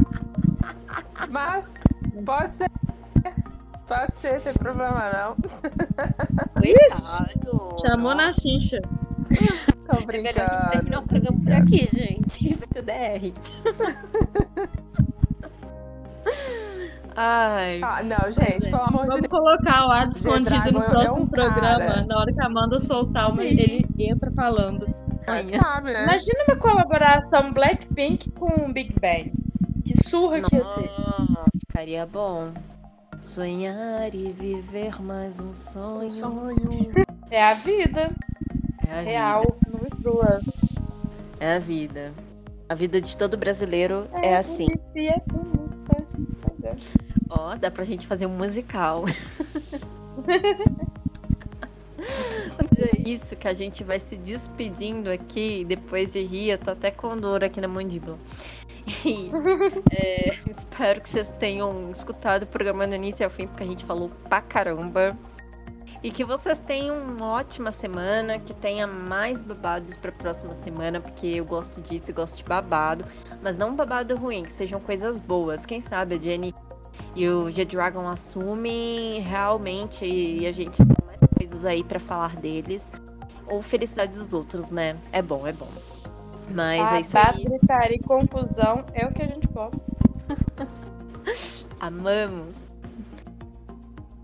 mas 1.30 1.66
pode 2.26 2.56
ser. 2.56 2.72
Pode 3.88 4.16
ser, 4.20 4.40
sem 4.42 4.54
problema 4.54 5.12
não. 5.12 5.36
Coitado. 6.56 7.76
Chamou 7.86 8.16
na 8.16 8.32
chincha. 8.34 8.78
Tô 9.86 9.98
É 10.12 10.22
melhor 10.22 10.50
a 10.50 10.54
gente 10.56 10.72
terminar 10.72 10.80
brincando. 10.82 11.00
o 11.00 11.08
programa 11.08 11.40
por 11.44 11.54
aqui, 11.54 11.90
gente. 11.94 12.56
Vai 12.56 12.68
tudo 12.68 12.86
DR. 12.86 13.34
Ai. 17.16 17.80
Ah, 17.84 18.02
não, 18.04 18.32
gente, 18.32 18.62
pelo 18.72 18.82
amor 18.82 19.04
de 19.04 19.08
Vamos 19.10 19.22
Deus. 19.22 19.30
colocar 19.30 19.86
o 19.88 19.92
Ad 19.92 20.10
escondido 20.16 20.72
no 20.72 20.82
é 20.82 20.90
próximo 20.90 21.22
um 21.22 21.28
programa. 21.28 21.78
cara. 21.78 22.06
Na 22.06 22.20
hora 22.20 22.34
que 22.34 22.42
a 22.42 22.46
Amanda 22.48 22.80
soltar, 22.80 23.32
uma, 23.32 23.44
ele 23.44 23.86
entra 24.00 24.32
falando. 24.32 24.88
Sabe, 25.26 25.52
né? 25.94 26.04
Imagina 26.04 26.44
uma 26.48 26.56
colaboração 26.58 27.54
Blackpink 27.54 28.32
com 28.32 28.72
Big 28.74 28.94
Bang. 29.00 29.32
Que 29.86 29.96
surra 30.10 30.42
que 30.42 30.56
ia 30.56 30.64
ser. 30.64 30.90
Nossa, 30.98 31.44
ficaria 31.68 32.06
bom. 32.06 32.52
Sonhar 33.24 34.14
e 34.14 34.32
viver 34.34 35.02
mais 35.02 35.40
um 35.40 35.54
sonho. 35.54 36.12
Sonho. 36.12 36.92
É 37.32 37.42
a 37.42 37.54
vida 37.54 38.14
É 38.86 38.92
a 38.92 39.02
real, 39.02 39.42
vida. 39.44 39.80
não 39.82 39.90
crua. 40.02 40.42
É 41.40 41.56
a 41.56 41.60
vida. 41.60 42.14
A 42.68 42.76
vida 42.76 43.00
de 43.00 43.18
todo 43.18 43.38
brasileiro 43.38 44.08
é 44.22 44.36
assim. 44.36 44.68
É 44.96 45.22
bonita. 45.22 46.06
Pois 46.42 46.64
é. 46.66 46.76
Ó, 47.30 47.56
dá 47.56 47.72
pra 47.72 47.86
gente 47.86 48.06
fazer 48.08 48.26
um 48.26 48.36
musical. 48.38 49.06
É 52.78 53.10
isso 53.10 53.36
que 53.38 53.48
a 53.48 53.54
gente 53.54 53.84
vai 53.84 54.00
se 54.00 54.18
despedindo 54.18 55.10
aqui. 55.10 55.64
Depois 55.66 56.12
de 56.12 56.22
rir, 56.22 56.50
eu 56.50 56.58
tô 56.58 56.72
até 56.72 56.92
com 56.92 57.16
dor 57.16 57.44
aqui 57.44 57.62
na 57.62 57.68
mandíbula. 57.68 58.18
E, 59.06 59.32
é, 59.92 60.40
espero 60.58 61.02
que 61.02 61.10
vocês 61.10 61.30
tenham 61.40 61.92
escutado 61.92 62.44
o 62.44 62.48
programa 62.48 62.88
do 62.88 62.96
início 62.96 63.26
ao 63.26 63.30
fim, 63.30 63.48
porque 63.48 63.64
a 63.64 63.68
gente 63.68 63.86
falou 63.86 64.10
pra 64.28 64.42
caramba. 64.42 65.18
E 66.02 66.12
que 66.12 66.26
vocês 66.26 66.60
tenham 66.60 66.98
uma 66.98 67.32
ótima 67.32 67.72
semana, 67.72 68.38
que 68.38 68.54
tenha 68.54 68.86
mais 68.86 69.42
babados 69.42 69.96
pra 69.96 70.12
próxima 70.12 70.54
semana, 70.58 71.00
porque 71.00 71.28
eu 71.28 71.46
gosto 71.46 71.80
disso, 71.82 72.12
eu 72.12 72.16
gosto 72.16 72.38
de 72.38 72.44
babado. 72.44 73.06
Mas 73.42 73.58
não 73.58 73.74
babado 73.74 74.16
ruim, 74.18 74.44
que 74.44 74.52
sejam 74.52 74.82
coisas 74.82 75.20
boas. 75.22 75.66
Quem 75.66 75.80
sabe 75.80 76.16
a 76.16 76.20
Jenny 76.20 76.54
e 77.16 77.28
o 77.30 77.50
G-Dragon 77.50 78.06
assumem 78.06 79.22
realmente 79.22 80.06
e 80.06 80.46
a 80.46 80.52
gente 80.52 80.76
tem 80.76 80.98
mais 81.06 81.20
coisas 81.38 81.64
aí 81.64 81.86
pra 81.86 82.02
falar 82.02 82.36
deles. 82.36 82.84
Ou 83.48 83.62
felicidade 83.62 84.12
dos 84.14 84.34
outros, 84.34 84.70
né? 84.70 84.98
É 85.12 85.22
bom, 85.22 85.48
é 85.48 85.54
bom. 85.54 85.70
Mas 86.54 86.94
é 86.94 87.02
isso 87.02 87.18
aí. 87.18 87.44
gritaria 87.44 87.98
e 87.98 88.00
confusão 88.00 88.86
é 88.94 89.06
o 89.06 89.12
que 89.12 89.22
a 89.22 89.28
gente 89.28 89.46
gosta. 89.48 89.92
Amamos. 91.80 92.56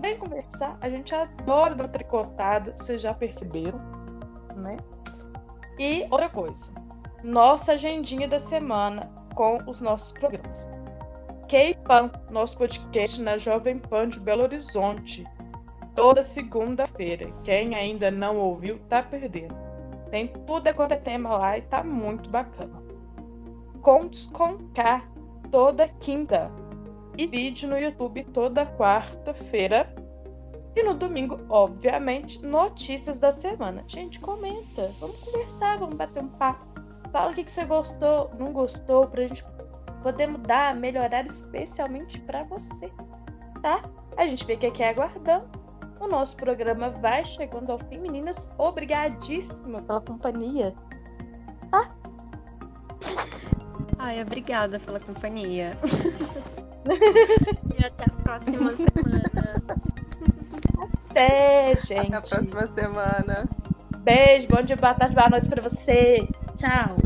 Vem 0.00 0.16
conversar. 0.16 0.76
A 0.80 0.90
gente 0.90 1.14
adora 1.14 1.76
dar 1.76 1.86
tricotada, 1.86 2.76
vocês 2.76 3.00
já 3.00 3.14
perceberam, 3.14 3.78
né? 4.56 4.78
E 5.78 6.08
outra 6.10 6.28
coisa, 6.28 6.72
nossa 7.22 7.74
agendinha 7.74 8.26
da 8.26 8.40
semana 8.40 9.08
com 9.36 9.58
os 9.68 9.80
nossos 9.80 10.10
programas. 10.10 10.81
K-Pan, 11.52 12.10
nosso 12.30 12.56
podcast 12.56 13.20
na 13.20 13.36
Jovem 13.36 13.78
Pan 13.78 14.08
de 14.08 14.18
Belo 14.18 14.44
Horizonte. 14.44 15.22
Toda 15.94 16.22
segunda-feira. 16.22 17.30
Quem 17.44 17.74
ainda 17.74 18.10
não 18.10 18.38
ouviu, 18.38 18.78
tá 18.88 19.02
perdendo. 19.02 19.54
Tem 20.10 20.28
tudo 20.28 20.74
quanto 20.74 20.92
é 20.92 20.96
tema 20.96 21.36
lá 21.36 21.58
e 21.58 21.60
tá 21.60 21.84
muito 21.84 22.30
bacana. 22.30 22.82
Contos 23.82 24.30
com 24.32 24.66
K, 24.72 25.06
toda 25.50 25.88
quinta. 26.00 26.50
E 27.18 27.26
vídeo 27.26 27.68
no 27.68 27.78
YouTube 27.78 28.24
toda 28.32 28.64
quarta-feira. 28.64 29.94
E 30.74 30.82
no 30.82 30.94
domingo, 30.94 31.38
obviamente, 31.50 32.42
notícias 32.42 33.20
da 33.20 33.30
semana. 33.30 33.84
Gente, 33.86 34.20
comenta. 34.20 34.90
Vamos 34.98 35.18
conversar, 35.18 35.78
vamos 35.78 35.96
bater 35.96 36.22
um 36.22 36.28
papo. 36.28 36.64
Fala 37.12 37.30
o 37.30 37.34
que, 37.34 37.46
você 37.46 37.66
gostou, 37.66 38.30
não 38.38 38.54
gostou, 38.54 39.06
pra 39.06 39.26
gente 39.26 39.44
poder 40.02 40.26
mudar, 40.26 40.74
melhorar 40.74 41.24
especialmente 41.24 42.20
para 42.20 42.42
você, 42.44 42.90
tá? 43.62 43.82
A 44.16 44.26
gente 44.26 44.44
fica 44.44 44.68
aqui 44.68 44.82
aguardando. 44.82 45.62
O 46.00 46.08
nosso 46.08 46.36
programa 46.36 46.90
vai 46.90 47.24
chegando 47.24 47.70
ao 47.70 47.78
fim, 47.78 47.98
meninas. 47.98 48.52
Obrigadíssima 48.58 49.80
pela 49.82 50.00
companhia. 50.00 50.74
Ai, 54.04 54.20
obrigada 54.20 54.80
pela 54.80 54.98
companhia. 54.98 55.70
e 57.78 57.84
até 57.84 58.04
a 58.04 58.22
próxima 58.22 58.72
semana. 58.74 59.62
Até, 61.08 61.76
gente. 61.76 62.14
Até 62.14 62.16
a 62.16 62.20
próxima 62.20 62.66
semana. 62.74 63.48
Beijo, 63.98 64.48
bom 64.48 64.60
dia, 64.62 64.76
boa 64.76 64.94
tarde, 64.94 65.14
boa 65.14 65.30
noite 65.30 65.48
para 65.48 65.62
você. 65.62 66.26
Tchau. 66.56 66.96